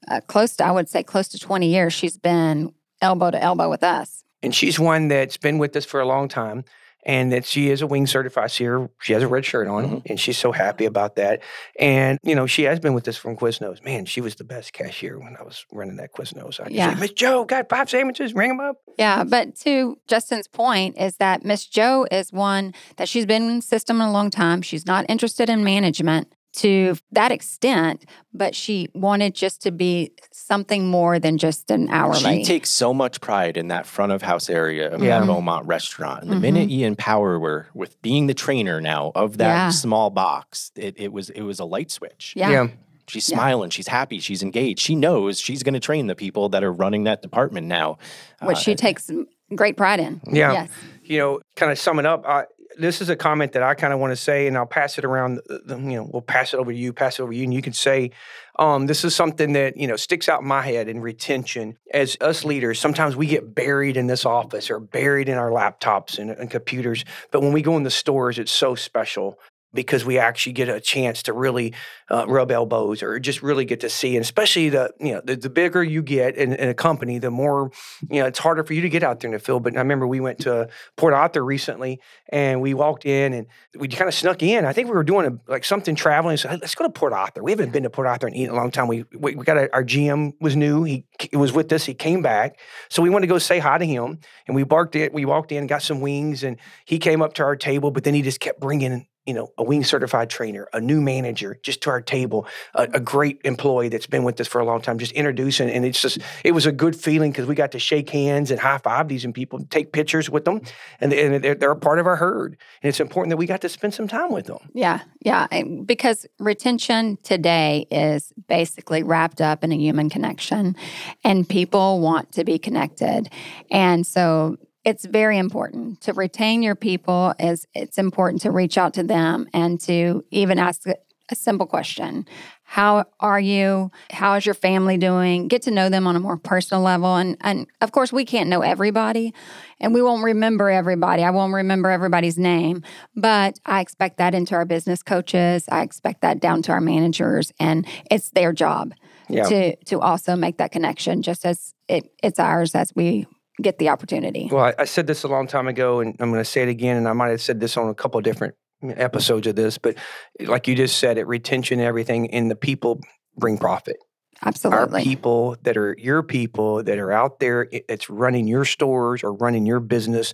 So 0.10 0.16
uh, 0.16 0.22
close 0.22 0.56
to, 0.58 0.66
I 0.66 0.72
would 0.72 0.90
say, 0.90 1.04
close 1.04 1.28
to 1.30 1.40
20 1.40 1.68
years. 1.70 1.94
She's 1.94 2.18
been 2.18 2.74
elbow 3.02 3.32
to 3.32 3.42
elbow 3.42 3.70
with 3.70 3.84
us. 3.84 4.24
and 4.44 4.54
she's 4.54 4.80
one 4.80 5.08
that's 5.08 5.38
been 5.38 5.58
with 5.58 5.76
us 5.76 5.86
for 5.86 6.00
a 6.00 6.06
long 6.06 6.28
time 6.28 6.64
and 7.06 7.32
that 7.32 7.46
she 7.46 7.70
is 7.70 7.82
a 7.82 7.88
wing 7.88 8.06
certified 8.08 8.50
seer 8.52 8.90
she 9.02 9.14
has 9.14 9.22
a 9.24 9.28
red 9.28 9.46
shirt 9.46 9.68
on 9.68 9.84
Mhm. 9.88 10.02
and 10.08 10.20
she's 10.20 10.38
so 10.38 10.52
happy 10.52 10.86
about 10.86 11.16
that 11.16 11.42
and 11.80 12.18
you 12.24 12.34
know 12.36 12.46
she 12.48 12.64
has 12.64 12.80
been 12.80 12.94
with 12.96 13.08
us 13.08 13.16
from 13.18 13.36
quiznos 13.36 13.84
man 13.86 14.06
she 14.06 14.20
was 14.22 14.36
the 14.36 14.44
best 14.44 14.74
cashier 14.74 15.18
when 15.20 15.36
i 15.40 15.44
was 15.44 15.64
running 15.72 15.98
that 15.98 16.12
quiznos 16.12 16.60
i 16.60 16.64
could 16.66 16.74
Yeah. 16.74 16.94
say 16.96 17.00
miss 17.00 17.12
joe 17.12 17.46
got 17.46 17.70
five 17.70 17.88
sandwiches 17.90 18.34
ring 18.34 18.50
them 18.50 18.60
up 18.60 18.78
Yeah, 18.98 19.24
but 19.24 19.56
to 19.58 19.98
Justin's 20.08 20.48
point 20.48 20.98
is 21.00 21.18
that 21.18 21.46
Miss 21.46 21.66
Joe 21.68 22.08
is 22.12 22.32
one 22.34 22.74
that 22.98 23.08
she's 23.08 23.28
been 23.28 23.44
in 23.50 23.56
the 23.58 23.62
system 23.62 24.02
a 24.02 24.12
long 24.12 24.32
time. 24.32 24.64
She's 24.64 24.88
not 24.88 25.06
interested 25.08 25.50
in 25.52 25.64
management 25.64 26.34
to 26.58 26.96
that 27.12 27.32
extent, 27.32 28.06
but 28.34 28.54
she 28.56 28.90
wanted 28.94 29.34
just 29.36 29.62
to 29.64 29.72
be 29.72 30.12
something 30.32 30.88
more 30.88 31.20
than 31.20 31.38
just 31.38 31.70
an 31.72 31.90
hourly. 31.90 32.20
She 32.20 32.44
takes 32.44 32.70
so 32.70 32.94
much 32.94 33.22
pride 33.22 33.58
in 33.58 33.68
that 33.70 33.86
front 33.86 34.12
of 34.12 34.22
house 34.22 34.50
area 34.50 34.92
of 34.94 35.02
Yeah. 35.04 35.20
that 35.20 35.26
Beaumont 35.28 35.66
restaurant. 35.68 36.24
And 36.24 36.32
the 36.32 36.36
Mhm. 36.36 36.42
minute 36.42 36.70
Ian 36.70 36.96
Power 36.96 37.40
were 37.40 37.68
with 37.74 38.02
being 38.02 38.28
the 38.28 38.34
trainer 38.34 38.82
now 38.82 39.12
of 39.16 39.38
that 39.38 39.48
Yeah. 39.48 39.70
small 39.70 40.10
box, 40.10 40.72
it, 40.76 40.96
it 40.98 41.12
was 41.14 41.30
it 41.30 41.42
was 41.42 41.60
a 41.60 41.66
light 41.66 41.92
switch. 41.92 42.34
yeah. 42.36 42.68
She's 43.10 43.30
Yeah. 43.30 43.38
smiling, 43.38 43.70
she's 43.70 43.88
happy, 43.88 44.20
she's 44.20 44.44
engaged. 44.44 44.80
She 44.82 44.94
knows 44.94 45.40
she's 45.40 45.64
going 45.64 45.76
to 45.76 45.80
train 45.80 46.08
the 46.08 46.16
people 46.16 46.50
that 46.50 46.62
are 46.64 46.74
running 46.74 47.06
that 47.06 47.22
department 47.22 47.66
now. 47.68 47.98
which 48.42 48.58
Uh, 48.58 48.60
she 48.62 48.76
takes 48.76 49.10
great 49.56 49.78
pride 49.78 50.00
in. 50.00 50.20
Yeah. 50.32 50.52
Yes. 50.52 50.70
you 51.04 51.18
know 51.20 51.40
kind 51.56 51.72
of 51.72 51.80
summing 51.80 52.06
up 52.06 52.26
I, 52.28 52.44
this 52.80 53.02
is 53.02 53.10
a 53.10 53.16
comment 53.16 53.52
that 53.54 53.64
i 53.64 53.74
kind 53.74 53.94
of 53.94 54.00
want 54.00 54.12
to 54.12 54.16
say 54.16 54.48
and 54.48 54.58
i'll 54.58 54.66
pass 54.66 54.98
it 54.98 55.06
around 55.06 55.40
the- 55.48 55.78
you 55.78 55.96
know 55.98 56.10
we'll 56.12 56.22
pass 56.22 56.54
it 56.54 56.58
over 56.58 56.72
to 56.72 56.78
you 56.78 56.94
pass 56.94 57.20
it 57.20 57.24
over 57.24 57.32
to 57.32 57.38
you 57.38 57.44
and 57.44 57.54
you 57.54 57.62
can 57.62 57.74
say 57.74 58.12
um, 58.60 58.88
this 58.88 59.06
is 59.06 59.14
something 59.14 59.54
that 59.54 59.78
you 59.78 59.88
know 59.88 59.96
sticks 59.96 60.28
out 60.28 60.42
in 60.42 60.48
my 60.48 60.64
head 60.64 60.88
in 60.90 61.00
retention. 61.00 61.78
As 61.94 62.18
us 62.22 62.44
leaders 62.44 62.80
sometimes 62.80 63.16
we 63.16 63.28
get 63.28 63.54
buried 63.54 63.98
in 63.98 64.08
this 64.08 64.26
office 64.26 64.72
or 64.72 64.80
buried 64.80 65.30
in 65.30 65.38
our 65.38 65.52
laptops 65.52 66.18
and, 66.18 66.32
and 66.32 66.50
computers 66.50 67.06
but 67.32 67.42
when 67.42 67.54
we 67.54 67.62
go 67.62 67.78
in 67.78 67.84
the 67.84 67.92
stores 67.92 68.40
it's 68.40 68.52
so 68.52 68.74
special 68.74 69.38
because 69.78 70.04
we 70.04 70.18
actually 70.18 70.54
get 70.54 70.70
a 70.70 70.82
chance 70.82 71.22
to 71.22 71.32
really 71.32 71.72
uh, 72.10 72.26
rub 72.28 72.52
elbows 72.52 73.04
or 73.04 73.20
just 73.20 73.44
really 73.44 73.64
get 73.64 73.80
to 73.80 73.90
see 73.90 74.16
and 74.16 74.24
especially 74.24 74.70
the 74.70 74.90
you 75.00 75.14
know 75.14 75.22
the, 75.24 75.36
the 75.36 75.52
bigger 75.52 75.84
you 75.84 76.02
get 76.02 76.36
in, 76.36 76.52
in 76.54 76.68
a 76.68 76.74
company 76.74 77.20
the 77.20 77.30
more 77.30 77.72
you 78.10 78.20
know 78.20 78.26
it's 78.26 78.40
harder 78.40 78.64
for 78.64 78.74
you 78.74 78.82
to 78.82 78.90
get 78.90 79.04
out 79.04 79.20
there 79.20 79.30
in 79.30 79.34
the 79.34 79.40
field. 79.40 79.62
But 79.64 79.76
i 79.76 79.80
remember 79.80 80.08
we 80.08 80.20
went 80.20 80.40
to 80.40 80.68
port 80.96 81.14
arthur 81.14 81.46
recently 81.46 82.02
and 82.30 82.60
we 82.60 82.74
walked 82.74 83.06
in 83.06 83.34
and 83.34 83.46
we 83.78 83.88
kind 83.88 84.08
of 84.08 84.16
snuck 84.16 84.42
in. 84.42 84.66
I 84.66 84.74
think 84.74 84.88
we 84.88 84.96
were 84.96 85.04
doing 85.04 85.28
a, 85.28 85.52
like 85.52 85.64
something 85.64 85.96
traveling 85.96 86.38
so 86.38 86.50
let's 86.50 86.74
go 86.74 86.86
to 86.86 86.90
port 86.90 87.14
arthur. 87.14 87.44
We 87.44 87.52
haven't 87.52 87.72
been 87.72 87.84
to 87.84 87.90
port 87.92 88.08
arthur 88.08 88.28
in 88.28 88.50
a 88.50 88.56
long 88.56 88.72
time. 88.72 88.88
We 88.88 89.06
we, 89.14 89.36
we 89.36 89.46
got 89.46 89.58
a, 89.58 89.72
our 89.74 89.84
gm 89.84 90.34
was 90.42 90.56
new. 90.56 90.84
He 90.86 91.06
c- 91.22 91.30
was 91.38 91.54
with 91.54 91.72
us. 91.72 91.86
He 91.86 91.94
came 91.94 92.24
back. 92.24 92.58
So 92.90 93.04
we 93.04 93.12
wanted 93.12 93.28
to 93.28 93.34
go 93.34 93.38
say 93.38 93.60
hi 93.60 93.78
to 93.78 93.86
him 93.86 94.18
and 94.48 94.56
we 94.56 94.64
barked 94.64 94.96
it 94.96 95.14
we 95.14 95.24
walked 95.24 95.52
in 95.52 95.68
got 95.68 95.84
some 95.84 96.02
wings 96.02 96.44
and 96.44 96.58
he 96.86 96.98
came 96.98 97.22
up 97.22 97.34
to 97.34 97.44
our 97.44 97.56
table 97.56 97.92
but 97.92 98.04
then 98.04 98.16
he 98.16 98.24
just 98.24 98.40
kept 98.40 98.60
bringing 98.60 99.06
you 99.28 99.34
know, 99.34 99.52
a 99.58 99.64
wing 99.64 99.84
certified 99.84 100.30
trainer, 100.30 100.70
a 100.72 100.80
new 100.80 101.02
manager, 101.02 101.60
just 101.62 101.82
to 101.82 101.90
our 101.90 102.02
table, 102.02 102.48
a, 102.74 102.84
a 102.94 103.00
great 103.02 103.42
employee 103.44 103.90
that's 103.90 104.08
been 104.08 104.24
with 104.24 104.40
us 104.40 104.48
for 104.48 104.62
a 104.62 104.66
long 104.66 104.82
time, 104.82 104.98
just 104.98 105.12
introducing. 105.12 105.70
And 105.70 105.86
it's 105.86 106.02
just, 106.02 106.20
it 106.46 106.54
was 106.54 106.66
a 106.66 106.72
good 106.72 106.96
feeling 106.96 107.32
because 107.32 107.46
we 107.46 107.54
got 107.54 107.74
to 107.74 107.80
shake 107.80 108.10
hands 108.10 108.52
and 108.52 108.60
high 108.60 108.78
five 108.78 109.10
these 109.10 109.26
and 109.26 109.36
people, 109.36 109.60
take 109.70 109.92
pictures 109.92 110.30
with 110.30 110.46
them, 110.46 110.62
and, 111.02 111.12
and 111.12 111.44
they're, 111.44 111.56
they're 111.56 111.72
a 111.72 111.76
part 111.76 112.00
of 112.00 112.08
our 112.08 112.16
herd. 112.16 112.58
And 112.82 112.88
it's 112.90 113.02
important 113.02 113.32
that 113.32 113.38
we 113.38 113.46
got 113.46 113.60
to 113.62 113.70
spend 113.70 113.94
some 113.94 114.08
time 114.08 114.32
with 114.32 114.46
them. 114.46 114.60
Yeah, 114.74 115.02
yeah, 115.20 115.48
because 115.86 116.26
retention 116.40 117.18
today 117.24 117.86
is 117.92 118.32
basically 118.48 119.04
wrapped 119.04 119.42
up 119.42 119.62
in 119.62 119.74
a 119.74 119.78
human 119.78 120.10
connection, 120.10 120.78
and 121.26 121.48
people 121.48 122.00
want 122.00 122.32
to 122.32 122.46
be 122.46 122.58
connected, 122.58 123.30
and 123.70 124.08
so 124.08 124.58
it's 124.88 125.06
very 125.06 125.38
important 125.38 126.00
to 126.00 126.14
retain 126.14 126.64
your 126.64 126.74
people. 126.76 127.34
Is 127.40 127.68
it's 127.76 127.98
important 127.98 128.42
to 128.44 128.52
reach 128.52 128.78
out 128.78 128.94
to 128.94 129.04
them 129.04 129.46
and 129.54 129.82
to 129.82 130.24
even 130.32 130.58
ask 130.58 130.88
a, 130.88 130.96
simple 131.36 131.68
question: 131.68 132.26
How 132.64 133.04
are 133.20 133.40
you? 133.40 133.92
How 134.12 134.36
is 134.36 134.46
your 134.46 134.56
family 134.56 134.98
doing? 134.98 135.50
Get 135.50 135.64
to 135.64 135.72
know 135.72 135.90
them 135.90 136.08
on 136.08 136.16
a 136.16 136.22
more 136.22 136.38
personal 136.38 136.82
level, 136.82 137.18
and 137.18 137.36
and 137.42 137.68
of 137.82 137.92
course 137.92 138.14
we 138.14 138.24
can't 138.24 138.50
know 138.50 138.62
everybody, 138.62 139.34
and 139.82 139.94
we 139.94 140.02
won't 140.02 140.24
remember 140.24 140.70
everybody. 140.70 141.22
I 141.22 141.32
won't 141.32 141.54
remember 141.54 141.90
everybody's 141.90 142.38
name, 142.38 142.82
but 143.14 143.60
I 143.66 143.82
expect 143.82 144.20
that 144.20 144.34
into 144.34 144.56
our 144.56 144.64
business 144.64 145.04
coaches. 145.04 145.66
I 145.70 145.82
expect 145.82 146.22
that 146.22 146.40
down 146.40 146.62
to 146.62 146.72
our 146.72 146.82
managers, 146.82 147.52
and 147.60 147.86
it's 148.10 148.30
their 148.30 148.54
job 148.54 148.94
Yeah. 149.28 149.44
to 149.50 149.76
to 149.76 150.00
also 150.00 150.38
make 150.38 150.60
that 150.60 150.72
connection, 150.72 151.24
just 151.24 151.46
as 151.46 151.74
it, 151.90 152.10
it's 152.24 152.40
ours 152.40 152.74
as 152.74 152.94
we 152.96 153.28
get 153.62 153.80
the 153.80 153.90
opportunity. 153.90 154.50
Well, 154.52 154.66
I, 154.66 154.74
I 154.80 154.86
said 154.86 155.08
this 155.08 155.24
a 155.24 155.28
long 155.28 155.48
time 155.48 155.68
ago, 155.68 156.00
and 156.00 156.16
I'm 156.20 156.30
going 156.32 156.42
to 156.42 156.50
say 156.50 156.64
it 156.64 156.70
again, 156.70 156.98
and 156.98 157.08
I 157.08 157.14
might 157.14 157.30
have 157.30 157.42
said 157.42 157.60
this 157.60 157.78
on 157.78 157.90
a 157.90 157.96
couple 157.96 158.18
of 158.18 158.24
different 158.24 158.56
episodes 158.84 159.48
of 159.48 159.56
this, 159.56 159.78
but 159.78 159.96
like 160.42 160.68
you 160.68 160.76
just 160.76 161.00
said, 161.00 161.18
it 161.18 161.26
retention, 161.26 161.80
everything, 161.80 162.32
and 162.32 162.52
the 162.52 162.56
people 162.56 163.02
bring 163.36 163.58
profit. 163.58 163.98
Absolutely. 164.44 165.00
our 165.00 165.04
people 165.04 165.56
that 165.64 165.78
are 165.78 165.96
your 165.98 166.22
people 166.22 166.84
that 166.84 167.00
are 167.00 167.12
out 167.12 167.40
there 167.40 167.68
that's 167.88 168.08
running 168.08 168.48
your 168.48 168.66
stores 168.66 169.24
or 169.24 169.34
running 169.34 169.66
your 169.66 169.80
business 169.80 170.34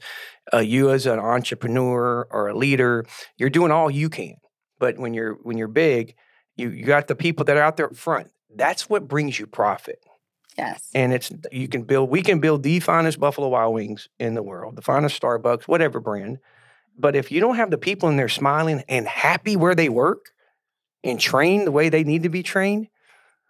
uh, 0.53 0.57
you 0.57 0.89
as 0.89 1.05
an 1.05 1.19
entrepreneur 1.19 2.27
or 2.29 2.49
a 2.49 2.53
leader 2.53 3.05
you're 3.37 3.49
doing 3.49 3.71
all 3.71 3.89
you 3.89 4.09
can 4.09 4.35
but 4.77 4.97
when 4.97 5.13
you're 5.13 5.35
when 5.43 5.57
you're 5.57 5.69
big 5.69 6.15
you 6.57 6.69
you 6.69 6.85
got 6.85 7.07
the 7.07 7.15
people 7.15 7.45
that 7.45 7.55
are 7.55 7.63
out 7.63 7.77
there 7.77 7.85
up 7.85 7.95
front 7.95 8.29
that's 8.53 8.89
what 8.89 9.07
brings 9.07 9.39
you 9.39 9.47
profit 9.47 9.99
yes. 10.57 10.89
and 10.93 11.13
it's 11.13 11.31
you 11.51 11.67
can 11.67 11.83
build 11.83 12.09
we 12.09 12.21
can 12.21 12.39
build 12.39 12.63
the 12.63 12.79
finest 12.79 13.19
buffalo 13.19 13.47
wild 13.49 13.73
wings 13.73 14.09
in 14.19 14.33
the 14.33 14.43
world 14.43 14.75
the 14.75 14.81
finest 14.81 15.19
starbucks 15.21 15.63
whatever 15.63 15.99
brand 15.99 16.39
but 16.97 17.15
if 17.15 17.31
you 17.31 17.39
don't 17.39 17.55
have 17.55 17.71
the 17.71 17.77
people 17.77 18.09
in 18.09 18.17
there 18.17 18.29
smiling 18.29 18.83
and 18.87 19.07
happy 19.07 19.55
where 19.55 19.75
they 19.75 19.89
work 19.89 20.31
and 21.03 21.19
trained 21.19 21.67
the 21.67 21.71
way 21.71 21.89
they 21.89 22.03
need 22.03 22.23
to 22.23 22.29
be 22.29 22.43
trained 22.43 22.87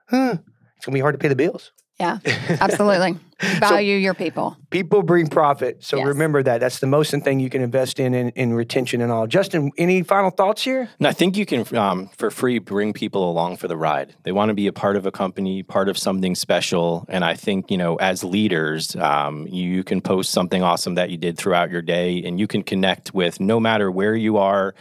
huh, 0.10 0.38
it's 0.76 0.86
gonna 0.86 0.94
be 0.96 1.02
hard 1.02 1.13
to 1.13 1.20
pay 1.20 1.28
the 1.28 1.36
bills 1.36 1.72
Yeah. 1.99 2.17
Absolutely. 2.60 3.19
Value 3.60 3.97
your 3.97 4.13
people. 4.13 4.56
people 4.69 5.03
bring 5.03 5.27
profit 5.27 5.84
so 5.84 5.97
Yes. 5.97 6.08
remember 6.08 6.41
that 6.43 6.60
that's 6.62 6.79
the 6.79 6.88
most 6.88 7.12
thing 7.12 7.39
you 7.41 7.49
can 7.49 7.62
invest 7.62 7.99
in, 7.99 8.13
in 8.13 8.29
in 8.29 8.53
retention 8.53 9.01
and 9.01 9.12
all 9.12 9.27
justin 9.27 9.69
any 9.77 10.01
final 10.01 10.29
thoughts 10.29 10.63
here 10.63 10.88
And 10.99 11.08
I 11.08 11.12
think 11.12 11.36
you 11.36 11.45
can, 11.45 11.62
um, 11.75 12.10
for 12.17 12.32
free, 12.32 12.60
bring 12.60 12.93
people 12.93 13.29
along 13.29 13.58
for 13.58 13.67
the 13.67 13.75
ride. 13.75 14.15
They 14.23 14.32
want 14.32 14.49
to 14.49 14.53
be 14.53 14.67
a 14.67 14.71
part 14.73 14.95
of 14.95 15.06
a 15.06 15.12
company, 15.12 15.62
part 15.62 15.89
of 15.89 15.97
something 15.97 16.36
special. 16.36 17.06
And 17.10 17.23
I 17.25 17.36
think, 17.36 17.69
you 17.69 17.77
know, 17.77 17.95
as 17.97 18.23
leaders, 18.23 18.95
um, 18.95 19.45
you 19.47 19.84
can 19.84 19.99
post 20.01 20.32
something 20.32 20.63
awesome 20.63 20.95
that 20.95 21.10
you 21.10 21.17
did 21.17 21.38
throughout 21.38 21.69
your 21.69 21.82
day, 21.82 22.23
and 22.25 22.39
you 22.39 22.47
can 22.47 22.63
connect 22.63 23.13
with 23.13 23.39
no 23.39 23.60
matter 23.60 23.91
where 23.91 24.15
you 24.15 24.38
are, 24.38 24.73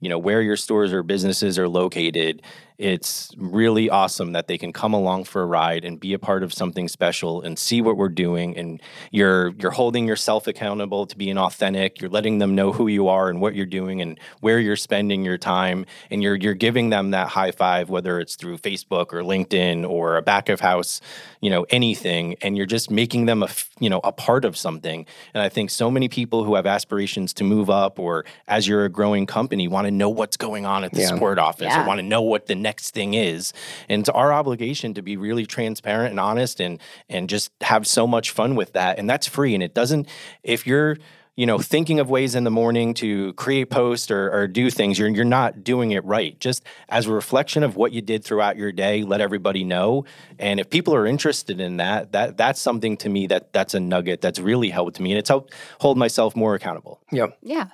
you 0.00 0.08
know, 0.08 0.18
where 0.18 0.40
your 0.40 0.56
stores 0.56 0.92
or 0.92 1.02
businesses 1.02 1.58
are 1.58 1.68
located. 1.68 2.42
It's 2.76 3.30
really 3.36 3.88
awesome 3.88 4.32
that 4.32 4.48
they 4.48 4.58
can 4.58 4.72
come 4.72 4.92
along 4.92 5.22
for 5.24 5.42
a 5.42 5.46
ride 5.46 5.84
and 5.84 6.00
be 6.00 6.12
a 6.12 6.18
part 6.18 6.42
of 6.42 6.52
something 6.52 6.88
special 6.88 7.40
and 7.40 7.56
see 7.56 7.80
what 7.80 7.96
we're 7.96 8.08
doing. 8.08 8.56
And 8.56 8.82
you're 9.12 9.50
you're 9.60 9.70
holding 9.70 10.08
yourself 10.08 10.48
accountable 10.48 11.06
to 11.06 11.16
being 11.16 11.38
authentic. 11.38 12.00
You're 12.00 12.10
letting 12.10 12.38
them 12.38 12.56
know 12.56 12.72
who 12.72 12.88
you 12.88 13.06
are 13.06 13.28
and 13.30 13.40
what 13.40 13.54
you're 13.54 13.64
doing 13.64 14.00
and 14.02 14.18
where 14.40 14.58
you're 14.58 14.74
spending 14.74 15.24
your 15.24 15.38
time. 15.38 15.86
And 16.10 16.20
you're 16.20 16.34
you're 16.34 16.54
giving 16.54 16.90
them 16.90 17.12
that 17.12 17.28
high 17.28 17.52
five 17.52 17.90
whether 17.90 18.18
it's 18.18 18.34
through 18.34 18.58
Facebook 18.58 19.12
or 19.12 19.22
LinkedIn 19.22 19.88
or 19.88 20.16
a 20.16 20.22
back 20.22 20.48
of 20.48 20.58
house 20.58 21.00
you 21.40 21.50
know 21.50 21.64
anything. 21.70 22.34
And 22.42 22.56
you're 22.56 22.66
just 22.66 22.90
making 22.90 23.26
them 23.26 23.44
a 23.44 23.48
you 23.78 23.88
know 23.88 24.00
a 24.02 24.10
part 24.10 24.44
of 24.44 24.56
something. 24.56 25.06
And 25.32 25.42
I 25.42 25.48
think 25.48 25.70
so 25.70 25.92
many 25.92 26.08
people 26.08 26.42
who 26.42 26.56
have 26.56 26.66
aspirations 26.66 27.32
to 27.34 27.44
move 27.44 27.70
up 27.70 28.00
or 28.00 28.24
as 28.48 28.66
you're 28.66 28.84
a 28.84 28.88
growing 28.88 29.26
company 29.26 29.68
want 29.68 29.86
to 29.86 29.92
know 29.92 30.08
what's 30.08 30.36
going 30.36 30.66
on 30.66 30.82
at 30.82 30.92
the 30.92 31.02
Yeah. 31.02 31.06
support 31.08 31.38
office 31.38 31.66
Yeah. 31.66 31.84
or 31.84 31.86
want 31.86 31.98
to 31.98 32.02
know 32.02 32.22
what 32.22 32.46
the 32.46 32.63
next 32.64 32.90
thing 32.90 33.14
is. 33.14 33.52
And 33.88 34.00
it's 34.00 34.08
our 34.08 34.32
obligation 34.32 34.94
to 34.94 35.02
be 35.02 35.16
really 35.16 35.46
transparent 35.46 36.10
and 36.10 36.20
honest 36.20 36.60
and 36.60 36.80
and 37.08 37.28
just 37.28 37.52
have 37.60 37.86
so 37.86 38.06
much 38.06 38.32
fun 38.32 38.56
with 38.56 38.72
that. 38.72 38.98
And 38.98 39.08
that's 39.08 39.28
free. 39.28 39.54
And 39.54 39.62
it 39.62 39.74
doesn't 39.74 40.08
if 40.42 40.66
you're 40.66 40.96
you 41.36 41.46
know, 41.46 41.58
thinking 41.58 41.98
of 41.98 42.08
ways 42.08 42.36
in 42.36 42.44
the 42.44 42.50
morning 42.50 42.94
to 42.94 43.32
create 43.32 43.68
posts 43.68 44.10
or, 44.10 44.30
or 44.30 44.46
do 44.46 44.70
things, 44.70 44.98
you're 44.98 45.08
you're 45.08 45.24
not 45.24 45.64
doing 45.64 45.90
it 45.90 46.04
right. 46.04 46.38
Just 46.38 46.62
as 46.88 47.06
a 47.06 47.12
reflection 47.12 47.64
of 47.64 47.74
what 47.74 47.92
you 47.92 48.00
did 48.00 48.24
throughout 48.24 48.56
your 48.56 48.70
day, 48.70 49.02
let 49.02 49.20
everybody 49.20 49.64
know. 49.64 50.04
And 50.38 50.60
if 50.60 50.70
people 50.70 50.94
are 50.94 51.06
interested 51.06 51.60
in 51.60 51.78
that, 51.78 52.12
that 52.12 52.36
that's 52.36 52.60
something 52.60 52.96
to 52.98 53.08
me 53.08 53.26
that 53.28 53.52
that's 53.52 53.74
a 53.74 53.80
nugget 53.80 54.20
that's 54.20 54.38
really 54.38 54.70
helped 54.70 55.00
me, 55.00 55.10
and 55.10 55.18
it's 55.18 55.28
helped 55.28 55.52
hold 55.80 55.98
myself 55.98 56.36
more 56.36 56.54
accountable. 56.54 57.00
Yeah. 57.10 57.28
Yeah. 57.42 57.68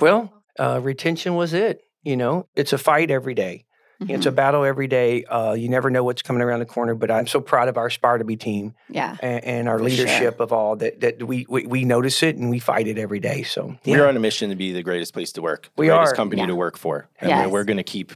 Well, 0.00 0.32
uh, 0.58 0.80
retention 0.82 1.34
was 1.34 1.52
it. 1.52 1.82
You 2.02 2.16
know, 2.16 2.48
it's 2.54 2.72
a 2.72 2.78
fight 2.78 3.10
every 3.10 3.34
day. 3.34 3.64
It's 4.08 4.26
a 4.26 4.32
battle 4.32 4.64
every 4.64 4.86
day. 4.86 5.24
Uh, 5.24 5.52
you 5.54 5.68
never 5.68 5.90
know 5.90 6.04
what's 6.04 6.22
coming 6.22 6.42
around 6.42 6.60
the 6.60 6.66
corner. 6.66 6.94
But 6.94 7.10
I'm 7.10 7.26
so 7.26 7.40
proud 7.40 7.68
of 7.68 7.76
our 7.76 7.86
Aspire 7.86 8.18
to 8.18 8.24
Be 8.24 8.36
team 8.36 8.74
Yeah. 8.88 9.16
and, 9.20 9.44
and 9.44 9.68
our 9.68 9.78
For 9.78 9.88
sure. 9.88 10.04
leadership 10.06 10.40
of 10.40 10.52
all 10.52 10.76
that. 10.76 11.00
That 11.00 11.22
we, 11.22 11.46
we 11.48 11.66
we 11.66 11.84
notice 11.84 12.22
it 12.22 12.36
and 12.36 12.50
we 12.50 12.58
fight 12.58 12.86
it 12.86 12.98
every 12.98 13.20
day. 13.20 13.42
So 13.42 13.76
We're 13.86 14.06
on 14.08 14.16
a 14.16 14.20
mission 14.20 14.50
to 14.50 14.56
be 14.56 14.72
the 14.72 14.82
greatest 14.82 15.12
place 15.12 15.32
to 15.32 15.42
work, 15.42 15.64
the 15.76 15.82
We 15.82 15.86
greatest 15.88 16.12
are. 16.12 16.16
company 16.16 16.42
Yeah. 16.42 16.46
to 16.48 16.54
work 16.56 16.76
for, 16.78 17.08
and 17.20 17.30
Yes. 17.30 17.46
we're, 17.46 17.52
we're 17.52 17.64
going 17.64 17.76
to 17.78 17.82
keep 17.82 18.12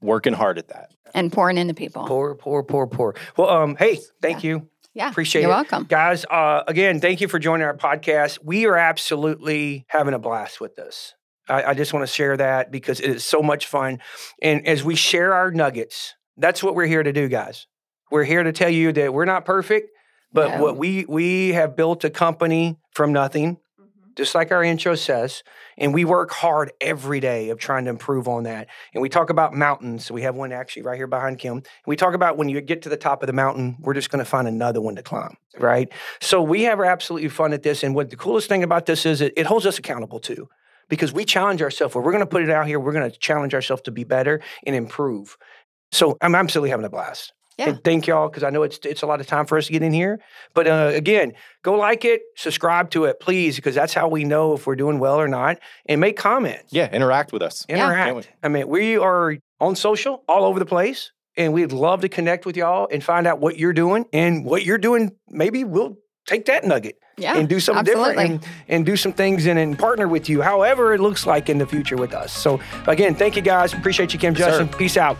working 0.00 0.32
hard 0.32 0.58
at 0.58 0.68
that. 0.68 0.90
And 1.14 1.32
pouring 1.32 1.58
into 1.58 1.74
people. 1.74 2.06
poor, 2.06 2.34
poor, 2.34 2.62
poor, 2.62 2.86
poor. 2.86 3.14
Well, 3.36 3.48
um, 3.48 3.76
hey, 3.76 3.98
thank 4.22 4.44
you. 4.44 4.68
Yeah. 4.94 5.10
Appreciate 5.10 5.42
You're 5.42 5.50
it. 5.50 5.54
welcome. 5.54 5.84
Guys, 5.84 6.24
uh, 6.24 6.62
again, 6.66 7.00
thank 7.00 7.20
you 7.20 7.28
for 7.28 7.38
joining 7.38 7.64
our 7.66 7.76
podcast. 7.76 8.38
We 8.42 8.66
are 8.66 8.76
absolutely 8.76 9.84
having 9.88 10.12
a 10.14 10.18
blast 10.18 10.60
with 10.60 10.76
this. 10.76 11.14
I, 11.48 11.70
I 11.70 11.74
just 11.74 11.92
want 11.92 12.06
to 12.06 12.12
share 12.12 12.36
that 12.36 12.70
because 12.70 13.00
it 13.00 13.10
is 13.10 13.24
so 13.24 13.42
much 13.42 13.66
fun. 13.66 14.00
And 14.42 14.66
as 14.66 14.84
we 14.84 14.94
share 14.94 15.34
our 15.34 15.50
nuggets, 15.50 16.14
that's 16.36 16.62
what 16.62 16.74
we're 16.74 16.86
here 16.86 17.02
to 17.02 17.12
do, 17.12 17.28
guys. 17.28 17.66
We're 18.10 18.24
here 18.24 18.42
to 18.42 18.52
tell 18.52 18.70
you 18.70 18.92
that 18.92 19.12
we're 19.12 19.24
not 19.24 19.44
perfect, 19.44 19.90
but 20.32 20.56
No. 20.56 20.62
what 20.62 20.76
we 20.76 21.04
we 21.08 21.52
have 21.52 21.76
built 21.76 22.04
a 22.04 22.10
company 22.10 22.78
from 22.94 23.12
nothing, 23.12 23.56
mm-hmm. 23.56 24.10
just 24.16 24.34
like 24.34 24.50
our 24.50 24.64
intro 24.64 24.94
says, 24.94 25.42
and 25.76 25.92
we 25.92 26.04
work 26.04 26.30
hard 26.32 26.72
every 26.80 27.20
day 27.20 27.50
of 27.50 27.58
trying 27.58 27.84
to 27.84 27.90
improve 27.90 28.28
on 28.28 28.44
that. 28.44 28.68
And 28.94 29.02
we 29.02 29.08
talk 29.08 29.30
about 29.30 29.54
mountains. 29.54 30.10
We 30.10 30.22
have 30.22 30.34
one 30.36 30.52
actually 30.52 30.82
right 30.82 30.96
here 30.96 31.06
behind 31.06 31.38
Kim. 31.38 31.62
We 31.86 31.96
talk 31.96 32.14
about 32.14 32.36
when 32.36 32.48
you 32.48 32.60
get 32.60 32.82
to 32.82 32.88
the 32.88 32.96
top 32.96 33.22
of 33.22 33.26
the 33.26 33.32
mountain, 33.32 33.76
we're 33.80 33.94
just 33.94 34.10
going 34.10 34.24
to 34.24 34.30
find 34.30 34.48
another 34.48 34.80
one 34.80 34.96
to 34.96 35.02
climb, 35.02 35.36
right? 35.58 35.88
So 36.20 36.42
we 36.42 36.62
have 36.62 36.80
absolutely 36.80 37.28
fun 37.28 37.52
at 37.52 37.62
this. 37.62 37.82
And 37.82 37.94
what 37.94 38.10
the 38.10 38.16
coolest 38.16 38.48
thing 38.48 38.62
about 38.62 38.86
this 38.86 39.04
is 39.06 39.20
it, 39.20 39.32
it 39.36 39.46
holds 39.46 39.66
us 39.66 39.78
accountable 39.78 40.18
too. 40.18 40.48
Because 40.88 41.12
we 41.12 41.24
challenge 41.24 41.62
ourselves. 41.62 41.94
If 41.94 42.02
we're 42.02 42.12
going 42.12 42.20
to 42.20 42.26
put 42.26 42.42
it 42.42 42.50
out 42.50 42.66
here, 42.66 42.80
we're 42.80 42.92
going 42.92 43.10
to 43.10 43.16
challenge 43.18 43.54
ourselves 43.54 43.82
to 43.82 43.90
be 43.90 44.04
better 44.04 44.40
and 44.66 44.74
improve. 44.74 45.36
So 45.92 46.16
I'm 46.20 46.34
absolutely 46.34 46.70
having 46.70 46.86
a 46.86 46.90
blast. 46.90 47.32
Yeah. 47.58 47.70
And 47.70 47.84
thank 47.84 48.06
y'all 48.06 48.28
because 48.28 48.44
I 48.44 48.50
know 48.50 48.62
it's 48.62 48.78
it's 48.84 49.02
a 49.02 49.06
lot 49.06 49.20
of 49.20 49.26
time 49.26 49.44
for 49.44 49.58
us 49.58 49.66
to 49.66 49.72
get 49.72 49.82
in 49.82 49.92
here. 49.92 50.20
But 50.54 50.68
uh, 50.68 50.92
again, 50.94 51.32
go 51.64 51.74
like 51.74 52.04
it, 52.04 52.22
subscribe 52.36 52.90
to 52.90 53.04
it, 53.06 53.18
please, 53.18 53.56
because 53.56 53.74
that's 53.74 53.92
how 53.92 54.06
we 54.06 54.22
know 54.22 54.52
if 54.54 54.66
we're 54.66 54.76
doing 54.76 55.00
well 55.00 55.20
or 55.20 55.26
not. 55.26 55.58
And 55.86 56.00
make 56.00 56.16
comments, 56.16 56.72
Yeah, 56.72 56.88
interact 56.90 57.32
with 57.32 57.42
us. 57.42 57.66
Interact. 57.68 58.14
Can't. 58.14 58.28
I 58.44 58.48
mean, 58.48 58.68
we 58.68 58.96
are 58.96 59.36
on 59.60 59.74
social 59.74 60.22
all 60.28 60.44
over 60.44 60.60
the 60.60 60.66
place, 60.66 61.10
and 61.36 61.52
we'd 61.52 61.72
love 61.72 62.02
to 62.02 62.08
connect 62.08 62.46
with 62.46 62.56
y'all 62.56 62.86
and 62.92 63.02
find 63.02 63.26
out 63.26 63.40
what 63.40 63.58
you're 63.58 63.72
doing 63.72 64.06
and 64.12 64.44
what 64.44 64.64
you're 64.64 64.78
doing. 64.78 65.16
Maybe 65.28 65.64
we'll 65.64 65.96
take 66.28 66.44
that 66.44 66.64
nugget 66.64 66.96
Yeah. 67.18 67.36
and 67.36 67.48
do 67.48 67.60
something 67.60 67.80
absolutely. 67.80 68.14
different 68.14 68.30
and, 68.44 68.52
and 68.68 68.86
do 68.86 68.96
some 68.96 69.12
things 69.12 69.46
and, 69.46 69.58
and 69.58 69.78
partner 69.78 70.08
with 70.08 70.28
you, 70.28 70.40
however 70.42 70.94
it 70.94 71.00
looks 71.00 71.26
like 71.26 71.48
in 71.48 71.58
the 71.58 71.66
future 71.66 71.96
with 71.96 72.14
us. 72.14 72.32
So 72.32 72.60
again, 72.86 73.14
thank 73.14 73.36
you 73.36 73.42
guys. 73.42 73.74
Appreciate 73.74 74.12
you, 74.12 74.18
Kim 74.18 74.34
Yes, 74.34 74.44
sir. 74.44 74.62
Justin. 74.64 74.78
Peace 74.78 74.96
out. 74.96 75.16